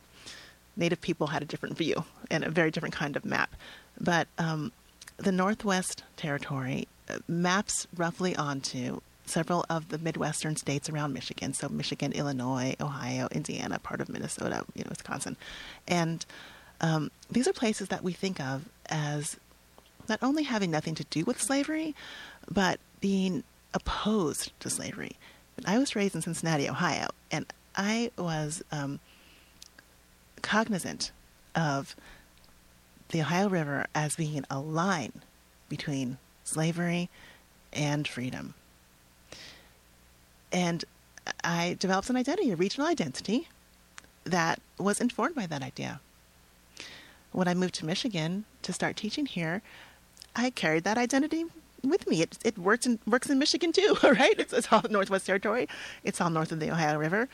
Native 0.76 1.00
people 1.00 1.28
had 1.28 1.42
a 1.42 1.46
different 1.46 1.76
view 1.76 2.04
and 2.30 2.44
a 2.44 2.50
very 2.50 2.70
different 2.70 2.94
kind 2.94 3.16
of 3.16 3.24
map. 3.24 3.54
But 4.00 4.28
um, 4.38 4.72
the 5.16 5.32
Northwest 5.32 6.04
Territory 6.16 6.86
uh, 7.08 7.18
maps 7.28 7.86
roughly 7.96 8.34
onto 8.36 9.00
several 9.26 9.64
of 9.70 9.88
the 9.90 9.98
Midwestern 9.98 10.56
states 10.56 10.88
around 10.88 11.12
Michigan. 11.12 11.52
So 11.52 11.68
Michigan, 11.68 12.12
Illinois, 12.12 12.74
Ohio, 12.80 13.28
Indiana, 13.30 13.78
part 13.78 14.00
of 14.00 14.08
Minnesota, 14.08 14.64
you 14.74 14.82
know, 14.84 14.88
Wisconsin, 14.90 15.36
and 15.86 16.24
um, 16.80 17.10
these 17.30 17.46
are 17.46 17.52
places 17.52 17.88
that 17.88 18.02
we 18.02 18.12
think 18.12 18.40
of 18.40 18.68
as 18.86 19.36
not 20.08 20.18
only 20.22 20.42
having 20.42 20.70
nothing 20.70 20.94
to 20.96 21.04
do 21.04 21.24
with 21.24 21.40
slavery, 21.40 21.94
but 22.50 22.80
being 23.00 23.44
opposed 23.72 24.58
to 24.60 24.70
slavery. 24.70 25.16
I 25.64 25.78
was 25.78 25.94
raised 25.94 26.14
in 26.14 26.22
Cincinnati, 26.22 26.68
Ohio, 26.68 27.08
and 27.30 27.46
I 27.76 28.10
was 28.16 28.62
um, 28.72 28.98
cognizant 30.42 31.12
of 31.54 31.94
the 33.10 33.20
Ohio 33.20 33.48
River 33.48 33.86
as 33.94 34.16
being 34.16 34.44
a 34.50 34.58
line 34.58 35.12
between 35.68 36.18
slavery 36.44 37.08
and 37.72 38.06
freedom. 38.08 38.54
And 40.52 40.84
I 41.44 41.76
developed 41.78 42.10
an 42.10 42.16
identity, 42.16 42.50
a 42.50 42.56
regional 42.56 42.88
identity, 42.88 43.48
that 44.24 44.60
was 44.78 45.00
informed 45.00 45.34
by 45.34 45.46
that 45.46 45.62
idea. 45.62 46.00
When 47.32 47.48
I 47.48 47.54
moved 47.54 47.74
to 47.76 47.86
Michigan 47.86 48.44
to 48.62 48.72
start 48.72 48.96
teaching 48.96 49.26
here, 49.26 49.62
I 50.34 50.50
carried 50.50 50.84
that 50.84 50.98
identity 50.98 51.44
with 51.82 52.08
me. 52.08 52.22
It, 52.22 52.38
it 52.44 52.58
works 52.58 52.86
in, 52.86 52.98
works 53.06 53.30
in 53.30 53.38
Michigan 53.38 53.72
too, 53.72 53.96
right? 54.02 54.38
It's, 54.38 54.52
it's 54.52 54.72
all 54.72 54.82
Northwest 54.90 55.26
Territory. 55.26 55.68
It's 56.04 56.20
all 56.20 56.30
north 56.30 56.52
of 56.52 56.60
the 56.60 56.70
Ohio 56.70 56.98
River. 56.98 57.28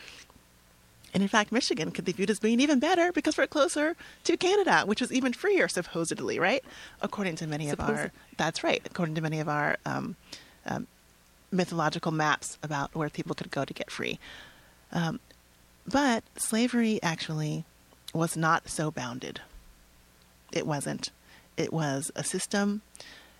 And 1.15 1.23
in 1.23 1.29
fact, 1.29 1.51
Michigan 1.51 1.93
could 1.93 2.05
be 2.05 2.13
viewed 2.13 2.31
as 2.31 2.41
being 2.41 2.61
even 2.61 2.79
better 2.79 3.11
because 3.11 3.39
we're 3.39 3.47
closer 3.47 3.97
to 4.25 4.37
Canada, 4.37 4.83
which 4.85 5.01
is 5.01 5.11
even 5.11 5.33
freer, 5.33 5.67
supposedly, 5.67 6.39
right? 6.39 6.63
According 7.01 7.37
to 7.37 7.47
many 7.47 7.71
of 7.71 7.81
our, 7.81 8.13
that's 8.37 8.63
right, 8.63 8.83
according 8.85 9.15
to 9.15 9.23
many 9.23 9.41
of 9.41 9.49
our 9.49 9.79
um, 9.87 10.17
um, 10.67 10.87
mythological 11.51 12.13
maps 12.13 12.59
about 12.63 12.95
where 12.95 13.09
people 13.09 13.35
could 13.35 13.51
go 13.51 13.65
to 13.65 13.73
get 13.73 13.91
free. 13.91 14.19
Um, 14.93 15.21
but 15.87 16.23
slavery 16.37 17.01
actually 17.03 17.65
was 18.13 18.37
not 18.37 18.69
so 18.69 18.91
bounded. 18.91 19.41
It 20.53 20.67
wasn't. 20.67 21.11
It 21.57 21.73
was 21.73 22.11
a 22.15 22.23
system, 22.25 22.83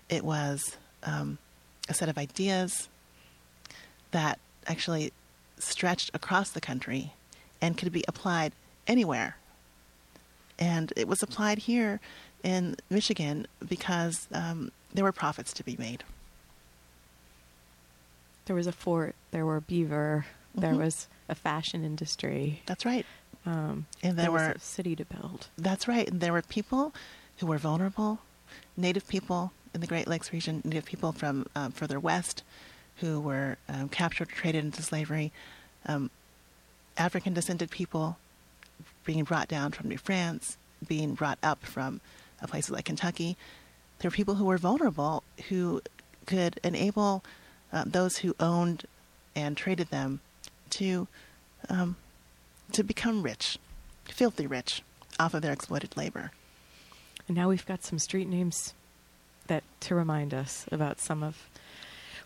it 0.09 0.23
was 0.23 0.77
um, 1.03 1.37
a 1.87 1.93
set 1.93 2.09
of 2.09 2.17
ideas 2.17 2.89
that 4.11 4.39
actually 4.65 5.11
stretched 5.59 6.09
across 6.13 6.49
the 6.51 6.61
country 6.61 7.13
and 7.61 7.77
could 7.77 7.91
be 7.91 8.03
applied 8.07 8.53
anywhere. 8.87 9.37
And 10.57 10.91
it 10.95 11.07
was 11.07 11.21
applied 11.21 11.59
here 11.59 11.99
in 12.43 12.75
Michigan 12.89 13.45
because 13.67 14.27
um, 14.33 14.71
there 14.93 15.03
were 15.03 15.11
profits 15.11 15.53
to 15.53 15.63
be 15.63 15.75
made. 15.77 16.03
There 18.45 18.55
was 18.55 18.65
a 18.67 18.71
fort, 18.71 19.15
there 19.31 19.45
were 19.45 19.61
beaver, 19.61 20.25
there 20.55 20.73
Mhm. 20.73 20.77
was 20.77 21.07
a 21.29 21.35
fashion 21.35 21.83
industry, 21.83 22.61
That's 22.65 22.85
right. 22.85 23.05
Um, 23.47 23.85
And 24.03 24.17
there 24.17 24.25
there 24.25 24.31
was 24.31 24.41
were 24.41 24.51
a 24.51 24.59
city 24.59 24.95
to 24.95 25.05
build. 25.05 25.47
That's 25.57 25.87
right. 25.87 26.07
And 26.09 26.19
there 26.19 26.33
were 26.33 26.41
people 26.41 26.93
who 27.37 27.47
were 27.47 27.57
vulnerable, 27.57 28.19
Native 28.75 29.07
people 29.07 29.53
in 29.73 29.81
the 29.81 29.87
Great 29.87 30.07
Lakes 30.07 30.33
region, 30.33 30.61
Native 30.65 30.85
people 30.85 31.11
from 31.11 31.45
um, 31.55 31.71
further 31.71 31.99
west 31.99 32.43
who 32.97 33.19
were 33.19 33.57
um, 33.69 33.89
captured, 33.89 34.29
traded 34.29 34.65
into 34.65 34.81
slavery, 34.81 35.31
um, 35.85 36.09
African 36.97 37.33
descended 37.33 37.69
people 37.69 38.17
being 39.05 39.23
brought 39.23 39.47
down 39.47 39.71
from 39.71 39.87
New 39.87 39.97
France, 39.97 40.57
being 40.87 41.13
brought 41.13 41.37
up 41.41 41.63
from 41.63 42.01
uh, 42.41 42.47
places 42.47 42.71
like 42.71 42.85
Kentucky. 42.85 43.37
There 43.99 44.09
were 44.09 44.15
people 44.15 44.35
who 44.35 44.45
were 44.45 44.57
vulnerable 44.57 45.23
who 45.49 45.81
could 46.25 46.59
enable 46.63 47.23
uh, 47.71 47.83
those 47.85 48.17
who 48.17 48.35
owned 48.39 48.85
and 49.35 49.55
traded 49.55 49.89
them 49.89 50.19
to 50.71 51.07
um, 51.69 51.95
to 52.73 52.83
become 52.83 53.23
rich, 53.23 53.57
filthy 54.05 54.47
rich, 54.47 54.81
off 55.19 55.33
of 55.33 55.41
their 55.41 55.53
exploited 55.53 55.95
labor. 55.97 56.31
And 57.27 57.35
now 57.35 57.49
we've 57.49 57.65
got 57.65 57.83
some 57.83 57.99
street 57.99 58.27
names 58.27 58.73
that 59.47 59.63
to 59.81 59.95
remind 59.95 60.33
us 60.33 60.65
about 60.71 60.99
some 60.99 61.23
of 61.23 61.47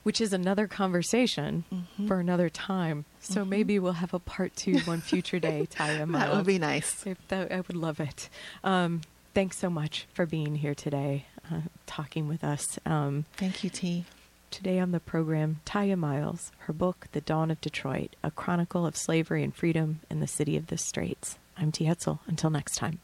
which 0.03 0.19
is 0.19 0.33
another 0.33 0.65
conversation 0.67 1.63
Mhm. 1.71 2.07
for 2.07 2.19
another 2.19 2.49
time. 2.49 3.05
So 3.19 3.45
Mhm. 3.45 3.49
maybe 3.49 3.77
we'll 3.79 3.93
have 3.93 4.13
a 4.15 4.19
part 4.19 4.55
two 4.55 4.79
one 4.79 4.99
future 5.01 5.39
day, 5.39 5.67
Tiya. 5.69 6.11
That 6.11 6.33
would 6.33 6.45
be 6.47 6.57
nice. 6.57 7.05
That, 7.27 7.51
I 7.51 7.57
would 7.57 7.75
love 7.75 7.99
it. 7.99 8.27
Um, 8.63 9.01
thanks 9.35 9.57
so 9.59 9.69
much 9.69 10.07
for 10.13 10.25
being 10.25 10.55
here 10.55 10.73
today, 10.73 11.25
uh, 11.51 11.61
talking 11.85 12.27
with 12.27 12.43
us. 12.43 12.79
Um, 12.85 13.25
Thank 13.37 13.63
you, 13.63 13.69
T. 13.69 14.05
today 14.51 14.79
on 14.79 14.91
the 14.91 14.99
program, 14.99 15.61
Tiya 15.65 15.97
Miles, 15.97 16.51
her 16.59 16.73
book, 16.73 17.07
The 17.13 17.21
Dawn 17.21 17.49
of 17.49 17.61
Detroit, 17.61 18.15
a 18.23 18.29
chronicle 18.29 18.85
of 18.85 18.97
slavery 18.97 19.43
and 19.43 19.55
freedom 19.55 20.01
in 20.09 20.19
the 20.19 20.27
city 20.27 20.57
of 20.57 20.67
the 20.67 20.77
Straits. 20.77 21.37
I'm 21.57 21.71
T. 21.71 21.85
Hetzel. 21.85 22.19
Until 22.27 22.49
next 22.49 22.75
time. 22.75 22.99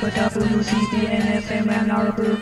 To 0.00 0.06
WCBN 0.06 1.42
FM 1.42 1.68
Ann 1.72 1.90
Arbor. 1.90 2.36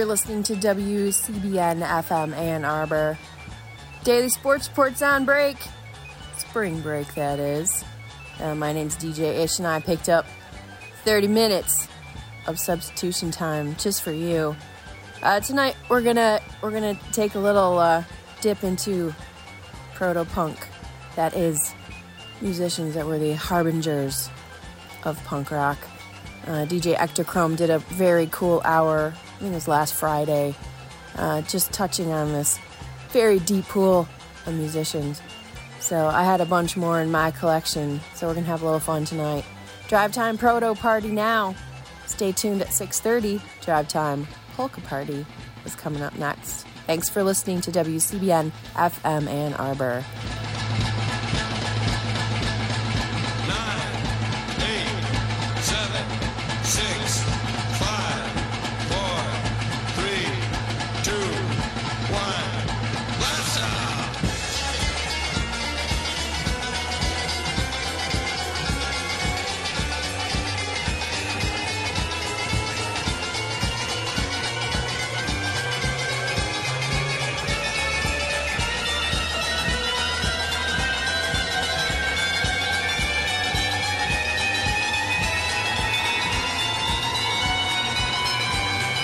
you're 0.00 0.06
listening 0.06 0.42
to 0.42 0.54
WCBN 0.54 1.86
FM 1.86 2.32
Ann 2.32 2.64
Arbor. 2.64 3.18
Daily 4.02 4.30
Sports 4.30 4.66
Report's 4.66 5.02
on 5.02 5.26
break. 5.26 5.58
Spring 6.38 6.80
break, 6.80 7.14
that 7.16 7.38
is. 7.38 7.84
Uh, 8.40 8.54
my 8.54 8.72
name's 8.72 8.96
DJ 8.96 9.40
Ish, 9.40 9.58
and 9.58 9.68
I 9.68 9.78
picked 9.78 10.08
up 10.08 10.24
30 11.04 11.28
minutes 11.28 11.86
of 12.46 12.58
substitution 12.58 13.30
time 13.30 13.76
just 13.76 14.00
for 14.00 14.10
you. 14.10 14.56
Uh, 15.22 15.40
tonight 15.40 15.76
we're 15.90 16.00
gonna 16.00 16.40
we're 16.62 16.70
gonna 16.70 16.98
take 17.12 17.34
a 17.34 17.38
little 17.38 17.76
uh, 17.76 18.02
dip 18.40 18.64
into 18.64 19.14
proto 19.92 20.24
punk. 20.24 20.66
That 21.16 21.36
is 21.36 21.74
musicians 22.40 22.94
that 22.94 23.04
were 23.06 23.18
the 23.18 23.34
harbingers 23.34 24.30
of 25.04 25.22
punk 25.24 25.50
rock. 25.50 25.76
Uh, 26.46 26.64
DJ 26.64 26.96
Ectochrome 26.96 27.54
did 27.54 27.68
a 27.68 27.80
very 27.80 28.30
cool 28.32 28.62
hour, 28.64 29.12
I 29.40 29.42
think 29.44 29.52
it 29.52 29.54
was 29.54 29.68
last 29.68 29.94
Friday, 29.94 30.54
uh, 31.16 31.40
just 31.42 31.72
touching 31.72 32.12
on 32.12 32.30
this 32.34 32.58
very 33.08 33.38
deep 33.38 33.64
pool 33.64 34.06
of 34.44 34.52
musicians. 34.54 35.22
So 35.78 36.08
I 36.08 36.24
had 36.24 36.42
a 36.42 36.44
bunch 36.44 36.76
more 36.76 37.00
in 37.00 37.10
my 37.10 37.30
collection, 37.30 38.02
so 38.14 38.28
we're 38.28 38.34
gonna 38.34 38.44
have 38.44 38.60
a 38.60 38.66
little 38.66 38.80
fun 38.80 39.06
tonight. 39.06 39.46
Drive 39.88 40.12
Time 40.12 40.36
Proto 40.36 40.74
Party 40.74 41.08
now. 41.08 41.54
Stay 42.04 42.32
tuned 42.32 42.60
at 42.60 42.70
6:30. 42.70 43.40
Drive 43.64 43.88
Time 43.88 44.28
Polka 44.56 44.82
Party 44.82 45.24
is 45.64 45.74
coming 45.74 46.02
up 46.02 46.14
next. 46.16 46.66
Thanks 46.86 47.08
for 47.08 47.22
listening 47.22 47.62
to 47.62 47.72
WCBN 47.72 48.52
FM 48.76 49.26
Ann 49.26 49.54
Arbor. 49.54 50.04